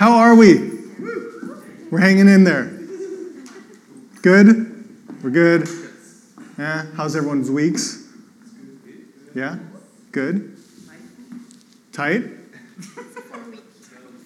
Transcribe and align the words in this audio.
How 0.00 0.12
are 0.12 0.34
we? 0.34 0.56
We're 1.90 1.98
hanging 1.98 2.26
in 2.26 2.42
there. 2.42 2.72
Good? 4.22 4.88
We're 5.22 5.28
good? 5.28 5.68
Yeah? 6.56 6.86
How's 6.96 7.14
everyone's 7.14 7.50
weeks? 7.50 8.08
Yeah? 9.34 9.58
Good? 10.10 10.56
Tight? 11.92 12.22
Four 12.22 13.50
week, 13.50 13.60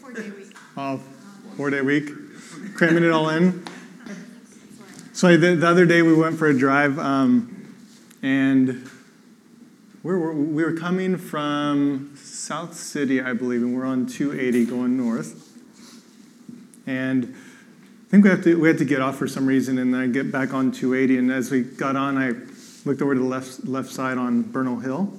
four 0.00 0.12
day 0.12 0.30
week. 0.30 0.56
Oh, 0.76 0.98
four 1.56 1.70
day 1.70 1.80
week. 1.80 2.08
Cramming 2.76 3.02
it 3.02 3.10
all 3.10 3.30
in. 3.30 3.64
So 5.12 5.36
the, 5.36 5.56
the 5.56 5.66
other 5.66 5.86
day 5.86 6.02
we 6.02 6.14
went 6.14 6.38
for 6.38 6.46
a 6.46 6.56
drive, 6.56 7.00
um, 7.00 7.74
and 8.22 8.88
we 10.04 10.14
were, 10.14 10.32
we 10.32 10.62
were 10.62 10.74
coming 10.74 11.16
from 11.16 12.12
South 12.14 12.74
City, 12.74 13.20
I 13.20 13.32
believe, 13.32 13.62
and 13.62 13.74
we're 13.74 13.86
on 13.86 14.06
280 14.06 14.66
going 14.66 14.96
north. 14.96 15.43
And 16.86 17.34
I 18.06 18.10
think 18.10 18.24
we, 18.24 18.30
have 18.30 18.44
to, 18.44 18.60
we 18.60 18.68
had 18.68 18.78
to 18.78 18.84
get 18.84 19.00
off 19.00 19.16
for 19.16 19.26
some 19.26 19.46
reason, 19.46 19.78
and 19.78 19.92
then 19.92 20.00
I 20.00 20.06
get 20.06 20.30
back 20.30 20.52
on 20.54 20.70
280. 20.70 21.18
And 21.18 21.32
as 21.32 21.50
we 21.50 21.62
got 21.62 21.96
on, 21.96 22.16
I 22.16 22.32
looked 22.84 23.02
over 23.02 23.14
to 23.14 23.20
the 23.20 23.26
left, 23.26 23.64
left 23.64 23.90
side 23.90 24.18
on 24.18 24.42
Bernal 24.42 24.78
Hill 24.78 25.12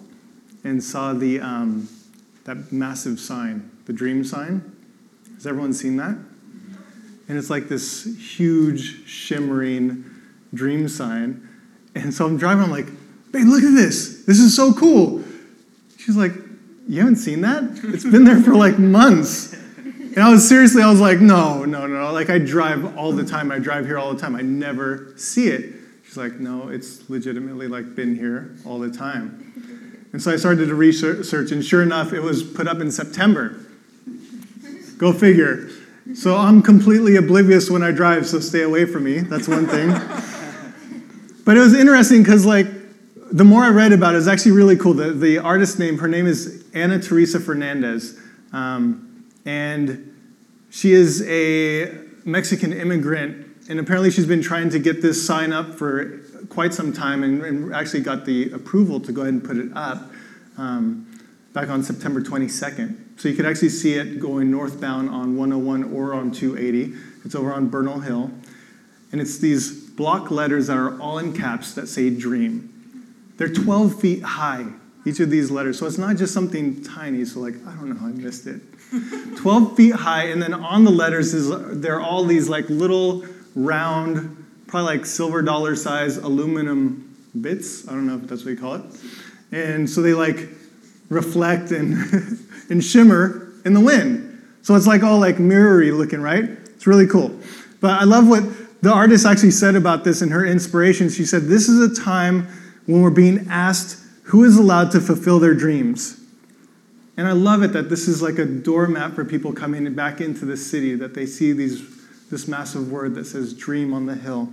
and 0.64 0.84
saw 0.84 1.14
the, 1.14 1.40
um, 1.40 1.90
that 2.46 2.72
massive 2.72 3.20
sign, 3.20 3.70
the 3.86 3.94
dream 3.94 4.24
sign. 4.24 4.76
Has 5.36 5.48
everyone 5.48 5.74
seen 5.74 5.98
that? 5.98 6.18
And 7.28 7.38
it's 7.38 7.50
like 7.50 7.68
this 7.68 8.05
huge, 8.36 9.08
shimmering 9.08 10.05
dream 10.54 10.88
sign. 10.88 11.48
And 11.96 12.13
so 12.13 12.26
I'm 12.26 12.38
driving, 12.38 12.63
I'm 12.63 12.72
like, 12.72 12.88
babe, 13.32 13.48
look 13.48 13.63
at 13.63 13.74
this. 13.74 14.26
This 14.26 14.40
is 14.40 14.55
so 14.55 14.74
cool. 14.74 15.24
She's 15.98 16.16
like, 16.16 16.34
you 16.88 17.00
haven't 17.00 17.16
seen 17.18 17.41
that? 17.41 17.63
It's 17.84 18.04
been 18.04 18.26
there 18.26 18.41
for 18.41 18.55
like 18.55 18.77
months. 18.77 19.55
And 20.16 20.24
I 20.24 20.30
was 20.30 20.48
seriously, 20.48 20.82
I 20.82 20.90
was 20.90 21.02
like, 21.02 21.20
no, 21.20 21.66
no, 21.66 21.88
no. 21.88 22.14
Like 22.14 22.30
I 22.30 22.40
drive 22.40 22.98
all 22.98 23.12
the 23.12 23.26
time. 23.26 23.52
I 23.52 23.60
drive 23.60 23.85
here 23.85 23.99
all 23.99 24.13
the 24.13 24.20
time. 24.20 24.35
I 24.35 24.41
never 24.41 25.13
see 25.18 25.48
it. 25.48 25.74
She's 26.05 26.16
like, 26.16 26.40
no, 26.40 26.70
it's 26.70 27.10
legitimately 27.10 27.68
like 27.68 27.96
been 27.96 28.16
here 28.16 28.55
all 28.66 28.80
the 28.80 28.90
time. 28.90 30.08
And 30.13 30.21
so 30.21 30.32
I 30.32 30.38
started 30.38 30.68
to 30.68 30.76
research, 30.76 31.52
and 31.52 31.63
sure 31.63 31.84
enough, 31.84 32.13
it 32.13 32.21
was 32.21 32.41
put 32.41 32.70
up 32.70 32.80
in 32.80 32.90
September. 32.90 33.60
Go 34.98 35.12
figure. 35.12 35.70
So 36.13 36.38
I'm 36.38 36.62
completely 36.62 37.18
oblivious 37.18 37.70
when 37.70 37.84
I 37.84 37.91
drive, 37.91 38.26
so 38.26 38.40
stay 38.40 38.62
away 38.62 38.86
from 38.86 39.04
me. 39.04 39.20
That's 39.20 39.49
one 39.49 39.68
thing. 39.68 39.90
but 41.43 41.58
it 41.58 41.60
was 41.60 41.74
interesting 41.74 42.24
because, 42.24 42.46
like, 42.46 42.68
the 43.34 43.43
more 43.43 43.63
I 43.63 43.70
read 43.70 43.91
about 43.91 44.16
it, 44.16 44.20
it's 44.20 44.27
actually 44.27 44.54
really 44.54 44.77
cool. 44.77 44.93
The, 44.93 45.12
the 45.12 45.40
artist 45.40 45.80
name, 45.80 45.98
her 45.98 46.08
name 46.08 46.27
is 46.27 46.63
Ana 46.74 47.02
Teresa 47.02 47.41
Fernandez. 47.41 48.18
Um, 48.54 49.05
and 49.46 50.12
she 50.70 50.91
is 50.91 51.21
a 51.27 51.90
Mexican 52.26 52.74
immigrant. 52.74 53.48
And 53.70 53.79
apparently, 53.79 54.12
she's 54.12 54.27
been 54.27 54.41
trying 54.41 54.70
to 54.71 54.79
get 54.79 55.02
this 55.02 55.26
sign 55.26 55.54
up 55.54 55.74
for 55.74 56.20
quite 56.49 56.74
some 56.74 56.93
time 56.93 57.24
and, 57.24 57.41
and 57.43 57.74
actually 57.74 58.02
got 58.02 58.26
the 58.26 58.52
approval 58.52 58.99
to 58.99 59.12
go 59.12 59.21
ahead 59.21 59.34
and 59.34 59.43
put 59.43 59.57
it 59.57 59.70
up 59.76 60.12
um, 60.57 61.07
back 61.54 61.70
on 61.70 61.82
September 61.82 62.21
22nd. 62.21 63.20
So 63.20 63.29
you 63.29 63.35
could 63.35 63.46
actually 63.46 63.70
see 63.70 63.93
it 63.93 64.19
going 64.19 64.52
northbound 64.52 65.09
on 65.09 65.38
101 65.38 65.85
or 65.94 66.13
on 66.13 66.31
280. 66.31 66.94
It's 67.24 67.34
over 67.34 67.53
on 67.53 67.69
Bernal 67.69 68.00
Hill. 68.02 68.31
And 69.12 69.22
it's 69.22 69.38
these 69.38 69.72
block 69.72 70.30
letters 70.30 70.68
that 70.68 70.78
are 70.78 71.00
all 71.00 71.18
in 71.18 71.34
caps 71.34 71.74
that 71.75 71.88
say 71.88 72.09
dream. 72.09 72.72
They're 73.38 73.47
12 73.47 74.00
feet 74.00 74.24
high, 74.24 74.66
each 75.06 75.19
of 75.19 75.30
these 75.30 75.50
letters. 75.50 75.80
So 75.80 75.88
it's 75.88 75.97
not 75.97 76.18
just 76.18 76.34
something 76.34 76.84
tiny. 76.84 77.24
So, 77.25 77.40
like, 77.40 77.56
I 77.66 77.74
don't 77.75 77.90
know 77.90 77.96
how 77.96 78.07
I 78.07 78.12
missed 78.12 78.47
it. 78.47 78.62
12 79.38 79.75
feet 79.75 79.94
high. 79.94 80.25
And 80.25 80.41
then 80.41 80.53
on 80.53 80.84
the 80.84 80.91
letters, 80.91 81.34
is 81.34 81.50
there 81.81 81.96
are 81.96 82.02
all 82.02 82.25
these 82.25 82.50
like 82.50 82.69
little 82.69 83.25
round, 83.56 84.46
probably 84.68 84.97
like 84.97 85.06
silver 85.06 85.42
dollar 85.42 85.75
size 85.75 86.18
aluminum 86.18 87.16
bits. 87.40 87.88
I 87.88 87.92
don't 87.92 88.08
know 88.08 88.16
if 88.16 88.28
that's 88.28 88.44
what 88.44 88.52
you 88.52 88.58
call 88.58 88.76
it. 88.76 88.84
And 89.52 89.90
so 89.90 90.02
they 90.02 90.14
like 90.14 90.50
reflect 91.09 91.72
and, 91.72 91.96
and 92.70 92.84
shimmer 92.84 93.54
in 93.66 93.74
the 93.74 93.82
wind. 93.82 94.32
So 94.62 94.76
it's 94.76 94.88
like 94.88 95.04
all 95.04 95.20
like 95.20 95.40
mirrory 95.40 95.92
looking, 95.92 96.22
right? 96.22 96.44
It's 96.44 96.88
really 96.88 97.08
cool. 97.08 97.38
But 97.82 98.02
I 98.02 98.04
love 98.04 98.28
what 98.28 98.44
the 98.82 98.92
artist 98.92 99.26
actually 99.26 99.52
said 99.52 99.76
about 99.76 100.04
this 100.04 100.22
in 100.22 100.30
her 100.30 100.46
inspiration. 100.46 101.09
She 101.09 101.26
said, 101.26 101.44
This 101.44 101.70
is 101.70 101.92
a 101.92 102.04
time 102.04 102.48
when 102.86 103.02
we're 103.02 103.09
being 103.09 103.48
asked 103.50 104.02
who 104.24 104.44
is 104.44 104.58
allowed 104.58 104.92
to 104.92 105.00
fulfill 105.00 105.40
their 105.40 105.54
dreams. 105.54 106.20
And 107.18 107.28
I 107.28 107.31
love 107.31 107.64
it 107.64 107.74
that 107.74 107.90
this 107.90 108.08
is 108.08 108.22
like 108.22 108.38
a 108.38 108.46
doormat 108.46 109.14
for 109.14 109.24
people 109.24 109.53
coming 109.53 109.94
back 109.94 110.20
into 110.20 110.46
the 110.46 110.58
city, 110.58 110.96
that 110.96 111.14
they 111.14 111.26
see 111.26 111.53
these, 111.53 111.81
this 112.30 112.48
massive 112.48 112.92
word 112.92 113.16
that 113.16 113.26
says 113.26 113.53
dream 113.53 113.94
on 113.94 114.06
the 114.06 114.16
hill. 114.16 114.52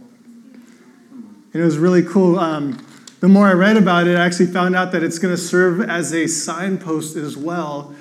And 1.10 1.60
it 1.60 1.64
was 1.64 1.78
really 1.78 2.02
cool. 2.02 2.38
Um, 2.38 2.84
the 3.20 3.28
more 3.28 3.48
I 3.48 3.52
read 3.52 3.76
about 3.76 4.06
it, 4.06 4.16
I 4.16 4.24
actually 4.24 4.46
found 4.46 4.74
out 4.74 4.92
that 4.92 5.02
it's 5.02 5.18
going 5.18 5.34
to 5.34 5.40
serve 5.40 5.80
as 5.80 6.12
a 6.14 6.26
signpost 6.26 7.16
as 7.16 7.36
well, 7.36 7.94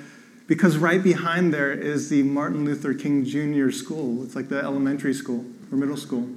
because 0.46 0.76
right 0.76 1.02
behind 1.02 1.52
there 1.52 1.72
is 1.72 2.08
the 2.08 2.22
Martin 2.22 2.64
Luther 2.64 2.94
King 2.94 3.24
Jr. 3.24 3.70
School. 3.70 4.24
It's 4.24 4.34
like 4.34 4.48
the 4.48 4.58
elementary 4.58 5.14
school 5.14 5.44
or 5.70 5.78
middle 5.78 5.96
school. 5.96 6.28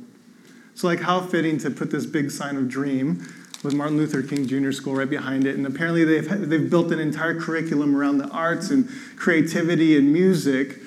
So, 0.74 0.88
like, 0.88 1.00
how 1.00 1.22
fitting 1.22 1.58
to 1.60 1.72
put 1.72 1.90
this 1.90 2.06
big 2.06 2.32
sign 2.32 2.58
of 2.58 2.68
dream 2.68 3.26
with 3.66 3.74
Martin 3.74 3.98
Luther 3.98 4.22
King 4.22 4.48
Jr. 4.48 4.72
School 4.72 4.96
right 4.96 5.10
behind 5.10 5.46
it. 5.46 5.56
And 5.56 5.66
apparently, 5.66 6.06
they've, 6.06 6.50
they've 6.50 6.70
built 6.70 6.92
an 6.92 7.00
entire 7.00 7.40
curriculum 7.40 7.96
around 7.96 8.20
the 8.20 8.30
arts 8.30 8.70
and 8.70 8.88
creativity 9.18 9.98
and 9.98 10.14
music. 10.14 10.78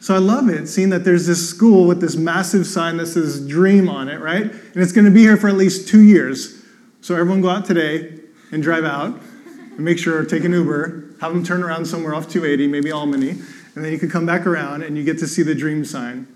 So 0.00 0.14
I 0.14 0.18
love 0.18 0.48
it, 0.48 0.66
seeing 0.66 0.90
that 0.90 1.04
there's 1.04 1.26
this 1.26 1.48
school 1.48 1.86
with 1.86 2.00
this 2.00 2.16
massive 2.16 2.66
sign 2.66 2.96
that 2.96 3.06
says 3.06 3.46
dream 3.46 3.88
on 3.88 4.08
it, 4.08 4.18
right? 4.18 4.42
And 4.42 4.76
it's 4.76 4.92
going 4.92 5.04
to 5.04 5.10
be 5.10 5.20
here 5.20 5.36
for 5.36 5.48
at 5.48 5.56
least 5.56 5.88
two 5.88 6.02
years. 6.02 6.64
So 7.02 7.14
everyone 7.14 7.42
go 7.42 7.50
out 7.50 7.64
today 7.64 8.18
and 8.50 8.62
drive 8.62 8.84
out 8.84 9.20
and 9.44 9.80
make 9.80 9.98
sure, 9.98 10.24
take 10.24 10.44
an 10.44 10.52
Uber, 10.52 11.16
have 11.20 11.32
them 11.32 11.44
turn 11.44 11.62
around 11.62 11.84
somewhere 11.84 12.14
off 12.14 12.28
280, 12.28 12.66
maybe 12.66 12.90
Albany, 12.90 13.30
and 13.30 13.84
then 13.84 13.92
you 13.92 13.98
can 13.98 14.08
come 14.08 14.24
back 14.26 14.46
around 14.46 14.82
and 14.82 14.96
you 14.96 15.04
get 15.04 15.18
to 15.18 15.26
see 15.26 15.42
the 15.42 15.54
dream 15.54 15.84
sign. 15.84 16.26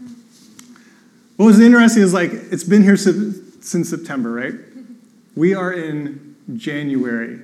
What 1.37 1.47
was 1.47 1.59
interesting 1.59 2.03
is 2.03 2.13
like, 2.13 2.31
it's 2.33 2.65
been 2.65 2.83
here 2.83 2.97
since 2.97 3.89
September, 3.89 4.31
right? 4.31 4.55
We 5.35 5.55
are 5.55 5.73
in 5.73 6.37
January. 6.57 7.41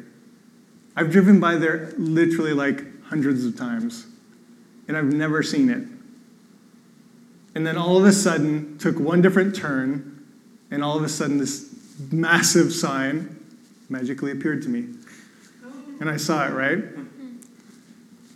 I've 0.97 1.11
driven 1.11 1.41
by 1.41 1.57
there 1.57 1.93
literally 1.97 2.53
like 2.53 3.05
hundreds 3.05 3.45
of 3.45 3.57
times, 3.57 4.07
and 4.87 4.97
I've 4.97 5.13
never 5.13 5.43
seen 5.43 5.71
it. 5.71 5.87
And 7.55 7.67
then 7.67 7.77
all 7.77 7.97
of 7.97 8.05
a 8.05 8.13
sudden, 8.13 8.79
took 8.79 8.99
one 9.01 9.23
different 9.23 9.57
turn, 9.57 10.25
and 10.71 10.85
all 10.85 10.97
of 10.97 11.03
a 11.03 11.09
sudden, 11.09 11.39
this 11.39 11.75
massive 12.11 12.73
sign 12.73 13.37
magically 13.89 14.31
appeared 14.31 14.63
to 14.63 14.69
me. 14.69 14.87
And 16.01 16.09
I 16.09 16.17
saw 16.17 16.47
it, 16.47 16.53
right? 16.53 16.79
Mm-hmm. 16.79 17.37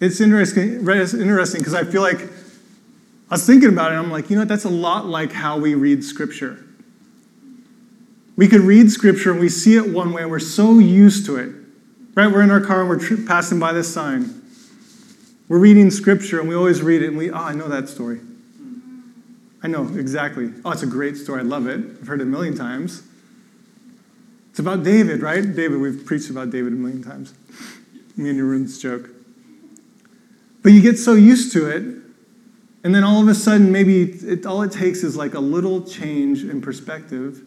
It's 0.00 0.20
interesting 0.20 0.86
interesting 0.86 1.60
because 1.60 1.74
I 1.74 1.84
feel 1.84 2.02
like 2.02 2.20
I 2.20 3.34
was 3.34 3.46
thinking 3.46 3.68
about 3.68 3.92
it, 3.92 3.94
I'm 3.94 4.10
like, 4.10 4.28
you 4.28 4.36
know 4.36 4.42
what, 4.42 4.48
that's 4.48 4.64
a 4.64 4.70
lot 4.70 5.06
like 5.06 5.32
how 5.32 5.58
we 5.58 5.74
read 5.74 6.04
scripture. 6.04 6.63
We 8.36 8.48
could 8.48 8.62
read 8.62 8.90
scripture 8.90 9.30
and 9.30 9.40
we 9.40 9.48
see 9.48 9.76
it 9.76 9.88
one 9.88 10.12
way 10.12 10.22
and 10.22 10.30
we're 10.30 10.38
so 10.38 10.78
used 10.78 11.26
to 11.26 11.36
it. 11.36 11.54
Right? 12.14 12.30
We're 12.30 12.42
in 12.42 12.50
our 12.50 12.60
car 12.60 12.80
and 12.80 12.88
we're 12.88 13.26
passing 13.26 13.58
by 13.58 13.72
this 13.72 13.92
sign. 13.92 14.42
We're 15.48 15.58
reading 15.58 15.90
scripture 15.90 16.40
and 16.40 16.48
we 16.48 16.54
always 16.54 16.82
read 16.82 17.02
it 17.02 17.08
and 17.08 17.18
we, 17.18 17.30
oh, 17.30 17.36
I 17.36 17.54
know 17.54 17.68
that 17.68 17.88
story. 17.88 18.20
I 19.62 19.66
know 19.66 19.88
exactly. 19.96 20.52
Oh, 20.64 20.72
it's 20.72 20.82
a 20.82 20.86
great 20.86 21.16
story. 21.16 21.40
I 21.40 21.42
love 21.44 21.66
it. 21.66 21.80
I've 22.00 22.06
heard 22.06 22.20
it 22.20 22.24
a 22.24 22.26
million 22.26 22.54
times. 22.54 23.02
It's 24.50 24.58
about 24.58 24.84
David, 24.84 25.22
right? 25.22 25.42
David, 25.42 25.80
we've 25.80 26.04
preached 26.04 26.30
about 26.30 26.50
David 26.50 26.72
a 26.74 26.76
million 26.76 27.02
times. 27.02 27.34
Me 28.16 28.30
and 28.30 28.38
Arun's 28.38 28.78
joke. 28.78 29.08
But 30.62 30.72
you 30.72 30.80
get 30.80 30.98
so 30.98 31.14
used 31.14 31.52
to 31.54 31.66
it, 31.66 31.82
and 32.84 32.94
then 32.94 33.04
all 33.04 33.20
of 33.20 33.28
a 33.28 33.34
sudden, 33.34 33.72
maybe 33.72 34.02
it, 34.02 34.46
all 34.46 34.62
it 34.62 34.70
takes 34.70 35.02
is 35.02 35.16
like 35.16 35.34
a 35.34 35.40
little 35.40 35.82
change 35.82 36.44
in 36.44 36.60
perspective, 36.60 37.42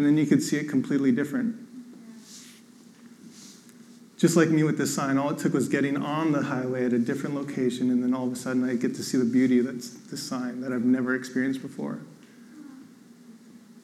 and 0.00 0.08
then 0.08 0.16
you 0.16 0.24
could 0.24 0.42
see 0.42 0.56
it 0.56 0.66
completely 0.66 1.12
different. 1.12 1.54
Just 4.16 4.34
like 4.34 4.48
me 4.48 4.62
with 4.62 4.78
this 4.78 4.94
sign, 4.94 5.18
all 5.18 5.28
it 5.28 5.36
took 5.36 5.52
was 5.52 5.68
getting 5.68 5.98
on 5.98 6.32
the 6.32 6.44
highway 6.44 6.86
at 6.86 6.94
a 6.94 6.98
different 6.98 7.34
location, 7.34 7.90
and 7.90 8.02
then 8.02 8.14
all 8.14 8.26
of 8.26 8.32
a 8.32 8.36
sudden 8.36 8.64
I 8.64 8.76
get 8.76 8.94
to 8.94 9.02
see 9.02 9.18
the 9.18 9.26
beauty 9.26 9.60
that's 9.60 9.90
this 9.90 10.22
sign 10.22 10.62
that 10.62 10.72
I've 10.72 10.86
never 10.86 11.14
experienced 11.14 11.60
before. 11.60 11.98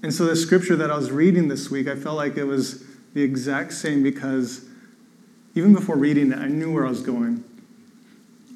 And 0.03 0.15
so 0.15 0.25
the 0.25 0.37
scripture 0.37 0.75
that 0.77 0.91
I 0.91 0.97
was 0.97 1.11
reading 1.11 1.49
this 1.49 1.71
week, 1.71 1.87
I 1.87 1.97
felt 1.97 2.17
like 2.17 2.39
it 2.39 2.45
was 2.45 2.83
the 3.13 3.23
exact 3.23 3.75
same 3.75 4.03
because 4.03 4.65
even 5.55 5.75
before 5.75 5.99
reading 5.99 6.33
it, 6.33 6.39
I 6.39 6.49
knew 6.49 6.73
where 6.73 6.87
I 6.87 6.89
was 6.89 7.03
going. 7.03 7.45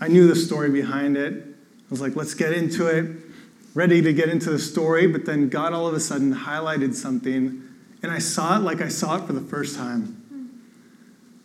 I 0.01 0.09
knew 0.09 0.27
the 0.27 0.37
story 0.37 0.71
behind 0.71 1.19
it. 1.19 1.45
I 1.45 1.91
was 1.91 2.01
like, 2.01 2.17
let's 2.17 2.33
get 2.33 2.55
into 2.55 2.87
it, 2.87 3.05
ready 3.75 4.03
to 4.03 4.13
get 4.13 4.29
into 4.29 4.51
the 4.51 4.59
story, 4.59 5.07
but 5.07 5.25
then 5.25 5.49
God 5.49 5.73
all 5.73 5.87
of 5.87 5.95
a 5.95 6.01
sudden 6.01 6.35
highlighted 6.35 6.95
something, 6.95 7.63
and 8.03 8.11
I 8.11 8.19
saw 8.19 8.57
it 8.57 8.61
like 8.61 8.81
I 8.81 8.89
saw 8.89 9.17
it 9.17 9.27
for 9.27 9.33
the 9.33 9.41
first 9.41 9.77
time. 9.77 10.17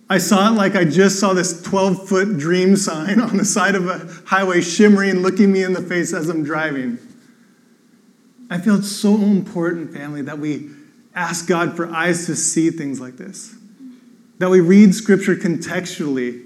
I 0.09 0.19
saw 0.19 0.49
it 0.49 0.55
like 0.55 0.75
I 0.75 0.85
just 0.85 1.19
saw 1.19 1.33
this 1.33 1.61
12 1.63 2.07
foot 2.07 2.37
dream 2.37 2.75
sign 2.75 3.19
on 3.21 3.37
the 3.37 3.45
side 3.45 3.75
of 3.75 3.87
a 3.87 4.07
highway 4.27 4.61
shimmering, 4.61 5.17
looking 5.17 5.51
me 5.51 5.63
in 5.63 5.73
the 5.73 5.81
face 5.81 6.13
as 6.13 6.29
I'm 6.29 6.43
driving. 6.43 6.99
I 8.49 8.59
feel 8.59 8.75
it's 8.75 8.91
so 8.91 9.15
important, 9.15 9.91
family, 9.91 10.21
that 10.23 10.37
we 10.37 10.69
ask 11.15 11.47
God 11.47 11.75
for 11.75 11.91
eyes 11.91 12.27
to 12.27 12.35
see 12.35 12.69
things 12.69 12.99
like 12.99 13.17
this, 13.17 13.55
that 14.37 14.49
we 14.49 14.59
read 14.59 14.93
Scripture 14.93 15.35
contextually 15.35 16.45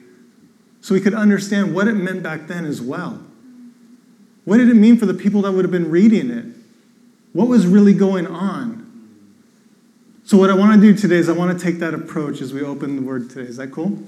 so 0.81 0.93
we 0.93 1.01
could 1.01 1.13
understand 1.13 1.73
what 1.75 1.87
it 1.87 1.95
meant 1.95 2.23
back 2.23 2.47
then 2.47 2.65
as 2.65 2.81
well. 2.81 3.21
What 4.45 4.57
did 4.57 4.69
it 4.69 4.75
mean 4.75 4.97
for 4.97 5.05
the 5.05 5.13
people 5.13 5.41
that 5.43 5.51
would 5.51 5.65
have 5.65 5.71
been 5.71 5.91
reading 5.91 6.31
it? 6.31 6.45
What 7.33 7.47
was 7.47 7.67
really 7.67 7.93
going 7.93 8.25
on? 8.27 8.85
So, 10.23 10.37
what 10.37 10.49
I 10.49 10.53
want 10.53 10.79
to 10.79 10.81
do 10.81 10.95
today 10.95 11.15
is 11.15 11.29
I 11.29 11.33
want 11.33 11.57
to 11.57 11.63
take 11.63 11.79
that 11.79 11.93
approach 11.93 12.41
as 12.41 12.53
we 12.53 12.61
open 12.61 12.95
the 12.95 13.01
word 13.01 13.29
today. 13.29 13.49
Is 13.49 13.57
that 13.57 13.71
cool? 13.71 13.99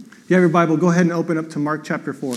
If 0.00 0.30
you 0.30 0.36
have 0.36 0.42
your 0.42 0.48
Bible, 0.48 0.76
go 0.76 0.90
ahead 0.90 1.02
and 1.02 1.12
open 1.12 1.38
up 1.38 1.48
to 1.50 1.58
Mark 1.58 1.84
chapter 1.84 2.12
4. 2.12 2.36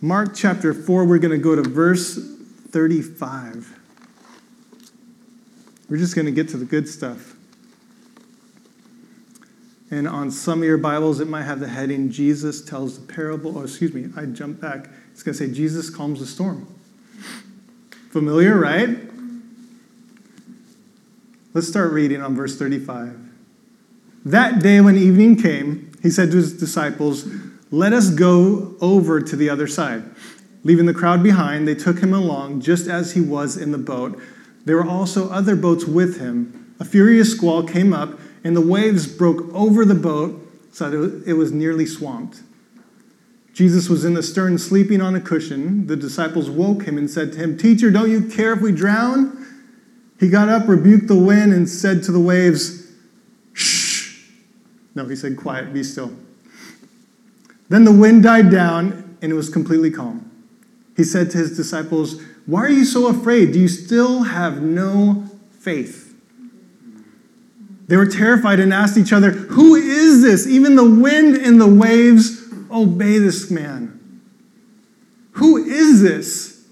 Mark 0.00 0.34
chapter 0.34 0.74
4, 0.74 1.04
we're 1.04 1.18
going 1.18 1.30
to 1.30 1.38
go 1.38 1.54
to 1.54 1.62
verse 1.62 2.18
35. 2.70 3.78
We're 5.88 5.96
just 5.96 6.14
going 6.14 6.26
to 6.26 6.32
get 6.32 6.48
to 6.50 6.56
the 6.56 6.64
good 6.64 6.88
stuff. 6.88 7.34
And 9.94 10.08
on 10.08 10.32
some 10.32 10.58
of 10.58 10.64
your 10.64 10.76
Bibles, 10.76 11.20
it 11.20 11.28
might 11.28 11.44
have 11.44 11.60
the 11.60 11.68
heading 11.68 12.10
Jesus 12.10 12.60
tells 12.60 12.98
the 12.98 13.06
parable. 13.06 13.56
Oh, 13.56 13.62
excuse 13.62 13.94
me, 13.94 14.10
I 14.16 14.24
jumped 14.24 14.60
back. 14.60 14.88
It's 15.12 15.22
going 15.22 15.38
to 15.38 15.46
say 15.46 15.54
Jesus 15.54 15.88
calms 15.88 16.18
the 16.18 16.26
storm. 16.26 16.66
Familiar, 18.10 18.58
right? 18.58 18.98
Let's 21.52 21.68
start 21.68 21.92
reading 21.92 22.20
on 22.20 22.34
verse 22.34 22.58
35. 22.58 23.16
That 24.24 24.58
day 24.58 24.80
when 24.80 24.96
evening 24.96 25.40
came, 25.40 25.92
he 26.02 26.10
said 26.10 26.32
to 26.32 26.38
his 26.38 26.58
disciples, 26.58 27.28
Let 27.70 27.92
us 27.92 28.10
go 28.10 28.74
over 28.80 29.20
to 29.20 29.36
the 29.36 29.48
other 29.48 29.68
side. 29.68 30.02
Leaving 30.64 30.86
the 30.86 30.94
crowd 30.94 31.22
behind, 31.22 31.68
they 31.68 31.76
took 31.76 32.00
him 32.00 32.12
along 32.12 32.62
just 32.62 32.88
as 32.88 33.12
he 33.12 33.20
was 33.20 33.56
in 33.56 33.70
the 33.70 33.78
boat. 33.78 34.20
There 34.64 34.74
were 34.74 34.88
also 34.88 35.30
other 35.30 35.54
boats 35.54 35.84
with 35.84 36.18
him. 36.18 36.74
A 36.80 36.84
furious 36.84 37.30
squall 37.30 37.62
came 37.62 37.92
up, 37.92 38.18
and 38.44 38.54
the 38.54 38.60
waves 38.60 39.06
broke 39.06 39.52
over 39.54 39.84
the 39.84 39.94
boat 39.94 40.40
so 40.72 40.90
that 40.90 41.24
it 41.26 41.32
was 41.32 41.50
nearly 41.50 41.86
swamped. 41.86 42.42
Jesus 43.54 43.88
was 43.88 44.04
in 44.04 44.14
the 44.14 44.22
stern 44.22 44.58
sleeping 44.58 45.00
on 45.00 45.14
a 45.14 45.20
cushion. 45.20 45.86
The 45.86 45.96
disciples 45.96 46.50
woke 46.50 46.84
him 46.84 46.98
and 46.98 47.08
said 47.08 47.32
to 47.32 47.38
him, 47.38 47.56
Teacher, 47.56 47.90
don't 47.90 48.10
you 48.10 48.22
care 48.28 48.52
if 48.52 48.60
we 48.60 48.72
drown? 48.72 49.40
He 50.18 50.28
got 50.28 50.48
up, 50.48 50.68
rebuked 50.68 51.06
the 51.06 51.18
wind, 51.18 51.52
and 51.52 51.68
said 51.68 52.02
to 52.04 52.12
the 52.12 52.20
waves, 52.20 52.90
Shh. 53.52 54.26
No, 54.94 55.06
he 55.06 55.14
said, 55.14 55.36
Quiet, 55.36 55.72
be 55.72 55.84
still. 55.84 56.12
Then 57.68 57.84
the 57.84 57.92
wind 57.92 58.24
died 58.24 58.50
down, 58.50 59.16
and 59.22 59.30
it 59.30 59.34
was 59.36 59.48
completely 59.48 59.90
calm. 59.90 60.30
He 60.96 61.04
said 61.04 61.30
to 61.30 61.38
his 61.38 61.56
disciples, 61.56 62.20
Why 62.46 62.62
are 62.62 62.70
you 62.70 62.84
so 62.84 63.06
afraid? 63.06 63.52
Do 63.52 63.60
you 63.60 63.68
still 63.68 64.24
have 64.24 64.62
no 64.62 65.28
faith? 65.52 66.03
They 67.86 67.96
were 67.96 68.06
terrified 68.06 68.60
and 68.60 68.72
asked 68.72 68.96
each 68.96 69.12
other, 69.12 69.30
Who 69.30 69.74
is 69.74 70.22
this? 70.22 70.46
Even 70.46 70.76
the 70.76 70.88
wind 70.88 71.36
and 71.36 71.60
the 71.60 71.66
waves 71.66 72.42
obey 72.70 73.18
this 73.18 73.50
man. 73.50 74.22
Who 75.32 75.56
is 75.56 76.00
this? 76.00 76.66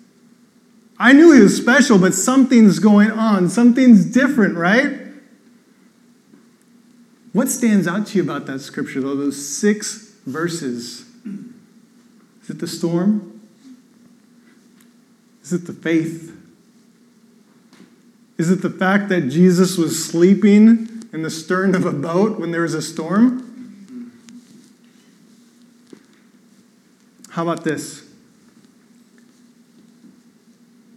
I 0.98 1.12
knew 1.12 1.32
he 1.32 1.40
was 1.40 1.56
special, 1.56 1.98
but 1.98 2.14
something's 2.14 2.78
going 2.78 3.10
on. 3.10 3.48
Something's 3.48 4.04
different, 4.06 4.56
right? 4.56 5.00
What 7.32 7.48
stands 7.48 7.88
out 7.88 8.06
to 8.08 8.18
you 8.18 8.22
about 8.22 8.46
that 8.46 8.60
scripture, 8.60 9.00
though? 9.00 9.16
Those 9.16 9.44
six 9.44 10.14
verses. 10.26 11.06
Is 12.42 12.50
it 12.50 12.58
the 12.58 12.66
storm? 12.66 13.40
Is 15.42 15.52
it 15.52 15.66
the 15.66 15.72
faith? 15.72 16.36
Is 18.38 18.50
it 18.50 18.62
the 18.62 18.70
fact 18.70 19.08
that 19.08 19.22
Jesus 19.22 19.76
was 19.76 20.04
sleeping 20.04 20.91
in 21.12 21.22
the 21.22 21.30
stern 21.30 21.74
of 21.74 21.84
a 21.84 21.92
boat 21.92 22.38
when 22.38 22.50
there 22.50 22.64
is 22.64 22.74
a 22.74 22.82
storm? 22.82 23.48
How 27.30 27.42
about 27.42 27.64
this? 27.64 28.06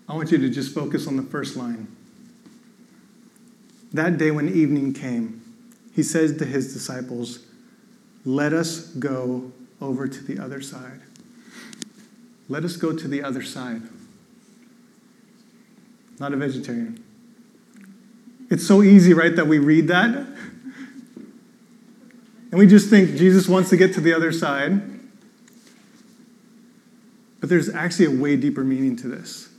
I 0.08 0.14
want 0.14 0.32
you 0.32 0.38
to 0.38 0.50
just 0.50 0.74
focus 0.74 1.08
on 1.08 1.16
the 1.16 1.24
first 1.24 1.56
line. 1.56 1.88
That 3.94 4.18
day 4.18 4.32
when 4.32 4.50
evening 4.50 4.94
came, 4.94 5.42
he 5.94 6.04
says 6.04 6.38
to 6.38 6.46
his 6.46 6.74
disciples, 6.74 7.40
Let 8.26 8.52
us 8.52 8.88
go 8.88 9.54
over 9.80 10.08
to 10.10 10.24
the 10.24 10.38
other 10.38 10.60
side. 10.60 11.00
Let 12.50 12.66
us 12.66 12.76
go 12.76 12.92
to 12.92 13.08
the 13.08 13.24
other 13.24 13.42
side. 13.42 13.84
Not 16.20 16.34
a 16.34 16.36
vegetarian. 16.36 17.05
It's 18.50 18.66
so 18.66 18.84
easy, 18.84 19.14
right, 19.14 19.36
that 19.36 19.48
we 19.48 19.60
read 19.60 19.88
that 19.88 20.28
and 22.56 22.62
we 22.62 22.68
just 22.68 22.90
think 22.90 23.18
Jesus 23.18 23.50
wants 23.50 23.70
to 23.72 23.76
get 23.76 23.94
to 23.96 24.00
the 24.00 24.14
other 24.14 24.32
side. 24.32 24.82
But 27.42 27.50
there's 27.50 27.68
actually 27.68 28.06
a 28.06 28.18
way 28.18 28.38
deeper 28.38 28.64
meaning 28.64 28.96
to 28.96 29.10
this. 29.10 29.50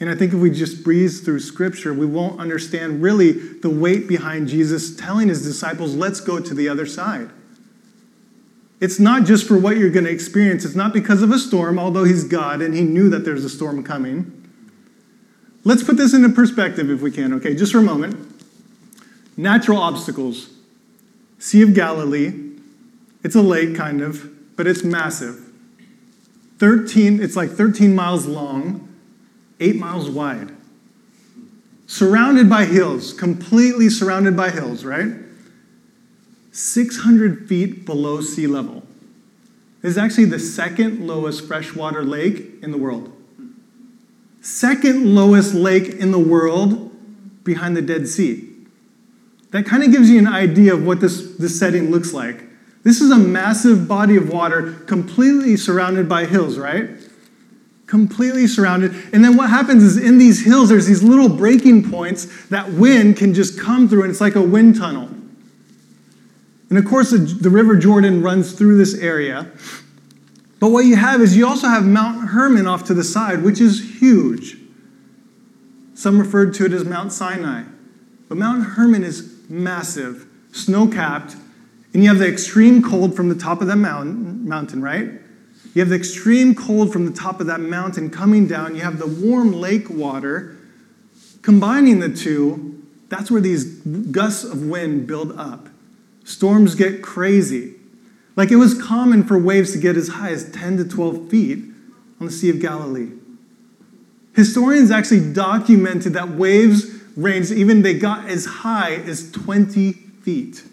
And 0.00 0.10
I 0.10 0.14
think 0.14 0.34
if 0.34 0.38
we 0.38 0.50
just 0.50 0.84
breeze 0.84 1.22
through 1.22 1.40
scripture, 1.40 1.94
we 1.94 2.04
won't 2.04 2.38
understand 2.38 3.00
really 3.00 3.32
the 3.32 3.70
weight 3.70 4.06
behind 4.06 4.48
Jesus 4.48 4.94
telling 4.94 5.28
his 5.28 5.42
disciples, 5.42 5.94
let's 5.94 6.20
go 6.20 6.40
to 6.40 6.52
the 6.52 6.68
other 6.68 6.84
side. 6.84 7.30
It's 8.82 9.00
not 9.00 9.24
just 9.24 9.48
for 9.48 9.56
what 9.56 9.78
you're 9.78 9.88
going 9.88 10.04
to 10.04 10.12
experience. 10.12 10.66
It's 10.66 10.74
not 10.74 10.92
because 10.92 11.22
of 11.22 11.30
a 11.30 11.38
storm, 11.38 11.78
although 11.78 12.04
he's 12.04 12.24
God 12.24 12.60
and 12.60 12.74
he 12.74 12.82
knew 12.82 13.08
that 13.08 13.24
there's 13.24 13.46
a 13.46 13.48
storm 13.48 13.82
coming. 13.82 14.43
Let's 15.64 15.82
put 15.82 15.96
this 15.96 16.14
into 16.14 16.28
perspective 16.28 16.90
if 16.90 17.00
we 17.00 17.10
can, 17.10 17.32
okay, 17.34 17.54
just 17.54 17.72
for 17.72 17.78
a 17.78 17.82
moment. 17.82 18.16
Natural 19.36 19.78
obstacles. 19.78 20.50
Sea 21.38 21.62
of 21.62 21.74
Galilee. 21.74 22.32
It's 23.22 23.34
a 23.34 23.42
lake, 23.42 23.74
kind 23.74 24.02
of, 24.02 24.56
but 24.56 24.66
it's 24.66 24.84
massive. 24.84 25.40
13, 26.58 27.22
it's 27.22 27.34
like 27.34 27.50
13 27.50 27.94
miles 27.94 28.26
long 28.26 28.94
eight 29.60 29.76
miles 29.76 30.10
wide, 30.10 30.54
surrounded 31.86 32.48
by 32.48 32.64
hills, 32.64 33.12
completely 33.12 33.88
surrounded 33.88 34.36
by 34.36 34.50
hills, 34.50 34.84
right? 34.84 35.12
600 36.52 37.48
feet 37.48 37.84
below 37.84 38.20
sea 38.20 38.46
level. 38.46 38.82
This 39.82 39.92
is 39.92 39.98
actually 39.98 40.26
the 40.26 40.38
second 40.38 41.06
lowest 41.06 41.46
freshwater 41.46 42.02
lake 42.02 42.62
in 42.62 42.70
the 42.70 42.78
world. 42.78 43.13
Second 44.44 45.14
lowest 45.14 45.54
lake 45.54 45.88
in 45.88 46.10
the 46.10 46.18
world 46.18 46.92
behind 47.44 47.76
the 47.76 47.82
Dead 47.82 48.06
Sea. 48.06 48.48
That 49.52 49.64
kind 49.64 49.82
of 49.82 49.90
gives 49.90 50.10
you 50.10 50.18
an 50.18 50.26
idea 50.26 50.74
of 50.74 50.86
what 50.86 51.00
this, 51.00 51.36
this 51.36 51.58
setting 51.58 51.90
looks 51.90 52.12
like. 52.12 52.44
This 52.82 53.00
is 53.00 53.10
a 53.10 53.16
massive 53.16 53.88
body 53.88 54.16
of 54.16 54.28
water 54.28 54.72
completely 54.86 55.56
surrounded 55.56 56.08
by 56.08 56.26
hills, 56.26 56.58
right? 56.58 56.90
completely 57.86 58.46
surrounded. 58.48 58.92
And 59.12 59.24
then 59.24 59.36
what 59.36 59.50
happens 59.50 59.84
is 59.84 59.96
in 59.96 60.18
these 60.18 60.44
hills, 60.44 60.68
there's 60.68 60.86
these 60.86 61.02
little 61.02 61.28
breaking 61.28 61.90
points 61.90 62.48
that 62.48 62.72
wind 62.72 63.16
can 63.16 63.34
just 63.34 63.58
come 63.60 63.88
through, 63.88 64.02
and 64.02 64.10
it's 64.10 64.20
like 64.20 64.34
a 64.34 64.42
wind 64.42 64.76
tunnel. 64.76 65.08
And 66.70 66.78
of 66.78 66.86
course, 66.86 67.10
the, 67.10 67.18
the 67.18 67.50
River 67.50 67.76
Jordan 67.76 68.20
runs 68.20 68.52
through 68.52 68.78
this 68.78 68.94
area. 68.94 69.48
But 70.64 70.70
what 70.70 70.86
you 70.86 70.96
have 70.96 71.20
is 71.20 71.36
you 71.36 71.46
also 71.46 71.68
have 71.68 71.84
Mount 71.84 72.30
Hermon 72.30 72.66
off 72.66 72.84
to 72.84 72.94
the 72.94 73.04
side, 73.04 73.42
which 73.42 73.60
is 73.60 74.00
huge. 74.00 74.56
Some 75.92 76.18
referred 76.18 76.54
to 76.54 76.64
it 76.64 76.72
as 76.72 76.86
Mount 76.86 77.12
Sinai. 77.12 77.64
But 78.30 78.38
Mount 78.38 78.64
Hermon 78.64 79.04
is 79.04 79.42
massive, 79.50 80.26
snow 80.52 80.88
capped, 80.88 81.36
and 81.92 82.02
you 82.02 82.08
have 82.08 82.18
the 82.18 82.26
extreme 82.26 82.82
cold 82.82 83.14
from 83.14 83.28
the 83.28 83.34
top 83.34 83.60
of 83.60 83.66
that 83.66 83.76
mountain, 83.76 84.48
mountain, 84.48 84.80
right? 84.80 85.10
You 85.74 85.80
have 85.80 85.90
the 85.90 85.96
extreme 85.96 86.54
cold 86.54 86.94
from 86.94 87.04
the 87.04 87.12
top 87.12 87.42
of 87.42 87.46
that 87.48 87.60
mountain 87.60 88.08
coming 88.08 88.46
down. 88.46 88.74
You 88.74 88.80
have 88.80 88.98
the 88.98 89.06
warm 89.06 89.52
lake 89.52 89.90
water. 89.90 90.56
Combining 91.42 92.00
the 92.00 92.08
two, 92.08 92.82
that's 93.10 93.30
where 93.30 93.42
these 93.42 93.66
gusts 93.66 94.44
of 94.44 94.62
wind 94.62 95.06
build 95.06 95.38
up. 95.38 95.68
Storms 96.24 96.74
get 96.74 97.02
crazy. 97.02 97.74
Like 98.36 98.50
it 98.50 98.56
was 98.56 98.80
common 98.80 99.24
for 99.24 99.38
waves 99.38 99.72
to 99.72 99.78
get 99.78 99.96
as 99.96 100.08
high 100.08 100.30
as 100.30 100.50
10 100.50 100.78
to 100.78 100.84
12 100.84 101.28
feet 101.28 101.58
on 102.20 102.26
the 102.26 102.32
Sea 102.32 102.50
of 102.50 102.60
Galilee. 102.60 103.10
Historians 104.34 104.90
actually 104.90 105.32
documented 105.32 106.14
that 106.14 106.30
waves 106.30 106.90
ranged, 107.16 107.52
even 107.52 107.82
they 107.82 107.94
got 107.94 108.28
as 108.28 108.44
high 108.44 108.94
as 108.94 109.30
20 109.30 109.92
feet. 109.92 110.64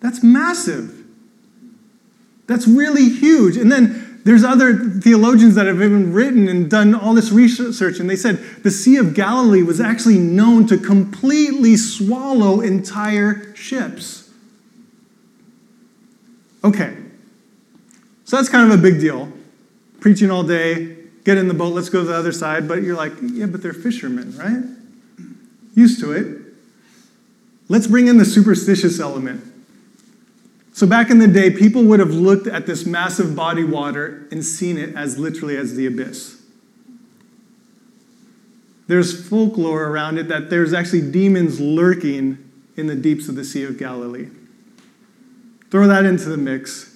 That's 0.00 0.22
massive. 0.22 1.04
That's 2.46 2.68
really 2.68 3.08
huge. 3.08 3.56
And 3.56 3.70
then 3.70 4.20
there's 4.24 4.44
other 4.44 4.74
theologians 4.74 5.56
that 5.56 5.66
have 5.66 5.82
even 5.82 6.12
written 6.12 6.48
and 6.48 6.70
done 6.70 6.94
all 6.94 7.14
this 7.14 7.32
research, 7.32 7.98
and 7.98 8.08
they 8.08 8.16
said 8.16 8.38
the 8.62 8.70
Sea 8.70 8.96
of 8.96 9.14
Galilee 9.14 9.62
was 9.62 9.80
actually 9.80 10.18
known 10.18 10.66
to 10.68 10.78
completely 10.78 11.76
swallow 11.76 12.60
entire 12.60 13.52
ships. 13.56 14.21
Okay, 16.64 16.96
so 18.24 18.36
that's 18.36 18.48
kind 18.48 18.72
of 18.72 18.78
a 18.78 18.82
big 18.82 19.00
deal. 19.00 19.32
Preaching 20.00 20.30
all 20.30 20.42
day, 20.42 20.96
get 21.24 21.38
in 21.38 21.48
the 21.48 21.54
boat, 21.54 21.74
let's 21.74 21.88
go 21.88 22.00
to 22.00 22.06
the 22.06 22.14
other 22.14 22.32
side. 22.32 22.68
But 22.68 22.82
you're 22.82 22.96
like, 22.96 23.12
yeah, 23.20 23.46
but 23.46 23.62
they're 23.62 23.72
fishermen, 23.72 24.36
right? 24.36 24.62
Used 25.74 26.00
to 26.00 26.12
it. 26.12 26.42
Let's 27.68 27.86
bring 27.86 28.06
in 28.06 28.18
the 28.18 28.24
superstitious 28.24 29.00
element. 29.00 29.44
So 30.72 30.86
back 30.86 31.10
in 31.10 31.18
the 31.18 31.28
day, 31.28 31.50
people 31.50 31.84
would 31.84 32.00
have 32.00 32.10
looked 32.10 32.46
at 32.46 32.66
this 32.66 32.86
massive 32.86 33.36
body 33.36 33.64
water 33.64 34.26
and 34.30 34.44
seen 34.44 34.78
it 34.78 34.94
as 34.96 35.18
literally 35.18 35.56
as 35.56 35.74
the 35.74 35.86
abyss. 35.86 36.40
There's 38.88 39.28
folklore 39.28 39.84
around 39.84 40.18
it 40.18 40.28
that 40.28 40.50
there's 40.50 40.72
actually 40.72 41.10
demons 41.10 41.60
lurking 41.60 42.38
in 42.76 42.86
the 42.86 42.96
deeps 42.96 43.28
of 43.28 43.36
the 43.36 43.44
Sea 43.44 43.64
of 43.64 43.78
Galilee. 43.78 44.28
Throw 45.72 45.86
that 45.86 46.04
into 46.04 46.28
the 46.28 46.36
mix. 46.36 46.94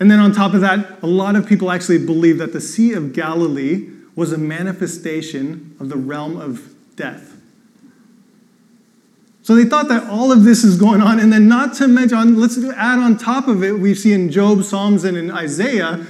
And 0.00 0.10
then 0.10 0.18
on 0.18 0.32
top 0.32 0.52
of 0.52 0.62
that, 0.62 1.00
a 1.00 1.06
lot 1.06 1.36
of 1.36 1.46
people 1.46 1.70
actually 1.70 2.04
believe 2.04 2.38
that 2.38 2.52
the 2.52 2.60
Sea 2.60 2.92
of 2.94 3.12
Galilee 3.12 3.88
was 4.16 4.32
a 4.32 4.36
manifestation 4.36 5.76
of 5.78 5.88
the 5.88 5.96
realm 5.96 6.40
of 6.40 6.74
death. 6.96 7.36
So 9.42 9.54
they 9.54 9.64
thought 9.64 9.86
that 9.86 10.10
all 10.10 10.32
of 10.32 10.42
this 10.42 10.64
is 10.64 10.76
going 10.76 11.00
on, 11.00 11.20
and 11.20 11.32
then 11.32 11.46
not 11.46 11.74
to 11.74 11.86
mention, 11.86 12.40
let's 12.40 12.58
add 12.58 12.98
on 12.98 13.16
top 13.16 13.46
of 13.46 13.62
it, 13.62 13.78
we 13.78 13.94
see 13.94 14.12
in 14.12 14.32
Job, 14.32 14.64
Psalms, 14.64 15.04
and 15.04 15.16
in 15.16 15.30
Isaiah 15.30 16.04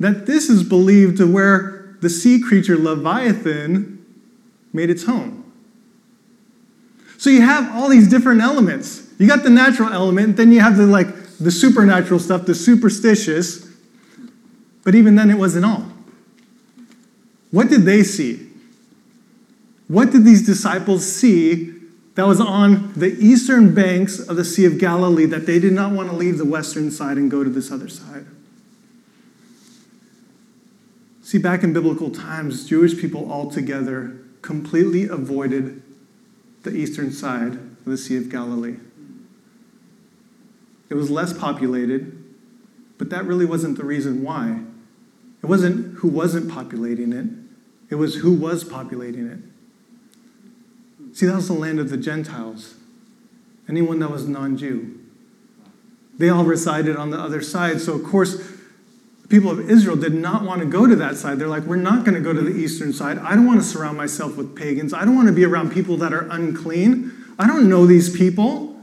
that 0.00 0.24
this 0.24 0.48
is 0.48 0.62
believed 0.62 1.18
to 1.18 1.30
where 1.30 1.94
the 2.00 2.08
sea 2.08 2.40
creature 2.40 2.78
Leviathan 2.78 4.02
made 4.72 4.88
its 4.88 5.04
home. 5.04 5.52
So 7.18 7.28
you 7.28 7.42
have 7.42 7.76
all 7.76 7.90
these 7.90 8.08
different 8.08 8.40
elements. 8.40 9.05
You 9.18 9.26
got 9.26 9.42
the 9.42 9.50
natural 9.50 9.92
element, 9.92 10.36
then 10.36 10.52
you 10.52 10.60
have 10.60 10.76
the 10.76 10.86
like 10.86 11.08
the 11.38 11.50
supernatural 11.50 12.20
stuff, 12.20 12.46
the 12.46 12.54
superstitious. 12.54 13.66
But 14.84 14.94
even 14.94 15.16
then 15.16 15.30
it 15.30 15.38
wasn't 15.38 15.64
all. 15.64 15.86
What 17.50 17.68
did 17.68 17.82
they 17.82 18.02
see? 18.02 18.48
What 19.88 20.10
did 20.10 20.24
these 20.24 20.44
disciples 20.44 21.04
see 21.04 21.76
that 22.16 22.26
was 22.26 22.40
on 22.40 22.94
the 22.94 23.14
eastern 23.18 23.74
banks 23.74 24.18
of 24.18 24.36
the 24.36 24.44
Sea 24.44 24.64
of 24.64 24.78
Galilee 24.78 25.26
that 25.26 25.44
they 25.44 25.58
did 25.58 25.74
not 25.74 25.92
want 25.92 26.10
to 26.10 26.16
leave 26.16 26.38
the 26.38 26.46
western 26.46 26.90
side 26.90 27.18
and 27.18 27.30
go 27.30 27.44
to 27.44 27.50
this 27.50 27.70
other 27.70 27.88
side. 27.88 28.26
See, 31.22 31.36
back 31.36 31.62
in 31.62 31.74
biblical 31.74 32.10
times, 32.10 32.66
Jewish 32.66 32.98
people 32.98 33.30
altogether 33.30 34.16
completely 34.40 35.04
avoided 35.04 35.82
the 36.62 36.74
eastern 36.74 37.12
side 37.12 37.54
of 37.54 37.84
the 37.84 37.98
Sea 37.98 38.16
of 38.16 38.30
Galilee. 38.30 38.76
It 40.88 40.94
was 40.94 41.10
less 41.10 41.32
populated, 41.32 42.24
but 42.98 43.10
that 43.10 43.24
really 43.24 43.44
wasn't 43.44 43.76
the 43.76 43.84
reason 43.84 44.22
why. 44.22 44.60
It 45.42 45.46
wasn't 45.46 45.98
who 45.98 46.08
wasn't 46.08 46.50
populating 46.50 47.12
it, 47.12 47.26
it 47.90 47.96
was 47.96 48.16
who 48.16 48.32
was 48.32 48.64
populating 48.64 49.26
it. 49.26 49.38
See, 51.16 51.26
that 51.26 51.36
was 51.36 51.48
the 51.48 51.54
land 51.54 51.80
of 51.80 51.90
the 51.90 51.96
Gentiles, 51.96 52.74
anyone 53.68 53.98
that 54.00 54.10
was 54.10 54.28
non 54.28 54.56
Jew. 54.56 55.00
They 56.18 56.28
all 56.28 56.44
resided 56.44 56.96
on 56.96 57.10
the 57.10 57.18
other 57.18 57.42
side. 57.42 57.80
So, 57.80 57.92
of 57.94 58.04
course, 58.04 58.36
the 59.22 59.28
people 59.28 59.50
of 59.50 59.70
Israel 59.70 59.96
did 59.96 60.14
not 60.14 60.44
want 60.44 60.60
to 60.60 60.66
go 60.66 60.86
to 60.86 60.96
that 60.96 61.16
side. 61.16 61.38
They're 61.38 61.48
like, 61.48 61.64
we're 61.64 61.76
not 61.76 62.04
going 62.04 62.14
to 62.14 62.20
go 62.20 62.32
to 62.32 62.40
the 62.40 62.54
eastern 62.54 62.92
side. 62.92 63.18
I 63.18 63.34
don't 63.34 63.46
want 63.46 63.60
to 63.60 63.66
surround 63.66 63.96
myself 63.96 64.36
with 64.36 64.54
pagans. 64.56 64.94
I 64.94 65.04
don't 65.04 65.16
want 65.16 65.28
to 65.28 65.34
be 65.34 65.44
around 65.44 65.72
people 65.72 65.96
that 65.98 66.12
are 66.12 66.26
unclean. 66.30 67.12
I 67.38 67.46
don't 67.46 67.68
know 67.68 67.86
these 67.86 68.14
people. 68.16 68.75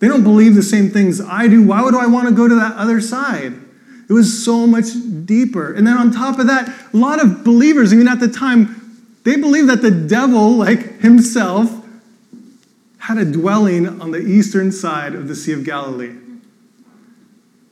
They 0.00 0.08
don't 0.08 0.22
believe 0.22 0.54
the 0.54 0.62
same 0.62 0.90
things 0.90 1.20
I 1.20 1.48
do. 1.48 1.62
Why 1.62 1.82
would 1.82 1.94
I 1.94 2.06
want 2.06 2.28
to 2.28 2.34
go 2.34 2.48
to 2.48 2.54
that 2.56 2.74
other 2.76 3.00
side? 3.00 3.54
It 4.08 4.12
was 4.12 4.44
so 4.44 4.66
much 4.66 4.86
deeper. 5.24 5.72
And 5.72 5.86
then 5.86 5.96
on 5.96 6.10
top 6.10 6.38
of 6.38 6.46
that, 6.48 6.68
a 6.92 6.96
lot 6.96 7.22
of 7.22 7.42
believers, 7.44 7.94
even 7.94 8.08
at 8.08 8.20
the 8.20 8.28
time, 8.28 8.80
they 9.24 9.36
believed 9.36 9.70
that 9.70 9.80
the 9.80 9.90
devil, 9.90 10.50
like 10.56 11.00
himself, 11.00 11.70
had 12.98 13.18
a 13.18 13.24
dwelling 13.24 14.00
on 14.00 14.10
the 14.10 14.18
eastern 14.18 14.72
side 14.72 15.14
of 15.14 15.28
the 15.28 15.34
Sea 15.34 15.52
of 15.52 15.64
Galilee. 15.64 16.14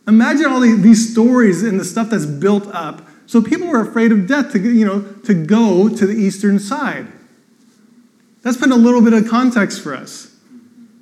Imagine 0.07 0.47
all 0.47 0.61
these 0.61 1.13
stories 1.13 1.63
and 1.63 1.79
the 1.79 1.85
stuff 1.85 2.11
that's 2.11 2.27
built 2.27 2.67
up. 2.69 3.07
So 3.27 3.41
people 3.41 3.69
were 3.69 3.81
afraid 3.81 4.13
of 4.13 4.27
death 4.27 4.53
to, 4.53 4.59
you 4.59 4.85
know, 4.85 5.03
to 5.25 5.35
go 5.35 5.89
to 5.89 6.07
the 6.07 6.15
eastern 6.15 6.59
side. 6.59 7.07
That's 8.43 8.57
put 8.57 8.71
a 8.71 8.77
little 8.77 9.01
bit 9.01 9.13
of 9.13 9.29
context 9.29 9.81
for 9.81 9.95
us. 9.95 10.32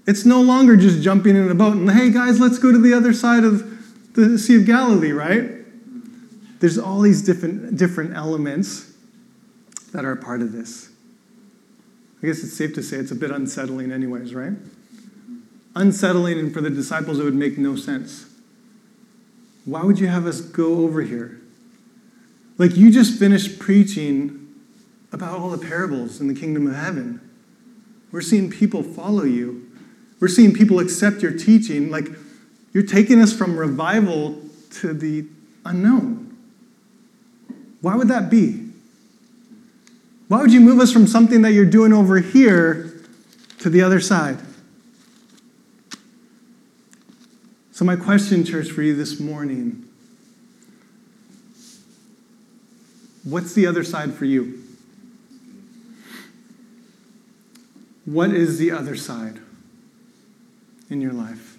It's 0.07 0.25
no 0.25 0.41
longer 0.41 0.77
just 0.77 1.03
jumping 1.03 1.37
in 1.37 1.51
a 1.51 1.55
boat 1.55 1.77
and, 1.77 1.91
hey 1.91 2.11
guys, 2.11 2.41
let's 2.41 2.59
go 2.59 2.73
to 2.73 2.79
the 2.79 2.95
other 2.95 3.13
side 3.13 3.45
of 3.45 4.15
the 4.15 4.39
Sea 4.39 4.57
of 4.57 4.67
Galilee, 4.67 5.13
right? 5.13 5.51
There's 6.61 6.79
all 6.79 7.01
these 7.01 7.23
different, 7.23 7.77
different 7.77 8.15
elements 8.15 8.93
that 9.93 10.05
are 10.05 10.13
a 10.13 10.17
part 10.17 10.43
of 10.43 10.53
this. 10.53 10.91
I 12.23 12.27
guess 12.27 12.43
it's 12.43 12.53
safe 12.53 12.75
to 12.75 12.83
say 12.83 12.99
it's 12.99 13.11
a 13.11 13.15
bit 13.15 13.31
unsettling, 13.31 13.93
anyways, 13.93 14.35
right? 14.35 14.53
Unsettling, 15.75 16.39
and 16.39 16.53
for 16.53 16.61
the 16.61 16.71
disciples, 16.71 17.19
it 17.19 17.25
would 17.25 17.35
make 17.35 17.57
no 17.57 17.77
sense. 17.77 18.27
Why 19.65 19.83
would 19.85 19.99
you 19.99 20.09
have 20.09 20.27
us 20.27 20.41
go 20.41 20.81
over 20.81 21.03
here? 21.03 21.41
Like, 22.59 22.77
you 22.77 22.91
just 22.91 23.19
finished 23.19 23.59
preaching 23.59 24.49
about 25.13 25.39
all 25.39 25.51
the 25.51 25.67
parables 25.67 26.21
in 26.21 26.29
the 26.29 26.35
kingdom 26.35 26.67
of 26.67 26.75
heaven. 26.75 27.21
We're 28.13 28.21
seeing 28.21 28.51
people 28.51 28.83
follow 28.83 29.25
you, 29.25 29.70
we're 30.21 30.29
seeing 30.29 30.53
people 30.53 30.79
accept 30.79 31.23
your 31.23 31.33
teaching. 31.33 31.91
Like, 31.91 32.07
you're 32.73 32.87
taking 32.87 33.21
us 33.21 33.33
from 33.33 33.59
revival 33.59 34.41
to 34.81 34.93
the 34.93 35.27
unknown. 35.65 36.37
Why 37.81 37.97
would 37.97 38.09
that 38.09 38.31
be? 38.31 38.69
Why 40.29 40.41
would 40.43 40.53
you 40.53 40.61
move 40.61 40.79
us 40.79 40.93
from 40.93 41.07
something 41.07 41.43
that 41.43 41.53
you're 41.53 41.65
doing 41.65 41.93
over 41.93 42.19
here 42.19 43.01
to 43.59 43.71
the 43.71 43.83
other 43.83 43.99
side? 43.99 44.39
So, 47.73 47.85
my 47.85 47.97
question, 47.97 48.45
church, 48.45 48.71
for 48.71 48.83
you 48.83 48.95
this 48.95 49.19
morning 49.19 49.87
what's 53.25 53.55
the 53.55 53.67
other 53.67 53.85
side 53.85 54.15
for 54.15 54.25
you? 54.25 54.63
What 58.05 58.31
is 58.31 58.59
the 58.59 58.71
other 58.71 58.97
side 58.97 59.41
in 60.91 61.01
your 61.01 61.13
life? 61.13 61.57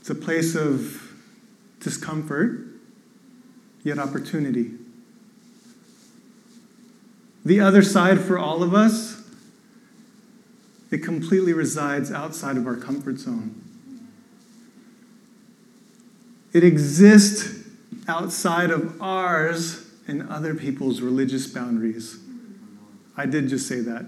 It's 0.00 0.10
a 0.10 0.14
place 0.14 0.54
of 0.54 1.12
discomfort, 1.80 2.66
yet 3.82 3.98
opportunity. 3.98 4.72
The 7.44 7.60
other 7.60 7.82
side 7.82 8.20
for 8.20 8.38
all 8.38 8.62
of 8.62 8.74
us, 8.74 9.22
it 10.90 10.98
completely 10.98 11.52
resides 11.52 12.12
outside 12.12 12.56
of 12.56 12.66
our 12.66 12.76
comfort 12.76 13.18
zone. 13.18 13.62
It 16.52 16.64
exists 16.64 17.68
outside 18.08 18.70
of 18.70 19.00
ours 19.00 19.86
and 20.08 20.28
other 20.28 20.54
people's 20.54 21.00
religious 21.00 21.46
boundaries. 21.46 22.18
I 23.16 23.26
did 23.26 23.48
just 23.48 23.68
say 23.68 23.80
that. 23.80 24.06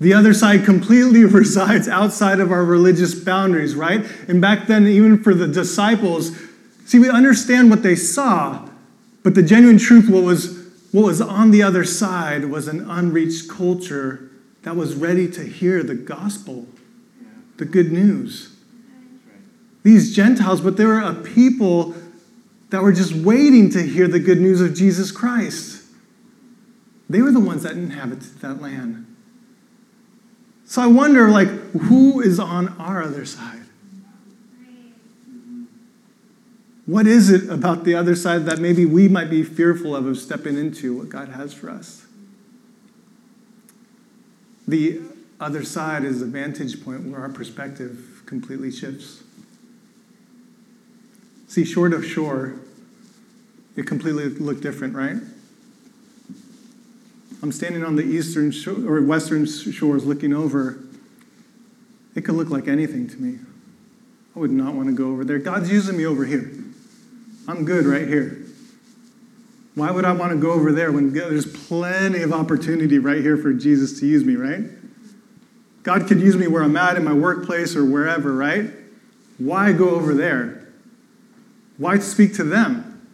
The 0.00 0.12
other 0.12 0.34
side 0.34 0.64
completely 0.64 1.24
resides 1.24 1.88
outside 1.88 2.40
of 2.40 2.52
our 2.52 2.64
religious 2.64 3.14
boundaries, 3.14 3.74
right? 3.74 4.04
And 4.28 4.40
back 4.40 4.66
then, 4.66 4.86
even 4.86 5.22
for 5.22 5.34
the 5.34 5.48
disciples, 5.48 6.36
see, 6.84 6.98
we 6.98 7.08
understand 7.08 7.70
what 7.70 7.82
they 7.82 7.96
saw, 7.96 8.68
but 9.22 9.34
the 9.34 9.42
genuine 9.42 9.78
truth, 9.78 10.08
what 10.08 10.22
was, 10.22 10.70
what 10.92 11.04
was 11.04 11.20
on 11.20 11.50
the 11.50 11.62
other 11.62 11.84
side, 11.84 12.46
was 12.46 12.68
an 12.68 12.88
unreached 12.88 13.48
culture 13.48 14.30
that 14.62 14.76
was 14.76 14.94
ready 14.94 15.30
to 15.30 15.44
hear 15.44 15.82
the 15.82 15.94
gospel, 15.94 16.66
the 17.56 17.64
good 17.64 17.92
news. 17.92 18.54
These 19.82 20.14
Gentiles, 20.14 20.60
but 20.60 20.76
they 20.76 20.84
were 20.84 20.98
a 20.98 21.14
people 21.14 21.94
that 22.70 22.82
were 22.82 22.92
just 22.92 23.14
waiting 23.14 23.70
to 23.70 23.82
hear 23.82 24.08
the 24.08 24.18
good 24.18 24.40
news 24.40 24.60
of 24.60 24.74
Jesus 24.74 25.12
Christ. 25.12 25.84
They 27.08 27.22
were 27.22 27.30
the 27.30 27.40
ones 27.40 27.62
that 27.62 27.72
inhabited 27.72 28.40
that 28.40 28.60
land. 28.60 29.05
So 30.66 30.82
I 30.82 30.88
wonder, 30.88 31.28
like, 31.28 31.48
who 31.48 32.20
is 32.20 32.40
on 32.40 32.68
our 32.80 33.02
other 33.02 33.24
side? 33.24 33.62
What 36.86 37.06
is 37.06 37.30
it 37.30 37.48
about 37.48 37.84
the 37.84 37.94
other 37.94 38.14
side 38.14 38.46
that 38.46 38.58
maybe 38.58 38.84
we 38.84 39.08
might 39.08 39.30
be 39.30 39.42
fearful 39.42 39.94
of, 39.94 40.06
of 40.06 40.18
stepping 40.18 40.58
into 40.58 40.96
what 40.96 41.08
God 41.08 41.28
has 41.30 41.54
for 41.54 41.70
us? 41.70 42.04
The 44.66 45.00
other 45.38 45.64
side 45.64 46.04
is 46.04 46.20
a 46.22 46.26
vantage 46.26 46.84
point 46.84 47.04
where 47.04 47.20
our 47.20 47.28
perspective 47.28 48.22
completely 48.26 48.72
shifts. 48.72 49.22
See 51.46 51.64
shore 51.64 51.86
of 51.94 52.04
shore, 52.04 52.56
it 53.76 53.86
completely 53.86 54.28
looked 54.30 54.62
different, 54.62 54.94
right? 54.94 55.16
I'm 57.42 57.52
standing 57.52 57.84
on 57.84 57.96
the 57.96 58.02
eastern 58.02 58.50
shore, 58.50 58.74
or 58.86 59.02
western 59.02 59.46
shores 59.46 60.04
looking 60.04 60.32
over. 60.32 60.78
It 62.14 62.22
could 62.24 62.34
look 62.34 62.48
like 62.48 62.66
anything 62.66 63.08
to 63.08 63.16
me. 63.16 63.38
I 64.34 64.38
would 64.38 64.50
not 64.50 64.74
want 64.74 64.88
to 64.88 64.94
go 64.94 65.10
over 65.10 65.24
there. 65.24 65.38
God's 65.38 65.70
using 65.70 65.96
me 65.96 66.06
over 66.06 66.24
here. 66.24 66.50
I'm 67.48 67.64
good 67.64 67.86
right 67.86 68.08
here. 68.08 68.42
Why 69.74 69.90
would 69.90 70.06
I 70.06 70.12
want 70.12 70.32
to 70.32 70.38
go 70.38 70.52
over 70.52 70.72
there 70.72 70.90
when 70.90 71.12
there's 71.12 71.46
plenty 71.46 72.22
of 72.22 72.32
opportunity 72.32 72.98
right 72.98 73.20
here 73.20 73.36
for 73.36 73.52
Jesus 73.52 74.00
to 74.00 74.06
use 74.06 74.24
me, 74.24 74.34
right? 74.34 74.64
God 75.82 76.06
could 76.08 76.20
use 76.20 76.36
me 76.36 76.46
where 76.46 76.62
I'm 76.62 76.76
at 76.76 76.96
in 76.96 77.04
my 77.04 77.12
workplace 77.12 77.76
or 77.76 77.84
wherever, 77.84 78.32
right? 78.32 78.70
Why 79.38 79.72
go 79.72 79.90
over 79.90 80.14
there? 80.14 80.66
Why 81.76 81.98
speak 81.98 82.34
to 82.36 82.44
them? 82.44 83.06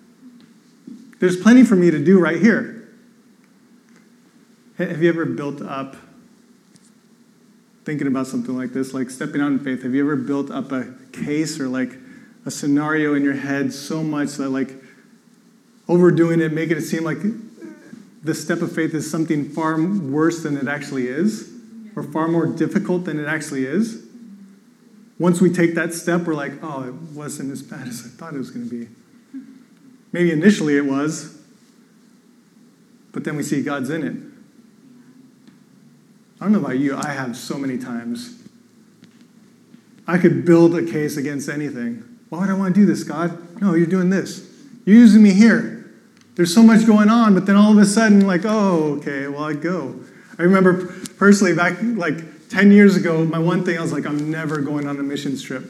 There's 1.19 1.37
plenty 1.37 1.64
for 1.64 1.76
me 1.76 1.91
to 1.91 2.02
do 2.02 2.19
right 2.21 2.41
here. 2.41 2.82
Have 4.89 5.03
you 5.03 5.09
ever 5.09 5.25
built 5.25 5.62
up, 5.62 5.97
thinking 7.85 8.07
about 8.07 8.27
something 8.27 8.57
like 8.57 8.73
this, 8.73 8.93
like 8.95 9.11
stepping 9.11 9.41
out 9.41 9.49
in 9.49 9.59
faith, 9.59 9.83
have 9.83 9.95
you 9.95 10.03
ever 10.03 10.17
built 10.17 10.51
up 10.51 10.73
a 10.73 10.93
case 11.12 11.61
or 11.61 11.69
like 11.69 11.97
a 12.45 12.51
scenario 12.51 13.15
in 13.15 13.23
your 13.23 13.35
head 13.35 13.73
so 13.73 14.03
much 14.03 14.33
that 14.35 14.49
like 14.49 14.75
overdoing 15.89 16.41
it, 16.41 16.53
making 16.53 16.77
it 16.77 16.83
seem 16.83 17.05
like 17.05 17.19
the 18.23 18.35
step 18.35 18.61
of 18.61 18.73
faith 18.75 18.95
is 18.95 19.11
something 19.11 19.49
far 19.51 19.81
worse 19.81 20.43
than 20.43 20.57
it 20.57 20.69
actually 20.69 21.07
is, 21.09 21.51
or 21.95 22.03
far 22.03 22.29
more 22.29 22.47
difficult 22.47 23.05
than 23.05 23.19
it 23.19 23.27
actually 23.27 23.67
is? 23.67 24.05
Once 25.19 25.41
we 25.41 25.53
take 25.53 25.75
that 25.75 25.93
step, 25.93 26.23
we're 26.23 26.35
like, 26.35 26.53
oh, 26.62 26.85
it 26.85 26.95
wasn't 27.15 27.53
as 27.53 27.62
bad 27.62 27.87
as 27.87 28.05
I 28.05 28.09
thought 28.09 28.35
it 28.35 28.39
was 28.39 28.51
going 28.51 28.69
to 28.69 28.87
be. 28.87 28.89
Maybe 30.12 30.33
initially 30.33 30.77
it 30.77 30.85
was, 30.85 31.39
but 33.12 33.25
then 33.25 33.37
we 33.37 33.43
see 33.43 33.62
God's 33.62 33.91
in 33.91 34.03
it. 34.05 34.32
I 36.43 36.47
don't 36.47 36.55
know 36.55 36.59
about 36.59 36.79
you, 36.79 36.97
I 36.97 37.11
have 37.11 37.37
so 37.37 37.57
many 37.57 37.79
times. 37.79 38.43
I 40.09 40.19
could 40.19 40.45
build 40.45 40.75
a 40.75 40.85
case 40.85 41.17
against 41.17 41.49
anything. 41.49 42.03
Why 42.31 42.41
would 42.41 42.51
I 42.51 42.55
want 42.55 42.75
to 42.75 42.81
do 42.81 42.85
this, 42.85 43.05
God? 43.05 43.63
No, 43.63 43.75
you're 43.75 43.87
doing 43.87 44.11
this. 44.11 44.45
You're 44.85 44.97
using 44.97 45.23
me 45.23 45.35
here. 45.35 45.89
There's 46.35 46.53
so 46.53 46.65
much 46.65 46.85
going 46.85 47.09
on, 47.09 47.35
but 47.35 47.47
then 47.47 47.55
all 47.55 47.71
of 47.71 47.79
a 47.79 47.85
sudden, 47.85 48.27
like, 48.27 48.41
oh, 48.45 48.95
okay, 48.99 49.29
well, 49.29 49.45
I 49.45 49.53
go. 49.53 50.01
I 50.37 50.43
remember 50.43 50.87
personally 51.17 51.55
back 51.55 51.77
like 51.81 52.49
10 52.49 52.73
years 52.73 52.97
ago, 52.97 53.25
my 53.25 53.39
one 53.39 53.65
thing, 53.65 53.79
I 53.79 53.81
was 53.81 53.93
like, 53.93 54.05
I'm 54.05 54.29
never 54.29 54.61
going 54.61 54.89
on 54.89 54.99
a 54.99 55.03
missions 55.05 55.45
trip. 55.45 55.63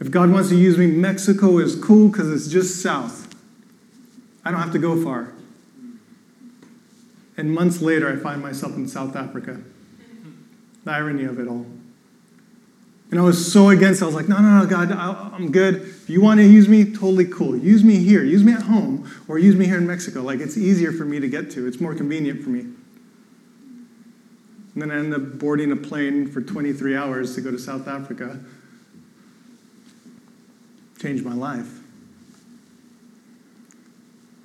If 0.00 0.10
God 0.10 0.32
wants 0.32 0.48
to 0.48 0.56
use 0.56 0.76
me, 0.76 0.88
Mexico 0.88 1.58
is 1.58 1.76
cool 1.76 2.08
because 2.08 2.32
it's 2.32 2.52
just 2.52 2.82
south. 2.82 3.32
I 4.44 4.50
don't 4.50 4.60
have 4.60 4.72
to 4.72 4.80
go 4.80 5.00
far. 5.04 5.32
And 7.36 7.52
months 7.52 7.80
later, 7.80 8.12
I 8.12 8.16
find 8.16 8.42
myself 8.42 8.76
in 8.76 8.88
South 8.88 9.16
Africa. 9.16 9.60
The 10.84 10.90
irony 10.90 11.24
of 11.24 11.38
it 11.38 11.48
all. 11.48 11.66
And 13.10 13.20
I 13.20 13.24
was 13.24 13.52
so 13.52 13.68
against 13.68 14.00
it. 14.00 14.04
I 14.04 14.06
was 14.06 14.14
like, 14.14 14.28
no, 14.28 14.38
no, 14.38 14.60
no, 14.60 14.66
God, 14.66 14.90
I'm 14.90 15.52
good. 15.52 15.82
If 15.82 16.08
you 16.08 16.22
want 16.22 16.40
to 16.40 16.46
use 16.46 16.66
me, 16.66 16.84
totally 16.84 17.26
cool. 17.26 17.56
Use 17.56 17.84
me 17.84 17.96
here. 17.96 18.24
Use 18.24 18.42
me 18.42 18.52
at 18.52 18.62
home 18.62 19.10
or 19.28 19.38
use 19.38 19.54
me 19.54 19.66
here 19.66 19.76
in 19.76 19.86
Mexico. 19.86 20.22
Like, 20.22 20.40
it's 20.40 20.56
easier 20.56 20.92
for 20.92 21.04
me 21.04 21.20
to 21.20 21.28
get 21.28 21.50
to, 21.52 21.66
it's 21.66 21.78
more 21.78 21.94
convenient 21.94 22.42
for 22.42 22.48
me. 22.48 22.60
And 22.60 24.80
then 24.80 24.90
I 24.90 24.96
end 24.96 25.12
up 25.12 25.38
boarding 25.38 25.72
a 25.72 25.76
plane 25.76 26.26
for 26.26 26.40
23 26.40 26.96
hours 26.96 27.34
to 27.34 27.42
go 27.42 27.50
to 27.50 27.58
South 27.58 27.86
Africa. 27.86 28.40
Changed 30.98 31.24
my 31.24 31.34
life. 31.34 31.81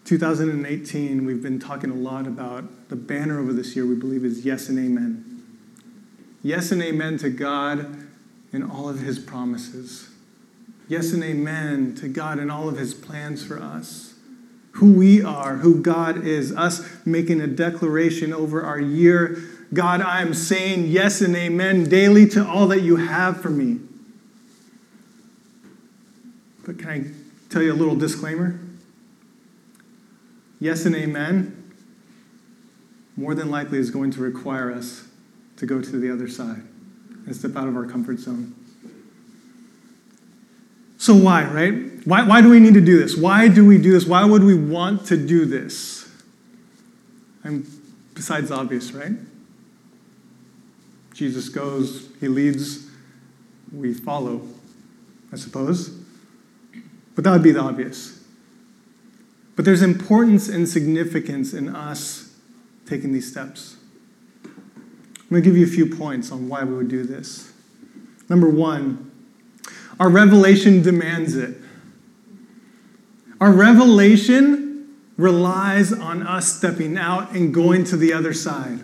2018, 0.08 1.26
we've 1.26 1.44
been 1.44 1.60
talking 1.60 1.92
a 1.92 1.94
lot 1.94 2.26
about 2.26 2.88
the 2.88 2.96
banner 2.96 3.42
over 3.42 3.52
this 3.52 3.76
year, 3.76 3.86
we 3.86 3.94
believe 3.94 4.24
is 4.24 4.46
yes 4.46 4.70
and 4.70 4.80
amen. 4.80 5.44
Yes 6.42 6.72
and 6.72 6.82
amen 6.82 7.18
to 7.18 7.30
God 7.30 8.08
in 8.54 8.64
all 8.64 8.88
of 8.88 9.02
his 9.02 9.20
promises. 9.20 10.10
Yes 10.88 11.12
and 11.12 11.22
amen 11.26 11.96
to 11.96 12.08
God 12.08 12.40
and 12.40 12.50
all 12.50 12.70
of 12.70 12.78
his 12.78 12.94
plans 12.94 13.46
for 13.46 13.62
us. 13.62 14.14
Who 14.76 14.94
we 14.94 15.22
are, 15.22 15.58
who 15.58 15.82
God 15.82 16.26
is, 16.26 16.56
us 16.56 16.88
making 17.06 17.42
a 17.42 17.48
declaration 17.48 18.32
over 18.32 18.64
our 18.64 18.80
year. 18.80 19.38
God, 19.74 20.00
I 20.00 20.22
am 20.22 20.34
saying 20.34 20.88
yes 20.88 21.20
and 21.20 21.36
amen 21.36 21.90
daily 21.90 22.30
to 22.30 22.48
all 22.48 22.68
that 22.68 22.80
you 22.80 22.96
have 22.96 23.42
for 23.42 23.50
me. 23.50 23.82
But 26.66 26.80
can 26.80 26.90
I 26.90 27.52
tell 27.52 27.62
you 27.62 27.74
a 27.74 27.76
little 27.76 27.98
disclaimer? 27.98 28.58
Yes 30.60 30.86
and 30.86 30.96
amen 30.96 31.68
more 33.18 33.34
than 33.34 33.50
likely 33.50 33.80
is 33.80 33.90
going 33.90 34.12
to 34.12 34.22
require 34.22 34.72
us 34.72 35.08
to 35.58 35.66
go 35.66 35.82
to 35.82 36.00
the 36.00 36.12
other 36.12 36.28
side 36.28 36.62
and 37.26 37.36
step 37.36 37.56
out 37.58 37.68
of 37.68 37.76
our 37.76 37.86
comfort 37.86 38.20
zone. 38.20 38.56
So, 41.00 41.16
why, 41.16 41.44
right? 41.46 41.74
Why, 42.06 42.24
why 42.24 42.42
do 42.42 42.50
we 42.50 42.60
need 42.60 42.76
to 42.76 42.82
do 42.82 42.98
this? 43.00 43.18
Why 43.18 43.48
do 43.48 43.66
we 43.66 43.78
do 43.78 43.92
this? 43.92 44.06
Why 44.06 44.24
would 44.24 44.44
we 44.44 44.56
want 44.56 45.06
to 45.08 45.18
do 45.18 45.46
this? 45.46 46.10
And 47.44 47.68
besides 48.14 48.52
obvious, 48.52 48.92
right? 48.92 49.14
Jesus 51.14 51.50
goes, 51.50 52.10
he 52.20 52.28
leads, 52.28 52.88
we 53.72 53.94
follow, 53.94 54.48
I 55.32 55.38
suppose. 55.38 55.90
But 57.16 57.24
that 57.24 57.32
would 57.32 57.44
be 57.44 57.52
the 57.52 57.62
obvious. 57.62 58.17
But 59.58 59.66
there's 59.66 59.82
importance 59.82 60.48
and 60.48 60.70
significance 60.70 61.54
in 61.54 61.76
us 61.76 62.32
taking 62.86 63.12
these 63.12 63.30
steps. 63.30 63.76
I'm 64.46 65.32
going 65.32 65.44
to 65.44 65.50
give 65.50 65.58
you 65.58 65.66
a 65.66 65.70
few 65.70 65.88
points 65.88 66.32
on 66.32 66.48
why 66.48 66.64
we 66.64 66.76
would 66.76 66.88
do 66.88 67.04
this. 67.04 67.52
Number 68.30 68.50
one, 68.50 69.12
our 70.00 70.10
revelation 70.10 70.84
demands 70.84 71.36
it. 71.36 71.58
Our 73.42 73.52
revelation 73.52 74.96
relies 75.18 75.92
on 75.92 76.22
us 76.22 76.56
stepping 76.56 76.96
out 76.96 77.32
and 77.32 77.52
going 77.52 77.84
to 77.86 77.98
the 77.98 78.14
other 78.14 78.34
side. 78.34 78.82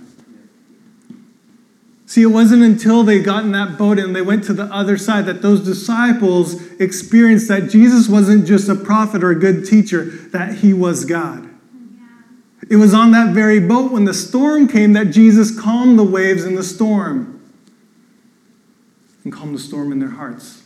See, 2.14 2.22
it 2.22 2.28
wasn't 2.28 2.62
until 2.62 3.02
they 3.02 3.24
got 3.24 3.44
in 3.44 3.54
that 3.54 3.76
boat 3.76 3.98
and 3.98 4.16
they 4.16 4.22
went 4.22 4.44
to 4.44 4.54
the 4.54 4.66
other 4.66 5.00
side 5.00 5.26
that 5.26 5.42
those 5.42 5.66
disciples 5.66 6.62
experienced 6.74 7.48
that 7.48 7.72
Jesus 7.72 8.08
wasn't 8.08 8.46
just 8.46 8.70
a 8.70 8.76
prophet 8.76 9.24
or 9.24 9.32
a 9.32 9.36
good 9.36 9.66
teacher, 9.66 10.06
that 10.28 10.58
he 10.58 10.74
was 10.74 11.06
God. 11.06 11.50
It 12.70 12.76
was 12.76 12.94
on 12.94 13.14
that 13.14 13.34
very 13.34 13.60
boat 13.60 13.92
when 13.92 14.06
the 14.06 14.14
storm 14.14 14.68
came 14.68 14.94
that 14.94 15.06
Jesus 15.06 15.60
calmed 15.60 15.98
the 15.98 16.04
waves 16.04 16.46
in 16.46 16.54
the 16.54 16.62
storm 16.62 17.42
and 19.24 19.34
calmed 19.34 19.56
the 19.56 19.60
storm 19.60 19.92
in 19.92 19.98
their 19.98 20.12
hearts. 20.12 20.62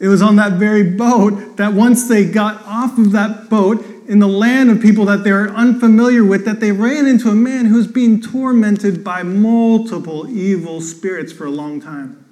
It 0.00 0.08
was 0.08 0.22
on 0.22 0.36
that 0.36 0.52
very 0.52 0.84
boat 0.84 1.58
that 1.58 1.74
once 1.74 2.08
they 2.08 2.24
got 2.24 2.62
off 2.64 2.96
of 2.96 3.12
that 3.12 3.50
boat 3.50 3.84
in 4.08 4.20
the 4.20 4.26
land 4.26 4.70
of 4.70 4.80
people 4.80 5.04
that 5.04 5.22
they're 5.22 5.50
unfamiliar 5.50 6.24
with, 6.24 6.46
that 6.46 6.60
they 6.60 6.72
ran 6.72 7.06
into 7.06 7.28
a 7.28 7.34
man 7.34 7.66
who's 7.66 7.86
being 7.86 8.22
tormented 8.22 9.04
by 9.04 9.22
multiple 9.22 10.26
evil 10.30 10.80
spirits 10.80 11.30
for 11.30 11.44
a 11.44 11.50
long 11.50 11.78
time. 11.78 12.24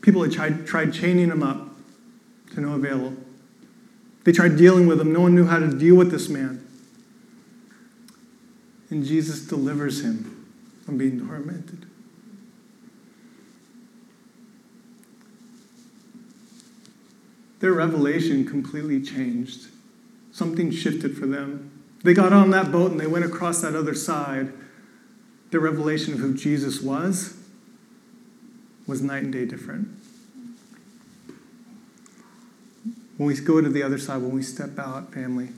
People 0.00 0.22
had 0.22 0.32
tried, 0.32 0.66
tried 0.66 0.94
chaining 0.94 1.28
him 1.28 1.42
up 1.42 1.68
to 2.54 2.60
no 2.62 2.72
avail. 2.72 3.14
They 4.24 4.32
tried 4.32 4.56
dealing 4.56 4.86
with 4.86 4.98
him. 4.98 5.12
No 5.12 5.20
one 5.20 5.34
knew 5.34 5.44
how 5.44 5.58
to 5.58 5.68
deal 5.68 5.94
with 5.94 6.10
this 6.10 6.30
man. 6.30 6.66
And 8.88 9.04
Jesus 9.04 9.46
delivers 9.46 10.02
him 10.02 10.46
from 10.86 10.96
being 10.96 11.26
tormented. 11.26 11.84
Their 17.60 17.72
revelation 17.72 18.46
completely 18.46 19.02
changed. 19.02 19.68
Something 20.34 20.72
shifted 20.72 21.16
for 21.16 21.26
them. 21.26 21.70
They 22.02 22.12
got 22.12 22.32
on 22.32 22.50
that 22.50 22.72
boat 22.72 22.90
and 22.90 22.98
they 22.98 23.06
went 23.06 23.24
across 23.24 23.62
that 23.62 23.76
other 23.76 23.94
side. 23.94 24.52
Their 25.52 25.60
revelation 25.60 26.12
of 26.12 26.18
who 26.18 26.34
Jesus 26.34 26.82
was 26.82 27.36
was 28.84 29.00
night 29.00 29.22
and 29.22 29.32
day 29.32 29.46
different. 29.46 29.86
When 33.16 33.28
we 33.28 33.36
go 33.36 33.60
to 33.60 33.68
the 33.68 33.84
other 33.84 33.96
side, 33.96 34.22
when 34.22 34.32
we 34.32 34.42
step 34.42 34.76
out, 34.76 35.14
family, 35.14 35.50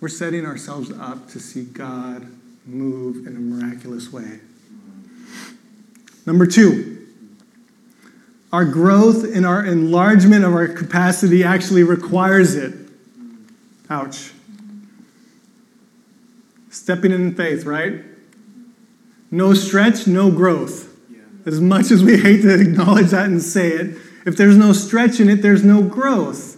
we're 0.00 0.06
setting 0.06 0.46
ourselves 0.46 0.92
up 0.92 1.28
to 1.30 1.40
see 1.40 1.64
God 1.64 2.28
move 2.64 3.26
in 3.26 3.34
a 3.34 3.40
miraculous 3.40 4.12
way. 4.12 4.38
Number 6.26 6.46
two, 6.46 7.08
our 8.52 8.64
growth 8.64 9.24
and 9.24 9.44
our 9.44 9.66
enlargement 9.66 10.44
of 10.44 10.52
our 10.52 10.68
capacity 10.68 11.42
actually 11.42 11.82
requires 11.82 12.54
it. 12.54 12.85
Ouch. 13.88 14.32
Stepping 16.70 17.12
in 17.12 17.34
faith, 17.34 17.64
right? 17.64 18.02
No 19.30 19.54
stretch, 19.54 20.06
no 20.06 20.30
growth. 20.30 20.92
As 21.46 21.60
much 21.60 21.90
as 21.90 22.02
we 22.02 22.16
hate 22.16 22.42
to 22.42 22.60
acknowledge 22.60 23.10
that 23.10 23.26
and 23.26 23.40
say 23.40 23.68
it, 23.68 23.96
If 24.26 24.36
there's 24.36 24.56
no 24.56 24.72
stretch 24.72 25.20
in 25.20 25.28
it, 25.28 25.42
there's 25.42 25.62
no 25.62 25.82
growth. 25.82 26.56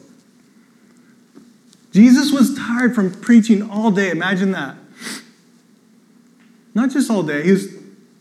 Jesus 1.93 2.33
was 2.33 2.57
tired 2.57 2.95
from 2.95 3.13
preaching 3.13 3.71
all 3.71 3.91
day. 3.91 4.11
Imagine 4.11 4.53
that. 4.53 4.77
Not 6.75 6.91
just 6.91 7.11
all 7.11 7.23
day. 7.23 7.43
He 7.43 7.51
was 7.51 7.69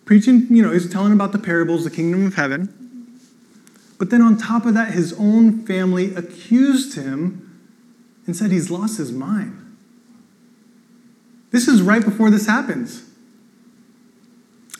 preaching, 0.06 0.48
you 0.50 0.62
know, 0.62 0.70
he 0.70 0.76
was 0.76 0.89
telling 0.89 1.13
about 1.13 1.32
the 1.32 1.38
parables, 1.38 1.84
the 1.84 1.91
kingdom 1.91 2.26
of 2.26 2.36
heaven. 2.36 2.74
But 3.98 4.10
then 4.10 4.22
on 4.22 4.38
top 4.38 4.65
of 4.65 4.74
that, 4.74 4.91
his 4.91 5.13
own 5.13 5.65
family 5.65 6.13
accused 6.15 6.96
him 6.96 7.46
and 8.27 8.35
said 8.35 8.51
he's 8.51 8.69
lost 8.69 8.97
his 8.97 9.11
mind. 9.11 9.63
This 11.51 11.67
is 11.67 11.81
right 11.81 12.03
before 12.03 12.29
this 12.29 12.45
happens. 12.45 13.03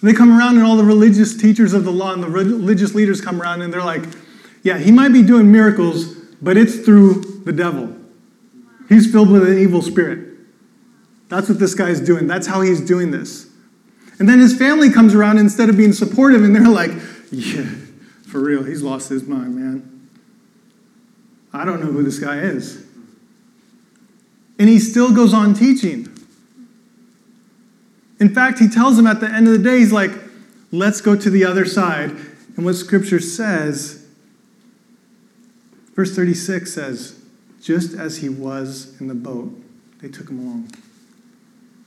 They 0.04 0.14
come 0.14 0.38
around, 0.38 0.58
and 0.58 0.66
all 0.66 0.76
the 0.76 0.84
religious 0.84 1.36
teachers 1.36 1.74
of 1.74 1.84
the 1.84 1.92
law 1.92 2.14
and 2.14 2.22
the 2.22 2.30
religious 2.30 2.94
leaders 2.94 3.20
come 3.20 3.42
around, 3.42 3.62
and 3.62 3.74
they're 3.74 3.84
like, 3.84 4.04
Yeah, 4.62 4.78
he 4.78 4.92
might 4.92 5.14
be 5.14 5.24
doing 5.24 5.52
miracles, 5.52 6.14
but 6.42 6.58
it's 6.58 6.76
through 6.80 7.42
the 7.46 7.54
devil. 7.54 7.96
He's 8.90 9.12
filled 9.12 9.32
with 9.32 9.48
an 9.48 9.58
evil 9.58 9.82
spirit. 9.82 10.38
That's 11.30 11.50
what 11.50 11.60
this 11.60 11.74
guy's 11.74 12.00
doing. 12.00 12.28
That's 12.28 12.48
how 12.48 12.62
he's 12.62 12.80
doing 12.80 13.12
this. 13.12 13.50
And 14.20 14.30
then 14.30 14.40
his 14.40 14.58
family 14.58 14.90
comes 14.90 15.14
around 15.14 15.40
instead 15.40 15.70
of 15.70 15.78
being 15.78 15.94
supportive, 15.94 16.44
and 16.44 16.56
they're 16.56 16.70
like, 16.70 16.92
Yeah, 17.32 17.66
for 18.28 18.40
real, 18.40 18.64
he's 18.64 18.84
lost 18.84 19.10
his 19.10 19.24
mind, 19.24 19.56
man. 19.56 20.10
I 21.54 21.66
don't 21.66 21.80
know 21.80 21.92
who 21.92 22.04
this 22.04 22.20
guy 22.20 22.40
is. 22.40 22.87
And 24.60 24.70
he 24.70 24.80
still 24.80 25.14
goes 25.14 25.34
on 25.34 25.54
teaching. 25.54 26.10
In 28.20 28.34
fact, 28.34 28.60
he 28.60 28.68
tells 28.68 28.98
them 28.98 29.06
at 29.06 29.20
the 29.20 29.30
end 29.30 29.48
of 29.48 29.54
the 29.54 29.60
day, 29.60 29.80
he's 29.80 29.92
like, 29.92 30.12
let's 30.72 31.02
go 31.02 31.16
to 31.16 31.30
the 31.30 31.46
other 31.46 31.66
side. 31.66 32.12
And 32.56 32.66
what 32.66 32.74
scripture 32.74 33.20
says, 33.20 34.06
verse 35.96 36.16
36 36.16 36.74
says, 36.74 37.20
just 37.62 37.94
as 37.94 38.18
he 38.18 38.30
was 38.30 39.00
in 39.00 39.08
the 39.08 39.14
boat, 39.14 39.54
they 40.02 40.08
took 40.08 40.30
him 40.30 40.40
along. 40.40 40.72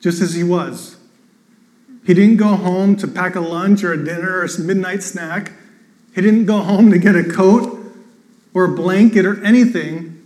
Just 0.01 0.23
as 0.23 0.35
he 0.35 0.45
was. 0.45 0.97
He 2.07 2.15
didn't 2.15 2.37
go 2.37 2.57
home 2.57 2.97
to 2.97 3.09
pack 3.09 3.35
a 3.35 3.41
lunch 3.41 3.85
or 3.85 3.93
a 3.93 4.05
dinner 4.05 4.39
or 4.39 4.45
a 4.45 4.61
midnight 4.61 5.03
snack. 5.03 5.53
He 6.15 6.21
didn't 6.21 6.47
go 6.47 6.59
home 6.59 6.91
to 6.91 6.99
get 6.99 7.15
a 7.15 7.25
coat 7.25 7.79
or 8.55 8.65
a 8.65 8.75
blanket 8.75 9.27
or 9.27 9.43
anything. 9.45 10.20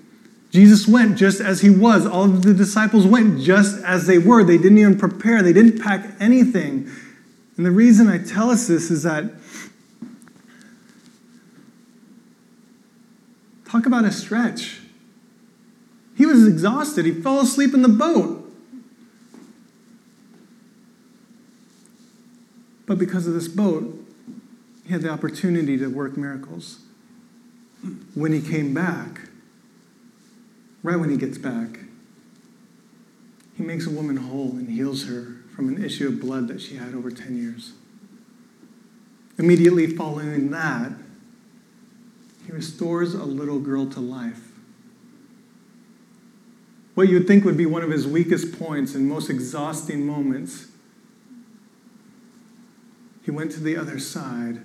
Jesus 0.54 0.86
went 0.86 1.18
just 1.18 1.40
as 1.40 1.62
he 1.62 1.68
was. 1.68 2.06
All 2.06 2.26
of 2.26 2.42
the 2.42 2.54
disciples 2.54 3.04
went 3.08 3.40
just 3.40 3.82
as 3.82 4.06
they 4.06 4.18
were. 4.18 4.44
They 4.44 4.56
didn't 4.56 4.78
even 4.78 4.96
prepare, 4.96 5.42
they 5.42 5.52
didn't 5.52 5.80
pack 5.80 6.14
anything. 6.20 6.88
And 7.56 7.66
the 7.66 7.72
reason 7.72 8.06
I 8.06 8.18
tell 8.18 8.50
us 8.50 8.68
this 8.68 8.88
is 8.88 9.02
that 9.02 9.32
talk 13.68 13.84
about 13.84 14.04
a 14.04 14.12
stretch. 14.12 14.78
He 16.16 16.24
was 16.24 16.46
exhausted, 16.46 17.04
he 17.04 17.12
fell 17.12 17.40
asleep 17.40 17.74
in 17.74 17.82
the 17.82 17.88
boat. 17.88 18.40
But 22.86 23.00
because 23.00 23.26
of 23.26 23.34
this 23.34 23.48
boat, 23.48 24.06
he 24.86 24.92
had 24.92 25.02
the 25.02 25.08
opportunity 25.08 25.76
to 25.78 25.88
work 25.88 26.16
miracles. 26.16 26.78
When 28.14 28.32
he 28.32 28.40
came 28.40 28.72
back, 28.72 29.23
right 30.84 31.00
when 31.00 31.10
he 31.10 31.16
gets 31.16 31.38
back, 31.38 31.80
he 33.56 33.64
makes 33.64 33.86
a 33.86 33.90
woman 33.90 34.16
whole 34.16 34.50
and 34.50 34.68
heals 34.68 35.06
her 35.06 35.38
from 35.56 35.68
an 35.68 35.82
issue 35.82 36.06
of 36.06 36.20
blood 36.20 36.46
that 36.48 36.60
she 36.60 36.76
had 36.76 36.94
over 36.94 37.10
10 37.10 37.36
years. 37.36 37.72
Immediately 39.38 39.88
following 39.88 40.50
that, 40.50 40.92
he 42.46 42.52
restores 42.52 43.14
a 43.14 43.24
little 43.24 43.58
girl 43.58 43.86
to 43.86 44.00
life. 44.00 44.52
What 46.94 47.08
you 47.08 47.18
would 47.18 47.26
think 47.26 47.44
would 47.44 47.56
be 47.56 47.66
one 47.66 47.82
of 47.82 47.90
his 47.90 48.06
weakest 48.06 48.56
points 48.58 48.94
and 48.94 49.08
most 49.08 49.30
exhausting 49.30 50.06
moments, 50.06 50.66
he 53.24 53.30
went 53.30 53.50
to 53.52 53.60
the 53.60 53.76
other 53.76 53.98
side 53.98 54.62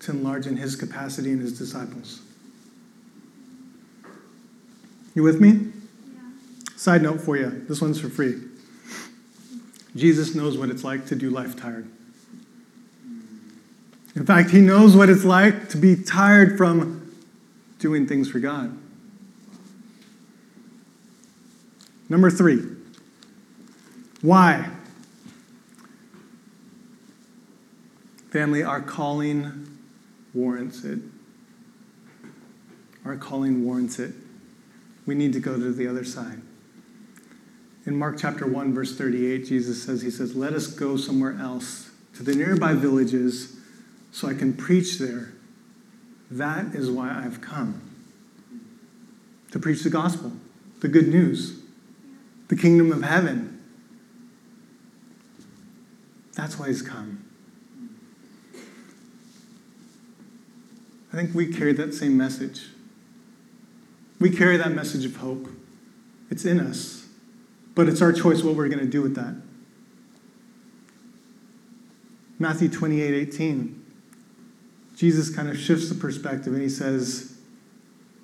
to 0.00 0.10
enlarge 0.10 0.46
in 0.46 0.56
his 0.56 0.74
capacity 0.74 1.30
and 1.30 1.40
his 1.40 1.56
disciples. 1.56 2.22
You 5.14 5.22
with 5.22 5.40
me? 5.40 5.50
Yeah. 5.50 6.76
Side 6.76 7.02
note 7.02 7.20
for 7.20 7.36
you 7.36 7.64
this 7.68 7.80
one's 7.80 8.00
for 8.00 8.08
free. 8.08 8.40
Jesus 9.94 10.34
knows 10.34 10.56
what 10.56 10.70
it's 10.70 10.84
like 10.84 11.06
to 11.06 11.14
do 11.14 11.28
life 11.28 11.54
tired. 11.54 11.86
In 14.14 14.26
fact, 14.26 14.50
he 14.50 14.60
knows 14.60 14.96
what 14.96 15.08
it's 15.08 15.24
like 15.24 15.68
to 15.70 15.76
be 15.76 15.96
tired 15.96 16.56
from 16.56 17.14
doing 17.78 18.06
things 18.06 18.30
for 18.30 18.38
God. 18.38 18.78
Number 22.08 22.30
three, 22.30 22.62
why? 24.20 24.68
Family, 28.30 28.62
our 28.62 28.80
calling 28.80 29.78
warrants 30.34 30.84
it. 30.84 31.00
Our 33.04 33.16
calling 33.16 33.64
warrants 33.64 33.98
it 33.98 34.14
we 35.06 35.14
need 35.14 35.32
to 35.32 35.40
go 35.40 35.56
to 35.56 35.72
the 35.72 35.86
other 35.86 36.04
side. 36.04 36.40
In 37.84 37.96
Mark 37.96 38.16
chapter 38.18 38.46
1, 38.46 38.72
verse 38.72 38.96
38, 38.96 39.46
Jesus 39.46 39.82
says, 39.82 40.02
He 40.02 40.10
says, 40.10 40.36
Let 40.36 40.52
us 40.52 40.68
go 40.68 40.96
somewhere 40.96 41.36
else 41.40 41.90
to 42.14 42.22
the 42.22 42.34
nearby 42.34 42.74
villages 42.74 43.56
so 44.12 44.28
I 44.28 44.34
can 44.34 44.52
preach 44.52 44.98
there. 44.98 45.32
That 46.30 46.74
is 46.74 46.90
why 46.90 47.10
I've 47.10 47.40
come. 47.40 47.82
To 49.50 49.58
preach 49.58 49.82
the 49.82 49.90
gospel, 49.90 50.32
the 50.80 50.88
good 50.88 51.08
news, 51.08 51.60
the 52.48 52.56
kingdom 52.56 52.92
of 52.92 53.02
heaven. 53.02 53.60
That's 56.34 56.58
why 56.58 56.68
he's 56.68 56.82
come. 56.82 57.24
I 61.12 61.16
think 61.16 61.34
we 61.34 61.52
carry 61.52 61.74
that 61.74 61.92
same 61.92 62.16
message. 62.16 62.68
We 64.22 64.30
carry 64.30 64.56
that 64.56 64.70
message 64.70 65.04
of 65.04 65.16
hope. 65.16 65.48
It's 66.30 66.44
in 66.44 66.60
us. 66.60 67.08
But 67.74 67.88
it's 67.88 68.00
our 68.00 68.12
choice 68.12 68.44
what 68.44 68.54
we're 68.54 68.68
going 68.68 68.78
to 68.78 68.86
do 68.86 69.02
with 69.02 69.16
that. 69.16 69.34
Matthew 72.38 72.68
28 72.68 73.14
18. 73.14 73.84
Jesus 74.94 75.34
kind 75.34 75.48
of 75.48 75.58
shifts 75.58 75.88
the 75.88 75.96
perspective 75.96 76.52
and 76.52 76.62
he 76.62 76.68
says, 76.68 77.36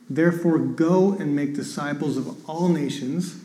Therefore, 0.08 0.58
go 0.58 1.14
and 1.14 1.34
make 1.34 1.54
disciples 1.54 2.16
of 2.16 2.48
all 2.48 2.68
nations, 2.68 3.40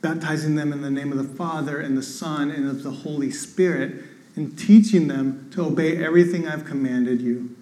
baptizing 0.00 0.54
them 0.54 0.72
in 0.72 0.80
the 0.80 0.90
name 0.90 1.12
of 1.12 1.18
the 1.18 1.36
Father 1.36 1.78
and 1.78 1.98
the 1.98 2.02
Son 2.02 2.50
and 2.50 2.66
of 2.66 2.82
the 2.82 2.90
Holy 2.90 3.30
Spirit, 3.30 4.02
and 4.36 4.58
teaching 4.58 5.08
them 5.08 5.50
to 5.52 5.66
obey 5.66 6.02
everything 6.02 6.48
I've 6.48 6.64
commanded 6.64 7.20
you. 7.20 7.54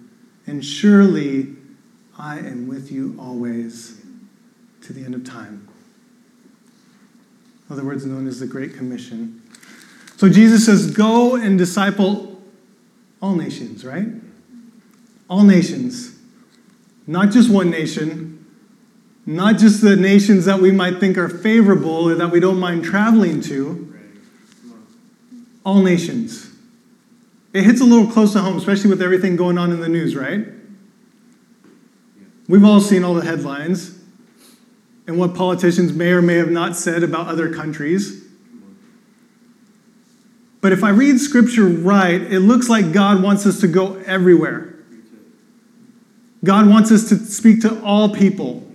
And 0.47 0.63
surely 0.63 1.57
I 2.21 2.37
am 2.37 2.67
with 2.67 2.91
you 2.91 3.15
always 3.17 3.99
to 4.83 4.93
the 4.93 5.03
end 5.03 5.15
of 5.15 5.25
time. 5.25 5.67
In 7.67 7.73
other 7.73 7.83
words, 7.83 8.05
known 8.05 8.27
as 8.27 8.39
the 8.39 8.45
Great 8.45 8.75
Commission. 8.75 9.41
So 10.17 10.29
Jesus 10.29 10.67
says, 10.67 10.91
Go 10.91 11.35
and 11.35 11.57
disciple 11.57 12.39
all 13.23 13.33
nations, 13.33 13.83
right? 13.83 14.05
All 15.31 15.41
nations. 15.41 16.15
Not 17.07 17.31
just 17.31 17.49
one 17.49 17.71
nation, 17.71 18.45
not 19.25 19.57
just 19.57 19.81
the 19.81 19.95
nations 19.95 20.45
that 20.45 20.59
we 20.59 20.71
might 20.71 20.99
think 20.99 21.17
are 21.17 21.29
favorable 21.29 22.07
or 22.07 22.13
that 22.13 22.29
we 22.29 22.39
don't 22.39 22.59
mind 22.59 22.83
traveling 22.83 23.41
to. 23.41 23.99
All 25.65 25.81
nations. 25.81 26.51
It 27.51 27.63
hits 27.63 27.81
a 27.81 27.83
little 27.83 28.05
close 28.05 28.33
to 28.33 28.39
home, 28.39 28.57
especially 28.57 28.91
with 28.91 29.01
everything 29.01 29.35
going 29.35 29.57
on 29.57 29.71
in 29.71 29.79
the 29.79 29.89
news, 29.89 30.15
right? 30.15 30.45
We've 32.51 32.65
all 32.65 32.81
seen 32.81 33.05
all 33.05 33.13
the 33.13 33.23
headlines 33.23 33.97
and 35.07 35.17
what 35.17 35.33
politicians 35.33 35.93
may 35.93 36.11
or 36.11 36.21
may 36.21 36.35
have 36.35 36.51
not 36.51 36.75
said 36.75 37.01
about 37.01 37.27
other 37.27 37.53
countries. 37.53 38.25
But 40.59 40.73
if 40.73 40.83
I 40.83 40.89
read 40.89 41.21
scripture 41.21 41.63
right, 41.63 42.21
it 42.21 42.41
looks 42.41 42.67
like 42.67 42.91
God 42.91 43.23
wants 43.23 43.45
us 43.45 43.61
to 43.61 43.69
go 43.69 43.95
everywhere. 44.05 44.75
God 46.43 46.67
wants 46.67 46.91
us 46.91 47.07
to 47.07 47.15
speak 47.15 47.61
to 47.61 47.81
all 47.85 48.09
people. 48.09 48.69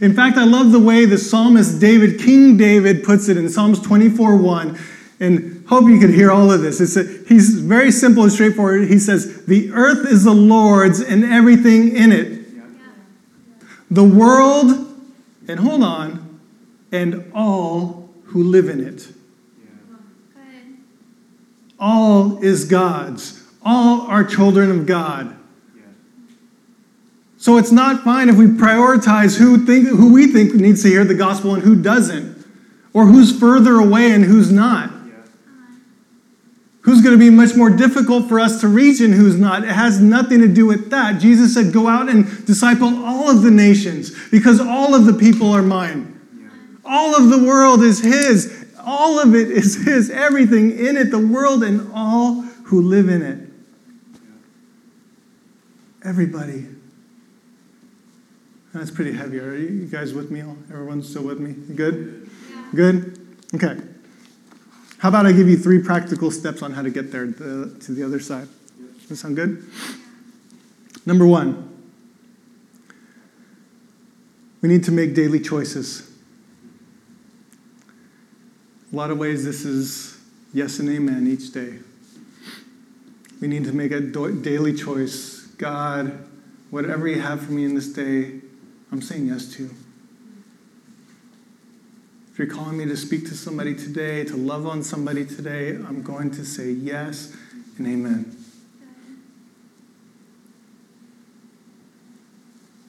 In 0.00 0.12
fact, 0.12 0.36
I 0.36 0.44
love 0.44 0.72
the 0.72 0.80
way 0.80 1.04
the 1.04 1.18
psalmist 1.18 1.80
David, 1.80 2.18
King 2.18 2.56
David, 2.56 3.04
puts 3.04 3.28
it 3.28 3.36
in 3.36 3.48
Psalms 3.48 3.78
24 3.78 4.36
1. 4.38 4.78
And 5.20 5.64
hope 5.68 5.84
you 5.84 6.00
can 6.00 6.12
hear 6.12 6.32
all 6.32 6.50
of 6.50 6.62
this. 6.62 6.80
It's 6.80 6.96
a, 6.96 7.04
he's 7.28 7.60
very 7.60 7.92
simple 7.92 8.24
and 8.24 8.32
straightforward. 8.32 8.88
He 8.88 8.98
says, 8.98 9.46
The 9.46 9.70
earth 9.70 10.04
is 10.04 10.24
the 10.24 10.34
Lord's 10.34 10.98
and 10.98 11.22
everything 11.24 11.94
in 11.94 12.10
it 12.10 12.35
the 13.90 14.04
world, 14.04 14.70
and 15.48 15.60
hold 15.60 15.82
on, 15.82 16.40
and 16.92 17.30
all 17.34 18.10
who 18.24 18.42
live 18.42 18.68
in 18.68 18.80
it. 18.80 19.08
All 21.78 22.42
is 22.42 22.64
God's. 22.64 23.42
All 23.62 24.02
are 24.02 24.24
children 24.24 24.70
of 24.70 24.86
God. 24.86 25.36
So 27.38 27.58
it's 27.58 27.70
not 27.70 28.02
fine 28.02 28.28
if 28.28 28.36
we 28.36 28.46
prioritize 28.46 29.38
who, 29.38 29.64
think, 29.64 29.86
who 29.88 30.12
we 30.12 30.26
think 30.26 30.54
needs 30.54 30.82
to 30.82 30.88
hear 30.88 31.04
the 31.04 31.14
gospel 31.14 31.54
and 31.54 31.62
who 31.62 31.80
doesn't, 31.80 32.44
or 32.92 33.06
who's 33.06 33.38
further 33.38 33.74
away 33.74 34.10
and 34.10 34.24
who's 34.24 34.50
not. 34.50 34.90
Who's 36.86 37.00
going 37.00 37.18
to 37.18 37.18
be 37.18 37.30
much 37.30 37.56
more 37.56 37.68
difficult 37.68 38.28
for 38.28 38.38
us 38.38 38.60
to 38.60 38.68
reach 38.68 39.00
and 39.00 39.12
who's 39.12 39.36
not? 39.36 39.64
It 39.64 39.70
has 39.70 40.00
nothing 40.00 40.40
to 40.40 40.46
do 40.46 40.66
with 40.66 40.90
that. 40.90 41.20
Jesus 41.20 41.52
said, 41.52 41.72
Go 41.72 41.88
out 41.88 42.08
and 42.08 42.46
disciple 42.46 43.04
all 43.04 43.28
of 43.28 43.42
the 43.42 43.50
nations 43.50 44.12
because 44.30 44.60
all 44.60 44.94
of 44.94 45.04
the 45.04 45.12
people 45.12 45.50
are 45.50 45.62
mine. 45.62 46.12
All 46.84 47.16
of 47.16 47.28
the 47.28 47.44
world 47.44 47.82
is 47.82 47.98
His. 47.98 48.66
All 48.84 49.18
of 49.18 49.34
it 49.34 49.50
is 49.50 49.84
His. 49.84 50.10
Everything 50.10 50.78
in 50.78 50.96
it, 50.96 51.10
the 51.10 51.18
world 51.18 51.64
and 51.64 51.90
all 51.92 52.42
who 52.66 52.82
live 52.82 53.08
in 53.08 53.20
it. 53.20 53.48
Everybody. 56.04 56.66
That's 58.72 58.92
pretty 58.92 59.12
heavy. 59.12 59.40
Are 59.40 59.56
you 59.56 59.86
guys 59.86 60.14
with 60.14 60.30
me? 60.30 60.44
Everyone's 60.70 61.10
still 61.10 61.24
with 61.24 61.40
me? 61.40 61.52
good? 61.74 62.30
Yeah. 62.48 62.64
Good? 62.76 63.36
Okay. 63.56 63.76
How 64.98 65.10
about 65.10 65.26
I 65.26 65.32
give 65.32 65.48
you 65.48 65.58
three 65.58 65.82
practical 65.82 66.30
steps 66.30 66.62
on 66.62 66.72
how 66.72 66.82
to 66.82 66.90
get 66.90 67.12
there 67.12 67.26
to, 67.26 67.76
to 67.78 67.92
the 67.92 68.02
other 68.02 68.18
side? 68.18 68.48
Does 69.00 69.08
that 69.08 69.16
sound 69.16 69.36
good? 69.36 69.64
Number 71.04 71.26
one, 71.26 71.70
we 74.62 74.68
need 74.68 74.84
to 74.84 74.92
make 74.92 75.14
daily 75.14 75.38
choices. 75.38 76.10
A 78.92 78.96
lot 78.96 79.10
of 79.10 79.18
ways, 79.18 79.44
this 79.44 79.64
is 79.64 80.18
yes 80.54 80.78
and 80.78 80.88
amen 80.88 81.26
each 81.26 81.52
day. 81.52 81.78
We 83.40 83.48
need 83.48 83.64
to 83.64 83.72
make 83.72 83.92
a 83.92 84.00
daily 84.00 84.74
choice. 84.74 85.42
God, 85.58 86.26
whatever 86.70 87.06
you 87.06 87.20
have 87.20 87.44
for 87.44 87.52
me 87.52 87.64
in 87.64 87.74
this 87.74 87.88
day, 87.88 88.40
I'm 88.90 89.02
saying 89.02 89.26
yes 89.26 89.52
to. 89.56 89.70
If 92.36 92.40
you're 92.40 92.54
calling 92.54 92.76
me 92.76 92.84
to 92.84 92.96
speak 92.98 93.26
to 93.28 93.34
somebody 93.34 93.74
today, 93.74 94.22
to 94.24 94.36
love 94.36 94.66
on 94.66 94.82
somebody 94.82 95.24
today, 95.24 95.70
I'm 95.70 96.02
going 96.02 96.30
to 96.32 96.44
say 96.44 96.70
yes 96.70 97.34
and 97.78 97.86
amen. 97.86 98.36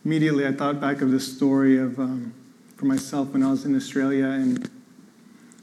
Immediately, 0.04 0.46
I 0.46 0.52
thought 0.52 0.82
back 0.82 1.00
of 1.00 1.12
this 1.12 1.34
story 1.34 1.80
of 1.80 1.98
um, 1.98 2.34
for 2.76 2.88
myself 2.88 3.30
when 3.30 3.42
I 3.42 3.50
was 3.50 3.64
in 3.64 3.74
Australia, 3.74 4.26
and 4.26 4.70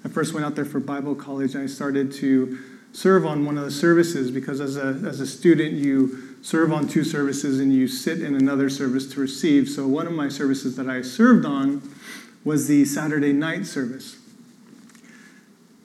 I 0.03 0.09
first 0.09 0.33
went 0.33 0.47
out 0.47 0.55
there 0.55 0.64
for 0.64 0.81
Bible 0.81 1.14
college. 1.14 1.55
And 1.55 1.62
I 1.62 1.66
started 1.66 2.11
to 2.12 2.59
serve 2.94 3.27
on 3.27 3.44
one 3.44 3.59
of 3.59 3.64
the 3.64 3.70
services 3.70 4.31
because, 4.31 4.62
as 4.62 4.79
a 4.79 4.99
as 5.07 5.20
a 5.20 5.27
student, 5.27 5.75
you 5.75 6.37
serve 6.40 6.73
on 6.73 6.88
two 6.88 7.05
services 7.05 7.61
and 7.61 7.70
you 7.70 7.87
sit 7.87 8.23
in 8.23 8.35
another 8.35 8.70
service 8.70 9.12
to 9.12 9.20
receive. 9.20 9.68
So, 9.68 9.87
one 9.87 10.07
of 10.07 10.14
my 10.14 10.31
services 10.31 10.75
that 10.77 10.88
I 10.88 11.03
served 11.03 11.44
on 11.44 11.83
was 12.44 12.68
the 12.68 12.85
Saturday 12.85 13.33
night 13.33 13.66
service. 13.66 14.16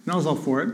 And 0.03 0.13
I 0.13 0.15
was 0.15 0.25
all 0.25 0.35
for 0.35 0.61
it. 0.61 0.73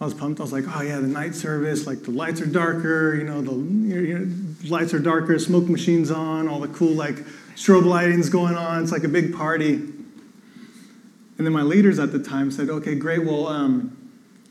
I 0.00 0.04
was 0.04 0.14
pumped. 0.14 0.40
I 0.40 0.42
was 0.42 0.52
like, 0.52 0.64
oh, 0.68 0.82
yeah, 0.82 0.98
the 0.98 1.06
night 1.06 1.34
service, 1.34 1.86
like 1.86 2.02
the 2.02 2.10
lights 2.10 2.40
are 2.40 2.46
darker, 2.46 3.14
you 3.14 3.24
know, 3.24 3.40
the 3.40 3.52
you 3.52 4.18
know, 4.18 4.68
lights 4.68 4.92
are 4.92 4.98
darker, 4.98 5.38
smoke 5.38 5.68
machines 5.68 6.10
on, 6.10 6.48
all 6.48 6.60
the 6.60 6.68
cool, 6.68 6.92
like, 6.92 7.16
strobe 7.54 7.84
lighting's 7.84 8.28
going 8.28 8.56
on. 8.56 8.82
It's 8.82 8.92
like 8.92 9.04
a 9.04 9.08
big 9.08 9.34
party. 9.34 9.74
And 9.74 11.46
then 11.46 11.52
my 11.52 11.62
leaders 11.62 11.98
at 11.98 12.12
the 12.12 12.18
time 12.18 12.50
said, 12.50 12.68
okay, 12.68 12.94
great. 12.94 13.24
Well, 13.24 13.46
um, 13.46 13.96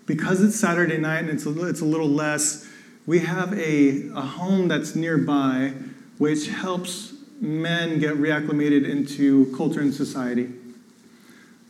because 0.05 0.41
it's 0.41 0.59
Saturday 0.59 0.97
night 0.97 1.19
and 1.19 1.29
it's 1.29 1.45
a, 1.45 1.67
it's 1.67 1.81
a 1.81 1.85
little 1.85 2.09
less, 2.09 2.67
we 3.05 3.19
have 3.19 3.53
a, 3.53 4.09
a 4.09 4.21
home 4.21 4.69
that's 4.69 4.95
nearby 4.95 5.73
which 6.17 6.47
helps 6.47 7.13
men 7.41 7.99
get 7.99 8.15
reacclimated 8.15 8.89
into 8.89 9.53
culture 9.57 9.81
and 9.81 9.93
society. 9.93 10.49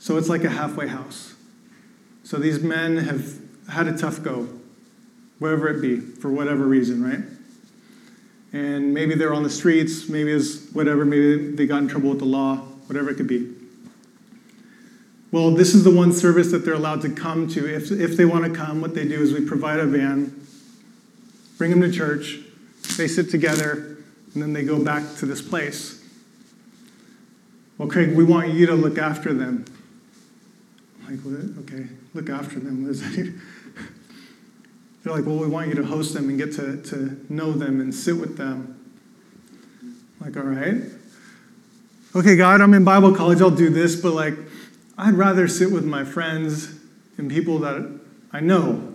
So 0.04 0.18
it's 0.18 0.28
like 0.28 0.44
a 0.44 0.50
halfway 0.50 0.90
house. 0.90 1.34
So 2.26 2.36
these 2.36 2.62
men 2.62 2.98
have 2.98 3.40
had 3.70 3.88
a 3.88 3.98
tough 3.98 4.22
go, 4.22 4.50
wherever 5.40 5.70
it 5.70 5.82
be, 5.82 5.98
for 5.98 6.30
whatever 6.30 6.66
reason, 6.66 7.02
right? 7.02 7.24
And 8.52 8.94
maybe 8.94 9.16
they're 9.16 9.34
on 9.34 9.44
the 9.44 9.50
streets, 9.50 10.10
maybe 10.10 10.34
it's 10.34 10.70
whatever, 10.74 11.06
maybe 11.06 11.52
they 11.52 11.66
got 11.66 11.84
in 11.84 11.88
trouble 11.88 12.10
with 12.10 12.20
the 12.20 12.26
law, 12.26 12.58
whatever 12.88 13.12
it 13.12 13.16
could 13.16 13.30
be. 13.30 13.50
Well, 15.32 15.52
this 15.52 15.74
is 15.74 15.86
the 15.86 15.92
one 15.92 16.12
service 16.12 16.52
that 16.52 16.66
they're 16.66 16.74
allowed 16.74 17.02
to 17.04 17.10
come 17.10 17.48
to. 17.52 17.74
If, 17.74 17.90
if 17.90 18.18
they 18.18 18.26
want 18.26 18.44
to 18.44 18.52
come, 18.52 18.82
what 18.82 18.96
they 18.96 19.08
do 19.08 19.22
is 19.22 19.32
we 19.32 19.46
provide 19.46 19.80
a 19.80 19.86
van, 19.86 20.46
bring 21.58 21.72
them 21.72 21.80
to 21.80 21.90
church, 21.90 22.40
they 22.98 23.08
sit 23.08 23.30
together, 23.30 23.96
and 24.34 24.44
then 24.44 24.52
they 24.52 24.66
go 24.66 24.84
back 24.84 25.16
to 25.20 25.26
this 25.26 25.42
place. 25.42 26.04
Well, 27.78 27.88
Craig, 27.88 28.14
we 28.18 28.26
want 28.26 28.50
you 28.50 28.66
to 28.66 28.76
look 28.76 28.98
after 28.98 29.34
them. 29.34 29.64
Like, 31.14 31.22
what? 31.22 31.64
Okay, 31.66 31.86
look 32.16 32.30
after 32.30 32.60
them. 32.60 32.86
They're 35.04 35.14
like, 35.14 35.26
well, 35.28 35.38
we 35.38 35.48
want 35.48 35.68
you 35.68 35.76
to 35.76 35.84
host 35.84 36.16
them 36.16 36.28
and 36.28 36.40
get 36.40 36.54
to, 36.54 36.82
to 36.82 37.24
know 37.30 37.52
them 37.52 37.82
and 37.82 37.94
sit 37.94 38.18
with 38.18 38.36
them. 38.36 38.80
I'm 39.84 40.26
like, 40.26 40.36
all 40.36 40.50
right. 40.50 40.82
Okay, 42.16 42.36
God, 42.36 42.62
I'm 42.62 42.74
in 42.74 42.84
Bible 42.84 43.14
college, 43.14 43.42
I'll 43.42 43.52
do 43.52 43.70
this, 43.70 43.96
but 43.96 44.14
like, 44.14 44.34
I'd 44.98 45.14
rather 45.14 45.48
sit 45.48 45.72
with 45.72 45.86
my 45.86 46.04
friends 46.04 46.74
and 47.18 47.30
people 47.30 47.60
that 47.60 48.00
I 48.32 48.40
know. 48.40 48.92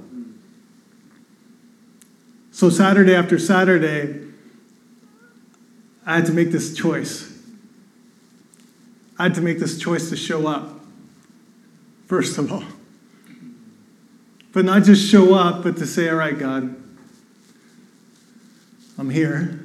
So, 2.51 2.69
Saturday 2.69 3.15
after 3.15 3.39
Saturday, 3.39 4.27
I 6.05 6.17
had 6.17 6.27
to 6.27 6.33
make 6.33 6.51
this 6.51 6.75
choice. 6.75 7.33
I 9.17 9.25
had 9.25 9.35
to 9.35 9.41
make 9.41 9.61
this 9.61 9.79
choice 9.79 10.09
to 10.11 10.17
show 10.17 10.49
up 10.49 10.78
first 12.09 12.39
of 12.39 12.53
all. 12.53 12.65
But 14.53 14.65
not 14.65 14.83
just 14.83 15.09
show 15.09 15.35
up, 15.35 15.63
but 15.63 15.77
to 15.77 15.87
say, 15.87 16.09
all 16.09 16.17
right, 16.17 16.37
God, 16.37 16.75
I'm 18.99 19.11
here. 19.11 19.61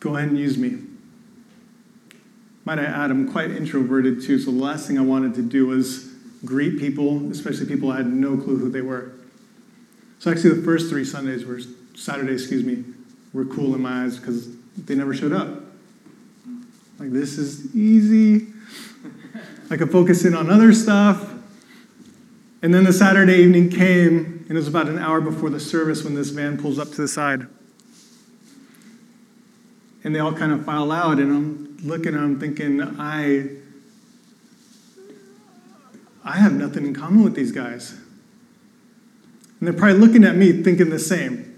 Go 0.00 0.16
ahead 0.16 0.30
and 0.30 0.38
use 0.38 0.56
me. 0.56 0.78
Might 2.64 2.78
I 2.78 2.84
add, 2.84 3.10
I'm 3.10 3.30
quite 3.30 3.50
introverted 3.50 4.22
too, 4.22 4.38
so 4.38 4.50
the 4.50 4.56
last 4.56 4.86
thing 4.86 4.98
I 4.98 5.02
wanted 5.02 5.34
to 5.34 5.42
do 5.42 5.66
was 5.66 6.12
greet 6.44 6.78
people, 6.78 7.30
especially 7.30 7.66
people 7.66 7.90
I 7.90 7.98
had 7.98 8.06
no 8.06 8.36
clue 8.36 8.56
who 8.56 8.70
they 8.70 8.80
were. 8.80 9.12
So 10.18 10.30
actually, 10.30 10.54
the 10.54 10.62
first 10.62 10.88
three 10.88 11.04
Sundays 11.04 11.44
were, 11.44 11.60
Saturdays, 11.94 12.42
excuse 12.42 12.64
me, 12.64 12.84
were 13.32 13.44
cool 13.44 13.74
in 13.74 13.82
my 13.82 14.04
eyes 14.04 14.18
because 14.18 14.48
they 14.76 14.94
never 14.94 15.14
showed 15.14 15.32
up. 15.32 15.48
Like, 16.98 17.12
this 17.12 17.36
is 17.38 17.74
easy. 17.76 18.46
I 19.70 19.76
could 19.76 19.90
focus 19.90 20.24
in 20.24 20.34
on 20.34 20.50
other 20.50 20.72
stuff. 20.72 21.32
And 22.62 22.72
then 22.74 22.84
the 22.84 22.92
Saturday 22.92 23.36
evening 23.36 23.68
came, 23.68 24.44
and 24.48 24.50
it 24.50 24.54
was 24.54 24.68
about 24.68 24.88
an 24.88 24.98
hour 24.98 25.20
before 25.20 25.50
the 25.50 25.60
service 25.60 26.02
when 26.02 26.14
this 26.14 26.30
van 26.30 26.58
pulls 26.58 26.78
up 26.78 26.88
to 26.90 26.96
the 26.96 27.08
side. 27.08 27.46
And 30.02 30.14
they 30.14 30.20
all 30.20 30.32
kind 30.32 30.52
of 30.52 30.64
file 30.64 30.90
out, 30.90 31.18
and 31.18 31.32
I'm 31.32 31.76
looking 31.84 32.14
and 32.14 32.22
I'm 32.22 32.40
thinking, 32.40 32.80
I, 32.82 33.48
I 36.24 36.36
have 36.38 36.52
nothing 36.54 36.86
in 36.86 36.94
common 36.94 37.22
with 37.22 37.34
these 37.34 37.52
guys. 37.52 37.92
And 39.58 39.68
they're 39.68 39.72
probably 39.72 39.98
looking 39.98 40.24
at 40.24 40.36
me 40.36 40.62
thinking 40.62 40.90
the 40.90 40.98
same. 40.98 41.52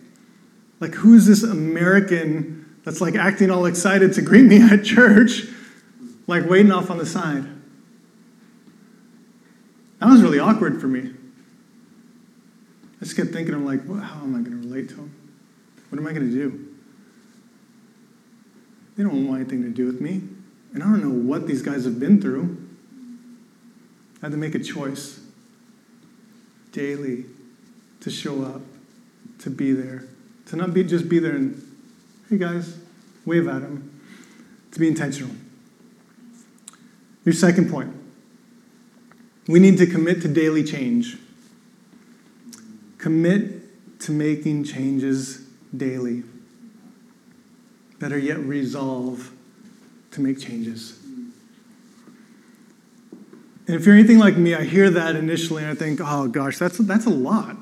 Like, 0.80 0.94
who's 0.94 1.26
this 1.26 1.42
American 1.42 2.76
that's 2.84 3.00
like 3.00 3.16
acting 3.16 3.50
all 3.50 3.66
excited 3.66 4.12
to 4.14 4.22
greet 4.22 4.44
me 4.44 4.62
at 4.62 4.84
church, 4.84 5.42
like 6.26 6.48
waiting 6.48 6.72
off 6.72 6.90
on 6.90 6.98
the 6.98 7.06
side? 7.06 7.44
That 10.00 10.08
was 10.08 10.22
really 10.22 10.38
awkward 10.38 10.80
for 10.80 10.86
me. 10.86 11.12
I 13.00 13.04
just 13.04 13.16
kept 13.16 13.30
thinking, 13.30 13.54
I'm 13.54 13.64
like, 13.64 13.80
well, 13.86 14.00
how 14.00 14.22
am 14.22 14.34
I 14.34 14.40
going 14.40 14.60
to 14.60 14.68
relate 14.68 14.88
to 14.90 14.94
them? 14.96 15.14
What 15.88 15.98
am 15.98 16.06
I 16.06 16.12
going 16.12 16.28
to 16.28 16.32
do? 16.32 16.68
They 18.96 19.04
don't 19.04 19.26
want 19.26 19.40
anything 19.40 19.62
to 19.62 19.70
do 19.70 19.86
with 19.86 20.00
me. 20.00 20.22
And 20.74 20.82
I 20.82 20.86
don't 20.86 21.02
know 21.02 21.10
what 21.10 21.46
these 21.46 21.62
guys 21.62 21.84
have 21.84 21.98
been 21.98 22.20
through. 22.20 22.56
I 24.20 24.26
had 24.26 24.32
to 24.32 24.38
make 24.38 24.54
a 24.54 24.58
choice 24.58 25.20
daily 26.72 27.24
to 28.00 28.10
show 28.10 28.44
up, 28.44 28.62
to 29.40 29.50
be 29.50 29.72
there, 29.72 30.04
to 30.46 30.56
not 30.56 30.74
be 30.74 30.84
just 30.84 31.08
be 31.08 31.18
there 31.18 31.36
and, 31.36 31.62
hey 32.28 32.38
guys, 32.38 32.78
wave 33.24 33.46
at 33.48 33.62
them, 33.62 34.00
to 34.72 34.80
be 34.80 34.88
intentional. 34.88 35.30
Your 37.24 37.32
second 37.32 37.70
point 37.70 37.94
we 39.48 39.58
need 39.58 39.78
to 39.78 39.86
commit 39.86 40.22
to 40.22 40.28
daily 40.28 40.62
change. 40.62 41.16
Commit 42.98 44.00
to 44.00 44.12
making 44.12 44.64
changes 44.64 45.38
daily. 45.76 46.22
Better 47.98 48.18
yet, 48.18 48.38
resolve 48.38 49.32
to 50.12 50.20
make 50.20 50.38
changes. 50.38 51.00
And 53.66 53.76
if 53.76 53.84
you're 53.84 53.94
anything 53.94 54.18
like 54.18 54.36
me, 54.36 54.54
I 54.54 54.64
hear 54.64 54.88
that 54.90 55.16
initially 55.16 55.62
and 55.62 55.72
I 55.72 55.74
think, 55.74 56.00
oh 56.02 56.28
gosh, 56.28 56.58
that's, 56.58 56.78
that's 56.78 57.06
a 57.06 57.10
lot. 57.10 57.56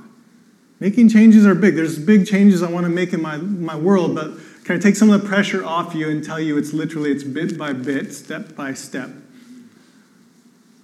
Making 0.79 1.09
changes 1.09 1.47
are 1.47 1.55
big. 1.55 1.75
There's 1.75 1.99
big 1.99 2.27
changes 2.27 2.63
I 2.63 2.71
want 2.71 2.85
to 2.85 2.91
make 2.91 3.13
in 3.13 3.23
my, 3.23 3.39
my 3.39 3.77
world, 3.77 4.15
but 4.15 4.33
Can 4.65 4.77
I 4.77 4.79
take 4.79 4.97
some 4.97 5.11
of 5.11 5.23
the 5.23 5.29
pressure 5.29 5.65
off 5.65 5.95
you 5.95 6.11
and 6.11 6.25
tell 6.25 6.41
you 6.41 6.59
it's 6.59 6.73
literally 6.73 7.13
it's 7.13 7.23
bit 7.23 7.57
by 7.57 7.73
bit, 7.73 8.13
step 8.13 8.57
by 8.57 8.75
step. 8.75 9.11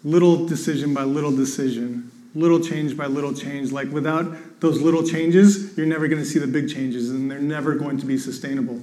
Little 0.04 0.46
decision 0.46 0.92
by 0.94 1.04
little 1.04 1.30
decision, 1.30 2.10
little 2.34 2.60
change 2.60 2.96
by 2.96 3.06
little 3.06 3.32
change. 3.32 3.70
Like 3.70 3.90
without 3.90 4.60
those 4.60 4.80
little 4.80 5.06
changes, 5.06 5.76
you're 5.76 5.86
never 5.86 6.08
going 6.08 6.20
to 6.20 6.28
see 6.28 6.38
the 6.38 6.46
big 6.46 6.68
changes 6.68 7.10
and 7.10 7.30
they're 7.30 7.40
never 7.40 7.74
going 7.74 7.98
to 7.98 8.06
be 8.06 8.18
sustainable. 8.18 8.82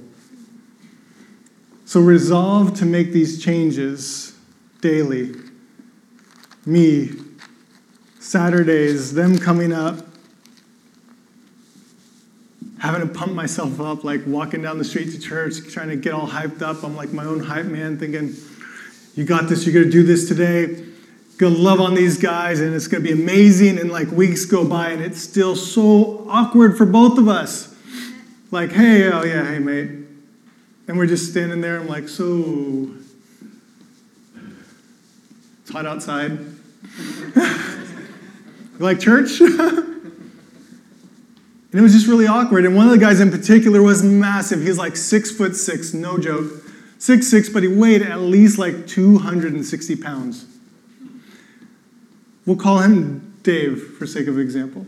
So 1.84 2.00
resolve 2.00 2.74
to 2.78 2.86
make 2.86 3.12
these 3.12 3.42
changes 3.42 4.34
daily. 4.80 5.34
Me, 6.64 7.10
Saturdays, 8.20 9.12
them 9.12 9.38
coming 9.38 9.72
up, 9.72 10.06
having 12.78 13.06
to 13.06 13.12
pump 13.12 13.32
myself 13.32 13.80
up, 13.80 14.04
like 14.04 14.20
walking 14.26 14.62
down 14.62 14.78
the 14.78 14.84
street 14.84 15.10
to 15.12 15.18
church, 15.18 15.54
trying 15.70 15.88
to 15.88 15.96
get 15.96 16.14
all 16.14 16.28
hyped 16.28 16.62
up. 16.62 16.82
I'm 16.84 16.96
like 16.96 17.12
my 17.12 17.24
own 17.24 17.40
hype 17.40 17.66
man, 17.66 17.98
thinking, 17.98 18.34
you 19.16 19.24
got 19.24 19.48
this, 19.48 19.66
you're 19.66 19.74
gonna 19.74 19.92
do 19.92 20.02
this 20.02 20.28
today. 20.28 20.89
Gonna 21.40 21.56
love 21.56 21.80
on 21.80 21.94
these 21.94 22.18
guys, 22.18 22.60
and 22.60 22.74
it's 22.74 22.86
gonna 22.86 23.02
be 23.02 23.12
amazing. 23.12 23.78
And 23.78 23.90
like 23.90 24.10
weeks 24.10 24.44
go 24.44 24.62
by, 24.62 24.90
and 24.90 25.00
it's 25.00 25.18
still 25.22 25.56
so 25.56 26.26
awkward 26.28 26.76
for 26.76 26.84
both 26.84 27.16
of 27.16 27.28
us. 27.28 27.74
Like, 28.50 28.72
hey, 28.72 29.10
oh 29.10 29.24
yeah, 29.24 29.46
hey, 29.46 29.58
mate. 29.58 29.90
And 30.86 30.98
we're 30.98 31.06
just 31.06 31.30
standing 31.30 31.62
there. 31.62 31.80
I'm 31.80 31.88
like, 31.88 32.10
so 32.10 32.90
it's 35.62 35.70
hot 35.70 35.86
outside. 35.86 36.38
like 38.78 39.00
church? 39.00 39.40
And 41.72 41.78
it 41.78 41.82
was 41.84 41.92
just 41.92 42.08
really 42.08 42.26
awkward. 42.26 42.64
And 42.64 42.74
one 42.74 42.86
of 42.86 42.90
the 42.90 42.98
guys 42.98 43.20
in 43.20 43.30
particular 43.30 43.80
was 43.80 44.02
massive. 44.02 44.60
He's 44.60 44.76
like 44.76 44.96
six 44.96 45.30
foot 45.30 45.54
six, 45.54 45.94
no 45.94 46.18
joke. 46.18 46.50
Six 46.98 47.28
six, 47.28 47.48
but 47.48 47.62
he 47.62 47.68
weighed 47.68 48.02
at 48.02 48.18
least 48.18 48.58
like 48.58 48.88
260 48.88 49.94
pounds. 49.94 50.49
We'll 52.46 52.56
call 52.56 52.78
him 52.78 53.38
Dave 53.42 53.94
for 53.98 54.06
sake 54.06 54.26
of 54.26 54.38
example. 54.38 54.86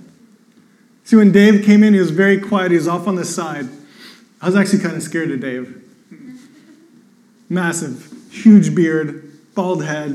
See, 1.05 1.17
when 1.17 1.33
Dave 1.33 1.65
came 1.65 1.83
in, 1.83 1.95
he 1.95 2.01
was 2.01 2.11
very 2.11 2.41
quiet. 2.41 2.71
He 2.71 2.77
was 2.77 2.89
off 2.89 3.07
on 3.07 3.17
the 3.17 3.25
side. 3.25 3.69
I 4.41 4.47
was 4.47 4.57
actually 4.57 4.81
kind 4.81 4.97
of 4.97 5.03
scared 5.03 5.31
of 5.31 5.41
Dave. 5.41 5.83
Massive, 7.49 8.13
huge 8.31 8.75
beard, 8.75 9.31
bald 9.55 9.85
head, 9.85 10.11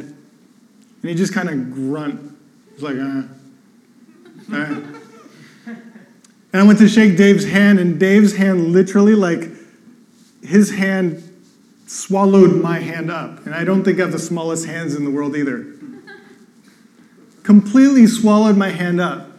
and 1.01 1.09
he 1.09 1.13
just 1.13 1.33
kind 1.33 1.49
of 1.49 1.71
grunt. 1.73 2.35
He's 2.73 2.83
like, 2.83 2.97
uh, 2.97 3.23
uh. 4.53 4.81
And 6.53 6.61
I 6.61 6.63
went 6.63 6.79
to 6.79 6.87
shake 6.87 7.17
Dave's 7.17 7.45
hand, 7.45 7.79
and 7.79 7.99
Dave's 7.99 8.35
hand 8.35 8.71
literally, 8.71 9.13
like, 9.13 9.49
his 10.41 10.71
hand 10.71 11.21
swallowed 11.85 12.55
my 12.61 12.79
hand 12.79 13.11
up. 13.11 13.45
And 13.45 13.53
I 13.53 13.63
don't 13.63 13.83
think 13.83 13.99
I 13.99 14.03
have 14.03 14.11
the 14.11 14.19
smallest 14.19 14.65
hands 14.65 14.95
in 14.95 15.03
the 15.03 15.11
world 15.11 15.35
either. 15.35 15.65
Completely 17.47 18.07
swallowed 18.07 18.57
my 18.57 18.71
hand 18.71 18.99
up. 18.99 19.31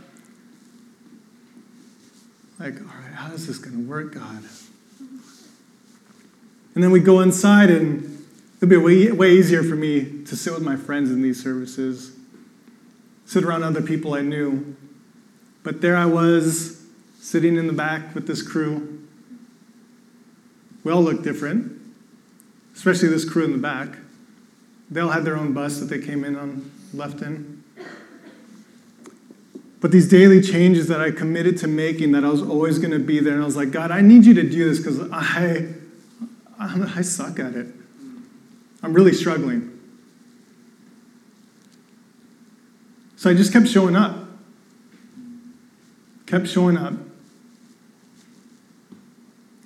Like, 2.58 2.80
all 2.80 2.86
right, 2.86 3.12
how 3.12 3.34
is 3.34 3.46
this 3.46 3.58
going 3.58 3.76
to 3.76 3.86
work, 3.86 4.14
God? 4.14 4.44
And 6.74 6.82
then 6.82 6.90
we 6.90 7.00
go 7.00 7.20
inside, 7.20 7.68
and 7.68 8.26
it'll 8.56 8.70
be 8.70 8.78
way, 8.78 9.12
way 9.12 9.32
easier 9.32 9.62
for 9.62 9.76
me 9.76 10.24
to 10.24 10.36
sit 10.36 10.54
with 10.54 10.62
my 10.62 10.74
friends 10.74 11.10
in 11.10 11.20
these 11.20 11.42
services, 11.42 12.16
sit 13.26 13.44
around 13.44 13.62
other 13.62 13.82
people 13.82 14.14
I 14.14 14.22
knew. 14.22 14.74
But 15.62 15.82
there 15.82 15.94
I 15.94 16.06
was 16.06 16.82
sitting 17.20 17.56
in 17.58 17.66
the 17.66 17.74
back 17.74 18.14
with 18.14 18.26
this 18.26 18.40
crew. 18.40 19.06
We 20.82 20.92
all 20.92 21.02
look 21.02 21.22
different, 21.22 21.78
especially 22.74 23.10
this 23.10 23.28
crew 23.28 23.44
in 23.44 23.52
the 23.52 23.58
back. 23.58 23.98
They 24.90 25.00
all 25.00 25.10
had 25.10 25.26
their 25.26 25.36
own 25.36 25.52
bus 25.52 25.78
that 25.80 25.90
they 25.90 25.98
came 25.98 26.24
in 26.24 26.36
on, 26.36 26.70
left 26.94 27.20
in. 27.20 27.57
But 29.80 29.92
these 29.92 30.08
daily 30.08 30.40
changes 30.40 30.88
that 30.88 31.00
I 31.00 31.10
committed 31.10 31.56
to 31.58 31.68
making, 31.68 32.12
that 32.12 32.24
I 32.24 32.28
was 32.28 32.42
always 32.42 32.78
going 32.78 32.90
to 32.90 32.98
be 32.98 33.20
there, 33.20 33.34
and 33.34 33.42
I 33.42 33.46
was 33.46 33.56
like, 33.56 33.70
God, 33.70 33.90
I 33.90 34.00
need 34.00 34.24
you 34.24 34.34
to 34.34 34.42
do 34.42 34.68
this 34.68 34.78
because 34.78 35.00
I, 35.12 35.68
I 36.58 37.02
suck 37.02 37.38
at 37.38 37.54
it. 37.54 37.68
I'm 38.82 38.92
really 38.92 39.12
struggling. 39.12 39.78
So 43.16 43.30
I 43.30 43.34
just 43.34 43.52
kept 43.52 43.68
showing 43.68 43.94
up. 43.94 44.26
Kept 46.26 46.48
showing 46.48 46.76
up 46.76 46.94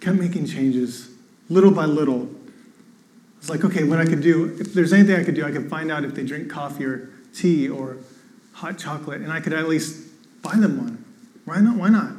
kept 0.03 0.19
making 0.19 0.47
changes 0.47 1.11
little 1.49 1.71
by 1.71 1.85
little. 1.85 2.23
I 2.23 3.39
was 3.39 3.51
like, 3.51 3.65
okay, 3.65 3.85
what 3.85 4.01
I 4.01 4.05
could 4.05 4.21
do, 4.21 4.57
if 4.59 4.75
there's 4.75 4.93
anything 4.93 5.15
I 5.15 5.25
could 5.25 5.37
do, 5.37 5.45
I 5.45 5.53
could 5.53 5.71
find 5.71 5.91
out 5.91 6.05
if 6.05 6.15
they 6.15 6.25
drink 6.25 6.51
coffee 6.51 6.85
or 6.85 7.11
tea 7.33 7.69
or 7.69 7.99
hot 8.53 8.79
chocolate, 8.79 9.21
and 9.21 9.33
I 9.33 9.41
could 9.41 9.53
at 9.53 9.69
least 9.69 10.43
buy 10.43 10.57
them 10.57 10.79
one. 10.79 11.05
Why 11.45 11.61
not? 11.61 11.77
Why 11.77 11.89
not? 11.89 12.13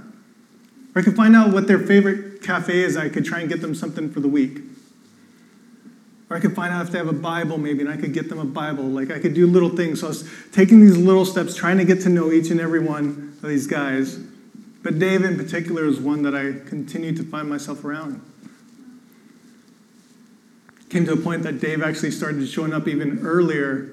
Or 0.95 1.01
I 1.01 1.01
could 1.01 1.15
find 1.15 1.35
out 1.35 1.51
what 1.51 1.67
their 1.67 1.79
favorite 1.79 2.43
cafe 2.43 2.83
is, 2.83 2.97
I 2.97 3.09
could 3.09 3.25
try 3.25 3.39
and 3.39 3.49
get 3.49 3.61
them 3.61 3.73
something 3.73 4.11
for 4.11 4.19
the 4.19 4.27
week. 4.27 4.59
Or 6.29 6.37
I 6.37 6.39
could 6.39 6.55
find 6.55 6.73
out 6.73 6.85
if 6.85 6.91
they 6.91 6.97
have 6.97 7.07
a 7.07 7.13
Bible, 7.13 7.57
maybe, 7.57 7.81
and 7.81 7.89
I 7.89 7.97
could 7.97 8.13
get 8.13 8.29
them 8.29 8.39
a 8.39 8.45
Bible. 8.45 8.85
Like 8.85 9.11
I 9.11 9.19
could 9.19 9.33
do 9.33 9.47
little 9.47 9.69
things. 9.69 10.01
So 10.01 10.07
I 10.07 10.09
was 10.09 10.29
taking 10.51 10.81
these 10.81 10.97
little 10.97 11.25
steps, 11.25 11.55
trying 11.55 11.77
to 11.77 11.85
get 11.85 12.01
to 12.01 12.09
know 12.09 12.31
each 12.31 12.49
and 12.49 12.59
every 12.59 12.79
one 12.79 13.37
of 13.41 13.49
these 13.49 13.67
guys. 13.67 14.17
But 14.83 14.99
Dave, 14.99 15.23
in 15.23 15.37
particular, 15.37 15.85
is 15.85 15.99
one 15.99 16.23
that 16.23 16.35
I 16.35 16.67
continued 16.67 17.17
to 17.17 17.23
find 17.23 17.49
myself 17.49 17.85
around. 17.85 18.21
Came 20.89 21.05
to 21.05 21.13
a 21.13 21.17
point 21.17 21.43
that 21.43 21.59
Dave 21.59 21.81
actually 21.81 22.11
started 22.11 22.47
showing 22.47 22.73
up 22.73 22.87
even 22.87 23.19
earlier 23.25 23.91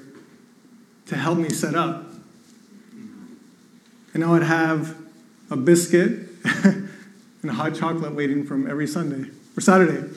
to 1.07 1.17
help 1.17 1.39
me 1.39 1.49
set 1.49 1.75
up. 1.75 2.10
And 4.15 4.25
I 4.25 4.31
would 4.31 4.43
have 4.43 4.97
a 5.51 5.57
biscuit 5.57 6.29
and 6.65 7.51
hot 7.51 7.75
chocolate 7.75 8.15
waiting 8.15 8.45
for 8.45 8.55
him 8.55 8.69
every 8.69 8.87
Sunday 8.87 9.31
or 9.57 9.61
Saturday. 9.61 10.09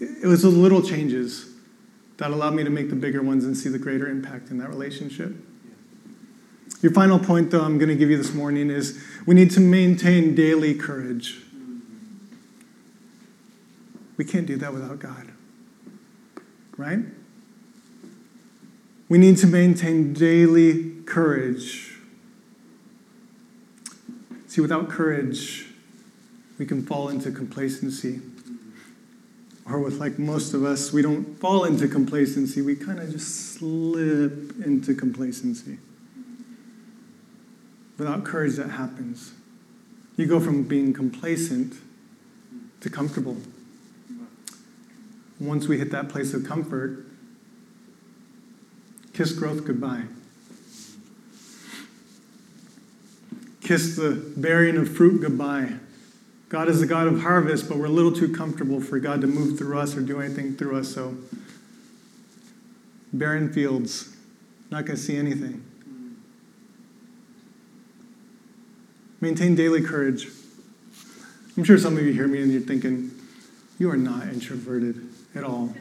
It 0.00 0.26
was 0.26 0.42
those 0.42 0.54
little 0.54 0.82
changes 0.82 1.48
that 2.18 2.30
allowed 2.30 2.54
me 2.54 2.64
to 2.64 2.70
make 2.70 2.90
the 2.90 2.96
bigger 2.96 3.22
ones 3.22 3.44
and 3.44 3.56
see 3.56 3.68
the 3.68 3.78
greater 3.78 4.08
impact 4.08 4.50
in 4.50 4.58
that 4.58 4.68
relationship. 4.68 5.34
Your 6.82 6.92
final 6.92 7.18
point, 7.18 7.50
though, 7.50 7.62
I'm 7.62 7.78
going 7.78 7.88
to 7.88 7.96
give 7.96 8.10
you 8.10 8.16
this 8.16 8.32
morning 8.32 8.70
is 8.70 9.02
we 9.26 9.34
need 9.34 9.50
to 9.52 9.60
maintain 9.60 10.34
daily 10.34 10.74
courage. 10.74 11.40
We 14.16 14.24
can't 14.24 14.46
do 14.46 14.56
that 14.56 14.72
without 14.72 14.98
God. 14.98 15.32
Right? 16.76 17.00
We 19.08 19.16
need 19.16 19.38
to 19.38 19.46
maintain 19.46 20.12
daily 20.12 20.92
courage. 21.06 21.94
See, 24.48 24.60
without 24.60 24.90
courage, 24.90 25.66
we 26.58 26.66
can 26.66 26.84
fall 26.84 27.08
into 27.08 27.30
complacency. 27.30 28.20
Or 29.64 29.78
with 29.80 29.94
like 29.94 30.18
most 30.18 30.52
of 30.52 30.64
us, 30.64 30.92
we 30.92 31.02
don't 31.02 31.38
fall 31.38 31.64
into 31.64 31.88
complacency, 31.88 32.62
we 32.62 32.76
kind 32.76 32.98
of 32.98 33.10
just 33.10 33.54
slip 33.54 34.54
into 34.64 34.94
complacency. 34.94 35.78
Without 37.98 38.24
courage, 38.24 38.56
that 38.56 38.70
happens. 38.70 39.32
You 40.16 40.26
go 40.26 40.40
from 40.40 40.64
being 40.64 40.92
complacent 40.92 41.74
to 42.80 42.90
comfortable. 42.90 43.36
Once 45.40 45.68
we 45.68 45.78
hit 45.78 45.90
that 45.90 46.08
place 46.08 46.34
of 46.34 46.44
comfort, 46.44 47.07
kiss 49.18 49.32
growth 49.32 49.64
goodbye. 49.64 50.04
Kiss 53.60 53.96
the 53.96 54.32
bearing 54.36 54.76
of 54.76 54.96
fruit 54.96 55.20
goodbye. 55.20 55.72
God 56.48 56.68
is 56.68 56.78
the 56.78 56.86
God 56.86 57.08
of 57.08 57.22
harvest, 57.22 57.68
but 57.68 57.78
we're 57.78 57.86
a 57.86 57.90
little 57.90 58.12
too 58.12 58.32
comfortable 58.32 58.80
for 58.80 59.00
God 59.00 59.20
to 59.22 59.26
move 59.26 59.58
through 59.58 59.76
us 59.76 59.96
or 59.96 60.02
do 60.02 60.20
anything 60.20 60.56
through 60.56 60.78
us, 60.78 60.94
so 60.94 61.16
barren 63.12 63.52
fields, 63.52 64.16
not 64.70 64.84
going 64.84 64.96
to 64.96 65.02
see 65.02 65.16
anything. 65.16 65.64
Maintain 69.20 69.56
daily 69.56 69.82
courage. 69.82 70.28
I'm 71.56 71.64
sure 71.64 71.76
some 71.76 71.96
of 71.96 72.04
you 72.04 72.12
hear 72.12 72.28
me 72.28 72.40
and 72.40 72.52
you're 72.52 72.60
thinking, 72.60 73.10
you 73.80 73.90
are 73.90 73.96
not 73.96 74.28
introverted 74.28 75.08
at 75.34 75.42
all. 75.42 75.74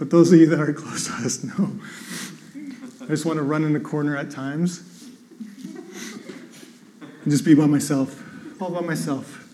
But 0.00 0.08
those 0.08 0.32
of 0.32 0.40
you 0.40 0.46
that 0.46 0.58
are 0.58 0.72
close 0.72 1.06
to 1.08 1.12
us 1.12 1.44
know. 1.44 1.72
I 3.02 3.06
just 3.06 3.26
want 3.26 3.36
to 3.36 3.42
run 3.42 3.64
in 3.64 3.74
the 3.74 3.80
corner 3.80 4.16
at 4.16 4.30
times 4.30 4.82
and 7.22 7.30
just 7.30 7.44
be 7.44 7.52
by 7.54 7.66
myself, 7.66 8.22
all 8.62 8.70
by 8.70 8.80
myself. 8.80 9.46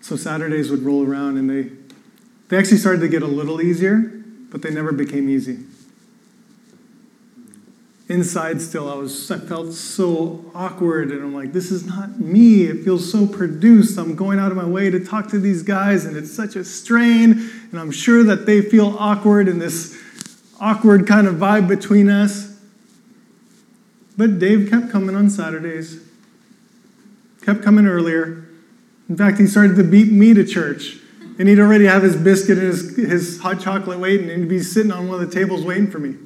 So 0.00 0.16
Saturdays 0.16 0.72
would 0.72 0.82
roll 0.82 1.06
around 1.06 1.36
and 1.36 1.48
they, 1.48 1.70
they 2.48 2.58
actually 2.58 2.78
started 2.78 3.00
to 3.02 3.08
get 3.08 3.22
a 3.22 3.28
little 3.28 3.62
easier, 3.62 3.98
but 4.50 4.62
they 4.62 4.70
never 4.70 4.90
became 4.90 5.28
easy. 5.28 5.60
Inside 8.12 8.60
still 8.60 8.90
I 8.90 8.94
was 8.94 9.30
I 9.30 9.38
felt 9.38 9.72
so 9.72 10.44
awkward 10.54 11.10
and 11.10 11.22
I'm 11.22 11.34
like 11.34 11.52
this 11.52 11.70
is 11.70 11.86
not 11.86 12.20
me. 12.20 12.64
It 12.64 12.84
feels 12.84 13.10
so 13.10 13.26
produced. 13.26 13.98
I'm 13.98 14.14
going 14.14 14.38
out 14.38 14.50
of 14.50 14.56
my 14.56 14.66
way 14.66 14.90
to 14.90 15.02
talk 15.02 15.28
to 15.28 15.38
these 15.38 15.62
guys 15.62 16.04
and 16.04 16.16
it's 16.16 16.32
such 16.32 16.54
a 16.54 16.64
strain 16.64 17.50
and 17.70 17.80
I'm 17.80 17.90
sure 17.90 18.22
that 18.24 18.44
they 18.44 18.60
feel 18.60 18.94
awkward 18.98 19.48
in 19.48 19.58
this 19.58 19.98
awkward 20.60 21.06
kind 21.06 21.26
of 21.26 21.36
vibe 21.36 21.68
between 21.68 22.10
us. 22.10 22.54
But 24.16 24.38
Dave 24.38 24.68
kept 24.68 24.90
coming 24.90 25.16
on 25.16 25.30
Saturdays. 25.30 26.06
Kept 27.44 27.62
coming 27.62 27.86
earlier. 27.86 28.46
In 29.08 29.16
fact 29.16 29.38
he 29.38 29.46
started 29.46 29.76
to 29.76 29.84
beat 29.84 30.12
me 30.12 30.34
to 30.34 30.44
church 30.44 30.98
and 31.38 31.48
he'd 31.48 31.58
already 31.58 31.86
have 31.86 32.02
his 32.02 32.14
biscuit 32.14 32.58
and 32.58 32.66
his, 32.66 32.94
his 32.96 33.40
hot 33.40 33.58
chocolate 33.58 33.98
waiting 33.98 34.28
and 34.28 34.42
he'd 34.42 34.48
be 34.50 34.60
sitting 34.60 34.92
on 34.92 35.08
one 35.08 35.22
of 35.22 35.28
the 35.28 35.34
tables 35.34 35.64
waiting 35.64 35.90
for 35.90 35.98
me 35.98 36.16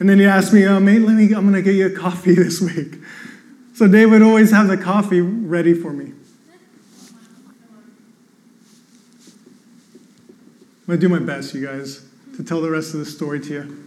and 0.00 0.08
then 0.08 0.18
he 0.18 0.24
asked 0.24 0.52
me, 0.54 0.66
oh, 0.66 0.80
mate, 0.80 1.00
let 1.00 1.14
me, 1.14 1.24
I'm 1.34 1.42
going 1.42 1.52
to 1.52 1.62
get 1.62 1.74
you 1.74 1.86
a 1.86 1.90
coffee 1.90 2.34
this 2.36 2.60
week. 2.60 2.94
So 3.74 3.86
Dave 3.86 4.10
would 4.10 4.22
always 4.22 4.50
have 4.50 4.66
the 4.66 4.78
coffee 4.78 5.20
ready 5.20 5.74
for 5.74 5.92
me. 5.92 6.14
I'm 10.88 10.96
going 10.96 11.00
to 11.00 11.06
do 11.06 11.08
my 11.08 11.18
best, 11.18 11.54
you 11.54 11.64
guys, 11.64 12.04
to 12.36 12.42
tell 12.42 12.60
the 12.62 12.70
rest 12.70 12.94
of 12.94 13.00
the 13.00 13.06
story 13.06 13.38
to 13.40 13.52
you. 13.52 13.86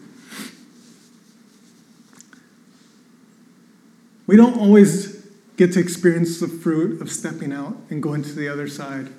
We 4.25 4.37
don't 4.37 4.57
always 4.57 5.27
get 5.57 5.73
to 5.73 5.79
experience 5.79 6.39
the 6.39 6.47
fruit 6.47 7.01
of 7.01 7.11
stepping 7.11 7.51
out 7.51 7.75
and 7.89 8.01
going 8.01 8.23
to 8.23 8.33
the 8.33 8.47
other 8.47 8.67
side. 8.67 9.09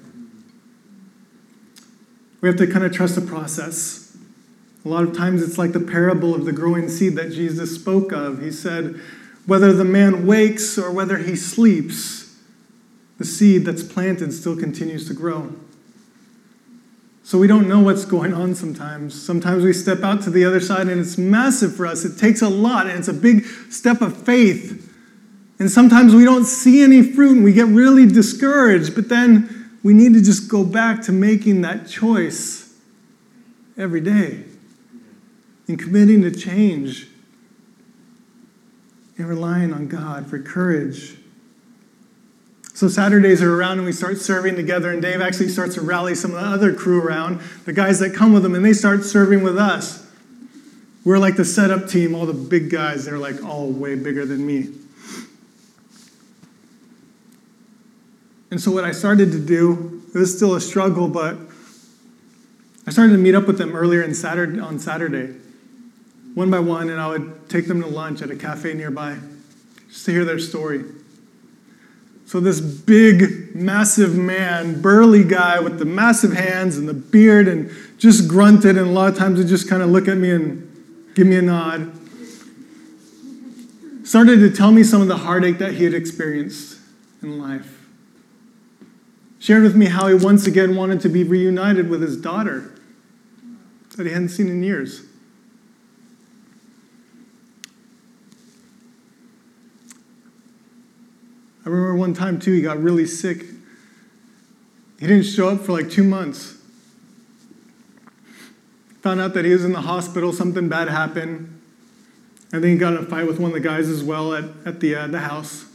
We 2.41 2.49
have 2.49 2.57
to 2.57 2.67
kind 2.67 2.85
of 2.85 2.93
trust 2.93 3.17
the 3.17 3.21
process. 3.21 4.04
A 4.85 4.89
lot 4.89 5.05
of 5.05 5.17
times 5.17 5.43
it's 5.43 5.57
like 5.57 5.73
the 5.73 5.81
parable 5.81 6.35
of 6.35 6.45
the 6.45 6.53
growing 6.53 6.89
seed 6.89 7.17
that 7.17 7.33
Jesus 7.33 7.75
spoke 7.75 8.13
of. 8.13 8.43
He 8.43 8.51
said, 8.51 9.01
whether 9.47 9.73
the 9.73 9.85
man 9.85 10.27
wakes 10.27 10.77
or 10.77 10.91
whether 10.91 11.19
he 11.19 11.37
sleeps, 11.37 12.37
the 13.19 13.25
seed 13.25 13.65
that's 13.65 13.83
planted 13.83 14.33
still 14.33 14.57
continues 14.57 15.07
to 15.09 15.15
grow. 15.15 15.55
So 17.23 17.39
we 17.39 17.47
don't 17.47 17.67
know 17.67 17.81
what's 17.81 18.05
going 18.05 18.35
on 18.35 18.55
sometimes. 18.55 19.21
Sometimes 19.21 19.65
we 19.65 19.73
step 19.73 20.03
out 20.03 20.23
to 20.23 20.31
the 20.31 20.45
other 20.45 20.61
side 20.61 20.89
and 20.89 21.01
it's 21.01 21.17
massive 21.17 21.75
for 21.75 21.87
us. 21.87 22.05
It 22.05 22.19
takes 22.19 22.43
a 22.43 22.49
lot 22.51 22.87
and 22.87 22.99
it's 22.99 23.09
a 23.09 23.15
big 23.15 23.47
step 23.71 24.03
of 24.03 24.15
faith. 24.15 24.91
And 25.59 25.71
sometimes 25.71 26.15
we 26.15 26.25
don't 26.25 26.45
see 26.45 26.83
any 26.83 27.03
fruit 27.03 27.37
and 27.37 27.45
we 27.45 27.55
get 27.55 27.69
really 27.69 28.07
discouraged, 28.07 28.95
but 28.95 29.09
then 29.09 29.71
we 29.83 29.95
need 29.95 30.13
to 30.13 30.21
just 30.21 30.51
go 30.51 30.65
back 30.65 31.01
to 31.03 31.13
making 31.13 31.63
that 31.63 31.89
choice 31.89 32.75
every 33.79 34.01
day 34.03 34.45
and 35.69 35.79
committing 35.79 36.23
to 36.23 36.31
change 36.31 37.09
and 39.17 39.29
relying 39.29 39.73
on 39.73 39.89
God 39.89 40.27
for 40.27 40.39
courage. 40.39 41.17
So 42.75 42.89
Saturdays 42.89 43.41
are 43.41 43.55
around 43.55 43.79
and 43.79 43.87
we 43.87 43.93
start 43.93 44.19
serving 44.19 44.57
together, 44.57 44.91
and 44.91 45.01
Dave 45.01 45.21
actually 45.21 45.49
starts 45.49 45.75
to 45.75 45.81
rally 45.81 46.17
some 46.17 46.35
of 46.35 46.41
the 46.41 46.47
other 46.47 46.75
crew 46.75 47.01
around, 47.01 47.41
the 47.65 47.73
guys 47.73 48.01
that 48.01 48.15
come 48.15 48.33
with 48.33 48.45
him, 48.45 48.55
and 48.55 48.65
they 48.65 48.73
start 48.73 49.05
serving 49.05 49.45
with 49.45 49.57
us. 49.57 50.05
We're 51.05 51.19
like 51.19 51.37
the 51.37 51.45
setup 51.45 51.89
team, 51.89 52.15
all 52.15 52.27
the 52.27 52.33
big 52.33 52.71
guys, 52.71 53.05
they're 53.05 53.19
like 53.19 53.45
all 53.45 53.71
way 53.71 53.95
bigger 53.95 54.27
than 54.27 54.45
me. 54.45 54.71
And 58.51 58.61
so 58.61 58.73
what 58.73 58.85
I 58.85 58.93
started 58.93 59.31
to 59.33 59.41
do, 59.41 60.03
it 60.13 60.19
was 60.19 60.35
still 60.37 60.55
a 60.55 60.61
struggle, 60.61 61.09
but 61.09 61.37
I 62.87 62.91
started 62.91 63.13
to 63.13 63.19
meet 63.19 63.35
up 63.35 63.47
with 63.47 63.59
them 63.59 63.77
earlier 63.77 64.03
in 64.03 64.15
Saturday, 64.15 64.59
on 64.59 64.81
Saturday 64.81 65.37
one 66.35 66.51
by 66.51 66.59
one, 66.59 66.91
and 66.91 67.01
I 67.01 67.09
would 67.09 67.49
take 67.49 67.67
them 67.67 67.81
to 67.81 67.87
lunch 67.87 68.23
at 68.23 68.31
a 68.31 68.37
cafe 68.37 68.75
nearby 68.75 69.17
just 69.89 70.05
to 70.07 70.13
hear 70.13 70.25
their 70.25 70.39
story. 70.39 70.85
So, 72.27 72.41
this 72.41 72.61
big, 72.61 73.55
massive 73.55 74.17
man, 74.17 74.81
burly 74.81 75.25
guy 75.25 75.61
with 75.61 75.79
the 75.79 75.85
massive 75.85 76.33
hands 76.33 76.77
and 76.77 76.89
the 76.89 76.95
beard, 76.95 77.47
and 77.47 77.71
just 77.99 78.29
grunted, 78.29 78.77
and 78.77 78.89
a 78.89 78.91
lot 78.91 79.13
of 79.13 79.19
times 79.19 79.39
would 79.39 79.47
just 79.47 79.69
kind 79.69 79.83
of 79.83 79.91
look 79.91 80.09
at 80.09 80.17
me 80.17 80.31
and 80.31 81.13
give 81.15 81.27
me 81.27 81.37
a 81.37 81.43
nod. 81.43 81.93
Started 84.05 84.41
to 84.41 84.51
tell 84.51 84.73
me 84.73 84.83
some 84.83 85.01
of 85.01 85.09
the 85.09 85.19
heartache 85.19 85.59
that 85.59 85.75
he 85.75 85.85
had 85.85 85.95
experienced 85.95 86.79
in 87.23 87.39
life. 87.39 87.87
Shared 89.39 89.63
with 89.63 89.77
me 89.77 89.87
how 89.87 90.09
he 90.09 90.15
once 90.15 90.47
again 90.47 90.75
wanted 90.75 91.01
to 91.03 91.09
be 91.09 91.23
reunited 91.23 91.89
with 91.91 92.01
his 92.01 92.17
daughter 92.17 92.73
that 93.97 94.07
he 94.07 94.13
hadn't 94.13 94.31
seen 94.31 94.49
in 94.49 94.63
years. 94.63 95.04
I 101.65 101.71
remember 101.71 101.97
one 101.97 102.13
time 102.13 102.39
too, 102.39 102.53
he 102.53 102.61
got 102.61 102.83
really 102.83 103.07
sick. 103.07 103.45
He 105.01 105.07
didn't 105.07 105.25
show 105.25 105.49
up 105.49 105.61
for 105.61 105.73
like 105.73 105.91
two 105.91 106.05
months. 106.05 106.59
Found 109.03 109.21
out 109.21 109.35
that 109.35 109.45
he 109.45 109.53
was 109.53 109.65
in 109.65 109.73
the 109.73 109.83
hospital, 109.83 110.33
something 110.33 110.69
bad 110.69 110.89
happened. 110.89 111.61
I 112.53 112.61
think 112.61 112.65
he 112.67 112.77
got 112.77 112.95
in 112.95 113.01
a 113.01 113.07
fight 113.07 113.27
with 113.27 113.39
one 113.39 113.51
of 113.51 113.55
the 113.55 113.61
guys 113.61 113.89
as 113.89 114.03
well 114.05 114.35
at, 114.35 114.45
at 114.65 114.81
the, 114.81 114.95
uh, 114.95 115.07
the 115.07 115.21
house. 115.21 115.67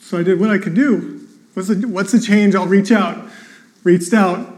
So 0.00 0.18
I 0.18 0.22
did 0.22 0.38
what 0.38 0.50
I 0.50 0.58
could 0.58 0.74
do. 0.74 1.26
What's 1.54 1.68
the, 1.68 1.86
what's 1.86 2.12
the 2.12 2.20
change? 2.20 2.54
I'll 2.54 2.66
reach 2.66 2.92
out. 2.92 3.28
Reached 3.82 4.12
out. 4.12 4.53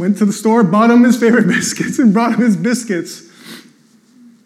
Went 0.00 0.16
to 0.16 0.24
the 0.24 0.32
store, 0.32 0.64
bought 0.64 0.90
him 0.90 1.02
his 1.02 1.20
favorite 1.20 1.46
biscuits, 1.46 1.98
and 1.98 2.14
brought 2.14 2.32
him 2.32 2.40
his 2.40 2.56
biscuits. 2.56 3.28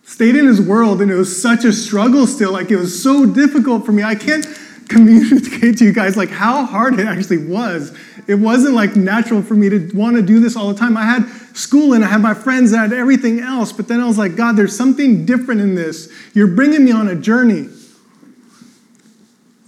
Stayed 0.02 0.34
in 0.34 0.46
his 0.46 0.60
world, 0.60 1.00
and 1.00 1.12
it 1.12 1.14
was 1.14 1.40
such 1.40 1.64
a 1.64 1.72
struggle 1.72 2.26
still. 2.26 2.50
Like, 2.50 2.72
it 2.72 2.76
was 2.76 3.00
so 3.00 3.24
difficult 3.24 3.86
for 3.86 3.92
me. 3.92 4.02
I 4.02 4.16
can't 4.16 4.44
communicate 4.88 5.78
to 5.78 5.84
you 5.84 5.92
guys 5.92 6.16
like 6.16 6.30
how 6.30 6.66
hard 6.66 6.98
it 6.98 7.06
actually 7.06 7.46
was. 7.46 7.96
It 8.26 8.34
wasn't 8.34 8.74
like 8.74 8.96
natural 8.96 9.42
for 9.42 9.54
me 9.54 9.68
to 9.68 9.90
want 9.94 10.16
to 10.16 10.22
do 10.22 10.40
this 10.40 10.56
all 10.56 10.72
the 10.72 10.78
time. 10.78 10.96
I 10.96 11.04
had 11.04 11.28
school 11.56 11.92
and 11.92 12.04
I 12.04 12.08
had 12.08 12.20
my 12.20 12.34
friends 12.34 12.72
and 12.72 12.80
I 12.80 12.82
had 12.84 12.92
everything 12.92 13.38
else, 13.38 13.72
but 13.72 13.86
then 13.86 14.00
I 14.00 14.08
was 14.08 14.18
like, 14.18 14.34
God, 14.34 14.56
there's 14.56 14.76
something 14.76 15.24
different 15.24 15.60
in 15.60 15.76
this. 15.76 16.12
You're 16.34 16.48
bringing 16.48 16.84
me 16.84 16.90
on 16.90 17.06
a 17.06 17.14
journey. 17.14 17.68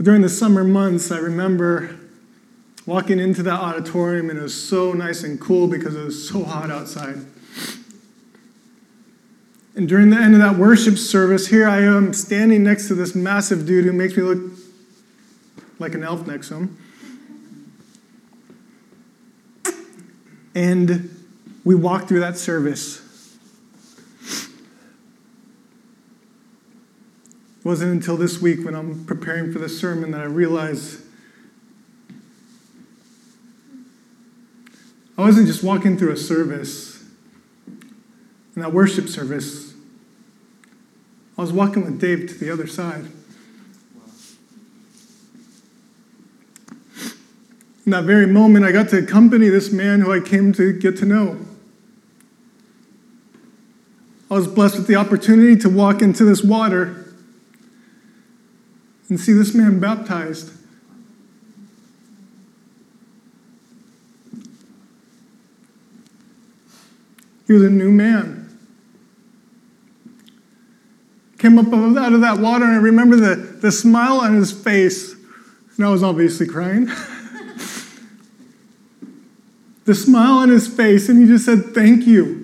During 0.03 0.23
the 0.23 0.29
summer 0.29 0.65
months, 0.65 1.13
I 1.13 1.19
remember 1.19 1.96
walking 2.87 3.19
into 3.19 3.43
that 3.43 3.61
auditorium, 3.61 4.31
and 4.31 4.39
it 4.39 4.43
was 4.43 4.69
so 4.69 4.93
nice 4.93 5.25
and 5.25 5.41
cool 5.41 5.67
because 5.67 5.97
it 5.97 6.05
was 6.05 6.29
so 6.29 6.45
hot 6.45 6.71
outside. 6.71 7.19
And 9.75 9.87
during 9.89 10.09
the 10.09 10.17
end 10.17 10.35
of 10.35 10.41
that 10.41 10.57
worship 10.57 10.97
service, 10.97 11.49
here 11.49 11.69
I 11.69 11.83
am 11.83 12.15
standing 12.15 12.63
next 12.63 12.89
to 12.89 12.95
this 12.95 13.15
massive 13.15 13.67
dude 13.67 13.85
who 13.85 13.93
makes 13.93 14.17
me 14.17 14.23
look 14.23 14.53
like 15.79 15.95
an 15.95 16.03
elf 16.03 16.27
next 16.27 16.49
to 16.49 16.55
him. 16.55 16.79
And 20.55 21.11
we 21.65 21.75
walked 21.75 22.09
through 22.09 22.21
that 22.21 22.39
service. 22.39 23.03
It 27.59 27.65
wasn't 27.65 27.93
until 27.93 28.17
this 28.17 28.41
week 28.41 28.65
when 28.65 28.75
I'm 28.75 29.05
preparing 29.05 29.53
for 29.53 29.59
the 29.59 29.69
sermon 29.69 30.13
that 30.13 30.23
I 30.23 30.25
realized 30.25 31.03
I 35.19 35.23
wasn't 35.23 35.47
just 35.47 35.63
walking 35.63 35.97
through 35.97 36.13
a 36.13 36.17
service, 36.17 37.03
in 38.55 38.63
that 38.63 38.73
worship 38.73 39.09
service. 39.09 39.75
I 41.39 41.43
was 41.43 41.53
walking 41.53 41.85
with 41.85 42.01
Dave 42.01 42.29
to 42.29 42.35
the 42.35 42.51
other 42.51 42.67
side. 42.67 43.07
In 47.85 47.93
that 47.93 48.05
very 48.05 48.27
moment, 48.27 48.65
I 48.65 48.73
got 48.73 48.89
to 48.89 48.99
accompany 48.99 49.49
this 49.49 49.71
man 49.71 50.01
who 50.01 50.13
I 50.13 50.21
came 50.21 50.53
to 50.55 50.73
get 50.73 50.97
to 50.99 51.05
know. 51.05 51.39
I 54.31 54.35
was 54.35 54.49
blessed 54.49 54.77
with 54.77 54.87
the 54.89 54.97
opportunity 54.97 55.55
to 55.57 55.69
walk 55.69 56.03
into 56.03 56.25
this 56.25 56.43
water 56.43 57.15
and 59.09 59.21
see 59.21 59.33
this 59.33 59.55
man 59.55 59.79
baptized. 59.79 60.53
He 67.47 67.53
was 67.53 67.63
a 67.63 67.71
new 67.71 67.93
man. 67.93 68.43
Came 71.39 71.59
up 71.59 71.67
out 71.73 72.13
of 72.13 72.21
that 72.23 72.39
water, 72.39 72.65
and 72.65 72.75
I 72.75 72.79
remember 72.79 73.17
the, 73.17 73.37
the 73.37 73.71
smile 73.71 74.21
on 74.21 74.35
his 74.35 74.51
face. 74.53 75.15
And 75.77 75.85
I 75.85 75.91
was 75.91 76.03
obviously 76.03 76.47
crying. 76.47 76.87
the 79.85 79.95
smile 79.95 80.39
on 80.39 80.49
his 80.49 80.67
face, 80.67 81.09
and 81.09 81.21
he 81.21 81.27
just 81.27 81.45
said, 81.45 81.75
Thank 81.75 82.07
you. 82.07 82.43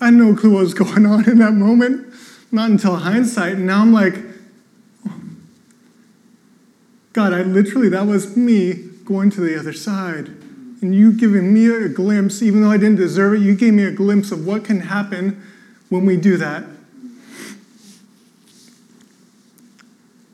I 0.00 0.06
had 0.06 0.14
no 0.14 0.34
clue 0.34 0.54
what 0.54 0.60
was 0.60 0.74
going 0.74 1.06
on 1.06 1.28
in 1.28 1.38
that 1.38 1.52
moment, 1.52 2.12
not 2.50 2.70
until 2.70 2.96
hindsight. 2.96 3.54
And 3.54 3.66
now 3.66 3.82
I'm 3.82 3.92
like, 3.92 4.14
God, 7.12 7.32
I 7.32 7.42
literally, 7.42 7.88
that 7.90 8.06
was 8.06 8.36
me 8.36 8.74
going 9.04 9.30
to 9.30 9.40
the 9.40 9.58
other 9.58 9.72
side. 9.72 10.30
And 10.82 10.94
you 10.94 11.12
giving 11.12 11.54
me 11.54 11.68
a 11.68 11.88
glimpse, 11.88 12.42
even 12.42 12.62
though 12.62 12.70
I 12.70 12.76
didn't 12.76 12.96
deserve 12.96 13.34
it, 13.34 13.40
you 13.40 13.54
gave 13.54 13.72
me 13.72 13.84
a 13.84 13.90
glimpse 13.90 14.30
of 14.30 14.46
what 14.46 14.64
can 14.64 14.80
happen 14.80 15.42
when 15.88 16.04
we 16.04 16.16
do 16.16 16.36
that. 16.36 16.64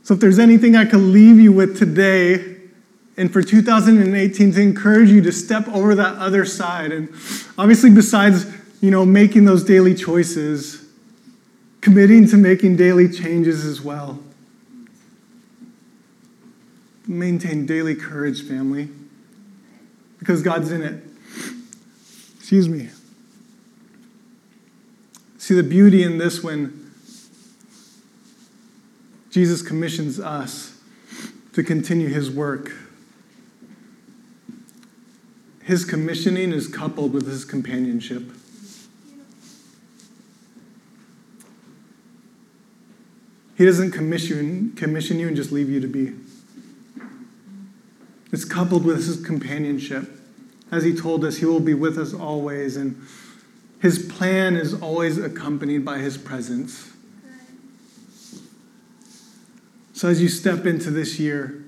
So 0.03 0.15
if 0.15 0.21
there's 0.21 0.41
anything 0.41 0.75
I 0.75 0.85
could 0.85 1.01
leave 1.01 1.39
you 1.39 1.53
with 1.53 1.79
today, 1.79 2.57
and 3.17 3.33
for 3.33 3.43
2018 3.43 4.53
to 4.53 4.61
encourage 4.61 5.11
you 5.11 5.21
to 5.23 5.33
step 5.33 5.69
over 5.69 5.95
that 5.95 6.17
other 6.17 6.45
side, 6.45 6.91
and 6.93 7.09
obviously 7.57 7.91
besides, 7.91 8.47
you 8.81 8.91
know, 8.91 9.05
making 9.05 9.45
those 9.45 9.63
daily 9.63 9.95
choices, 9.95 10.85
committing 11.81 12.27
to 12.29 12.37
making 12.37 12.77
daily 12.77 13.09
changes 13.09 13.65
as 13.65 13.81
well. 13.81 14.19
Maintain 17.07 17.67
daily 17.67 17.95
courage, 17.95 18.43
family, 18.43 18.89
because 20.23 20.41
God's 20.41 20.71
in 20.71 20.83
it. 20.83 21.03
Excuse 22.39 22.69
me. 22.69 22.91
See 25.37 25.55
the 25.55 25.65
beauty 25.65 26.05
in 26.05 26.19
this 26.19 26.45
when 26.45 26.93
Jesus 29.33 29.63
commissions 29.63 30.21
us 30.21 30.79
to 31.55 31.65
continue 31.65 32.07
his 32.07 32.31
work. 32.31 32.71
His 35.65 35.85
commissioning 35.85 36.53
is 36.53 36.69
coupled 36.69 37.13
with 37.13 37.27
his 37.27 37.45
companionship. 37.45 38.23
He 43.57 43.65
doesn't 43.65 43.91
commission, 43.91 44.71
commission 44.77 45.19
you 45.19 45.27
and 45.27 45.35
just 45.35 45.51
leave 45.51 45.69
you 45.69 45.81
to 45.81 45.89
be. 45.89 46.13
It's 48.33 48.47
coupled 48.47 48.85
with 48.85 49.07
his 49.07 49.23
companionship. 49.25 50.09
As 50.71 50.85
he 50.85 50.97
told 50.97 51.23
us, 51.25 51.37
he 51.37 51.45
will 51.45 51.61
be 51.61 51.75
with 51.75 51.99
us 51.99 52.15
always, 52.15 52.79
and 52.79 52.97
his 53.81 53.99
plan 53.99 54.57
is 54.57 54.81
always 54.81 55.19
accompanied 55.19 55.85
by 55.85 55.99
his 55.99 56.17
presence. 56.17 56.91
So, 59.93 60.09
as 60.09 60.23
you 60.23 60.29
step 60.29 60.65
into 60.65 60.91
this 60.91 61.21
year, 61.21 61.63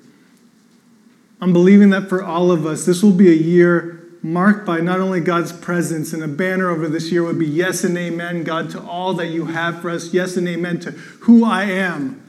I'm 1.40 1.52
believing 1.52 1.90
that 1.90 2.08
for 2.08 2.24
all 2.24 2.50
of 2.50 2.64
us, 2.64 2.86
this 2.86 3.02
will 3.02 3.12
be 3.12 3.28
a 3.28 3.36
year 3.36 4.02
marked 4.22 4.64
by 4.64 4.80
not 4.80 5.00
only 5.00 5.20
God's 5.20 5.52
presence, 5.52 6.14
and 6.14 6.22
a 6.22 6.28
banner 6.28 6.70
over 6.70 6.88
this 6.88 7.12
year 7.12 7.22
would 7.22 7.38
be 7.38 7.46
yes 7.46 7.84
and 7.84 7.98
amen, 7.98 8.42
God, 8.42 8.70
to 8.70 8.80
all 8.80 9.12
that 9.14 9.26
you 9.26 9.46
have 9.46 9.82
for 9.82 9.90
us, 9.90 10.14
yes 10.14 10.38
and 10.38 10.48
amen 10.48 10.80
to 10.80 10.92
who 10.92 11.44
I 11.44 11.64
am. 11.64 12.22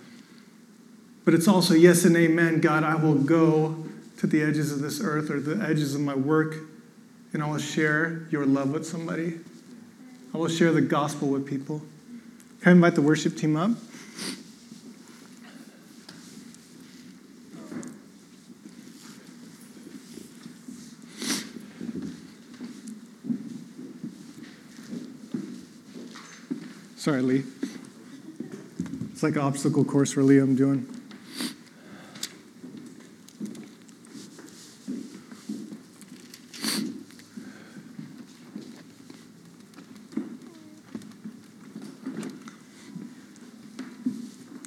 But 1.24 1.34
it's 1.34 1.48
also 1.48 1.74
yes 1.74 2.04
and 2.04 2.18
amen, 2.18 2.60
God, 2.60 2.84
I 2.84 2.96
will 2.96 3.16
go 3.16 3.85
to 4.26 4.38
the 4.38 4.44
edges 4.44 4.72
of 4.72 4.80
this 4.80 5.02
earth 5.02 5.30
or 5.30 5.40
the 5.40 5.64
edges 5.64 5.94
of 5.94 6.02
my 6.02 6.16
work, 6.16 6.56
and 7.34 7.44
I 7.44 7.50
will 7.50 7.60
share 7.60 8.28
your 8.32 8.46
love 8.46 8.72
with 8.72 8.86
somebody. 8.86 9.40
I 10.34 10.38
will 10.38 10.50
share 10.50 10.72
the 10.72 10.82
gospel 10.82 11.28
with 11.28 11.46
people. 11.46 11.82
Can 12.62 12.70
I 12.70 12.72
invite 12.72 12.96
the 12.96 13.02
worship 13.02 13.38
team 13.38 13.56
up? 13.56 13.72
Sorry, 26.98 27.22
Lee. 27.22 27.44
It's 29.12 29.22
like 29.22 29.36
an 29.36 29.42
obstacle 29.42 29.86
course 29.86 30.12
for 30.12 30.24
Lee 30.24 30.40
I'm 30.40 30.56
doing. 30.56 30.95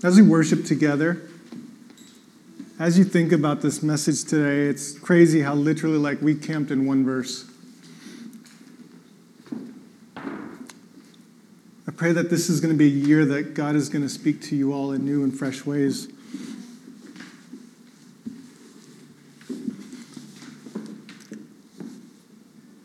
As 0.09 0.17
we 0.17 0.23
worship 0.23 0.65
together, 0.65 1.21
as 2.79 2.99
you 2.99 3.05
think 3.05 3.31
about 3.31 3.61
this 3.61 3.83
message 3.83 4.25
today, 4.25 4.63
it's 4.63 4.99
crazy 4.99 5.43
how 5.43 5.53
literally 5.53 5.99
like 5.99 6.23
we 6.23 6.35
camped 6.35 6.71
in 6.71 6.87
one 6.87 7.05
verse. 7.05 7.45
I 10.17 11.91
pray 11.95 12.13
that 12.13 12.31
this 12.31 12.49
is 12.49 12.59
going 12.63 12.73
to 12.73 12.79
be 12.79 12.87
a 12.87 13.07
year 13.07 13.27
that 13.27 13.53
God 13.53 13.77
is 13.77 13.91
going 13.91 14.01
to 14.01 14.09
speak 14.09 14.41
to 14.45 14.57
you 14.57 14.73
all 14.73 14.93
in 14.93 15.05
new 15.05 15.23
and 15.23 15.39
fresh 15.39 15.67
ways. 15.67 16.09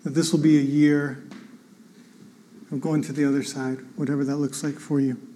That 0.03 0.09
this 0.09 0.33
will 0.33 0.41
be 0.41 0.57
a 0.57 0.61
year 0.61 1.23
of 2.69 2.81
going 2.81 3.01
to 3.03 3.13
the 3.13 3.23
other 3.23 3.43
side, 3.43 3.77
whatever 3.95 4.25
that 4.25 4.35
looks 4.35 4.61
like 4.61 4.75
for 4.77 4.99
you. 4.99 5.32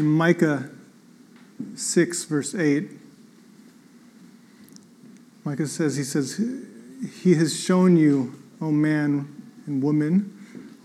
In 0.00 0.06
Micah 0.06 0.70
6, 1.74 2.24
verse 2.24 2.54
8, 2.54 2.90
Micah 5.44 5.66
says, 5.66 5.94
He 5.96 6.04
says, 6.04 6.40
he 7.22 7.34
has 7.34 7.62
shown 7.62 7.98
you, 7.98 8.34
O 8.62 8.70
man 8.70 9.28
and 9.66 9.82
woman, 9.82 10.32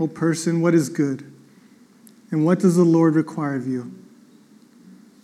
O 0.02 0.08
person, 0.08 0.60
what 0.60 0.74
is 0.74 0.90
good. 0.90 1.32
And 2.30 2.46
what 2.46 2.60
does 2.60 2.76
the 2.76 2.84
Lord 2.84 3.16
require 3.16 3.56
of 3.56 3.66
you? 3.66 3.90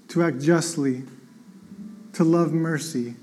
To 0.08 0.24
act 0.24 0.40
justly, 0.40 1.04
to 2.14 2.24
love 2.24 2.54
mercy, 2.54 3.16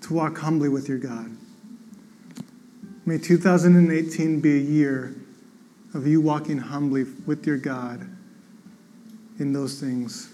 to 0.00 0.14
walk 0.14 0.38
humbly 0.38 0.70
with 0.70 0.88
your 0.88 0.96
God. 0.96 1.36
May 3.04 3.18
2018 3.18 4.40
be 4.40 4.56
a 4.56 4.62
year 4.62 5.14
of 5.92 6.06
you 6.06 6.22
walking 6.22 6.56
humbly 6.56 7.04
with 7.26 7.46
your 7.46 7.58
God 7.58 8.16
in 9.40 9.52
those 9.52 9.80
things. 9.80 10.28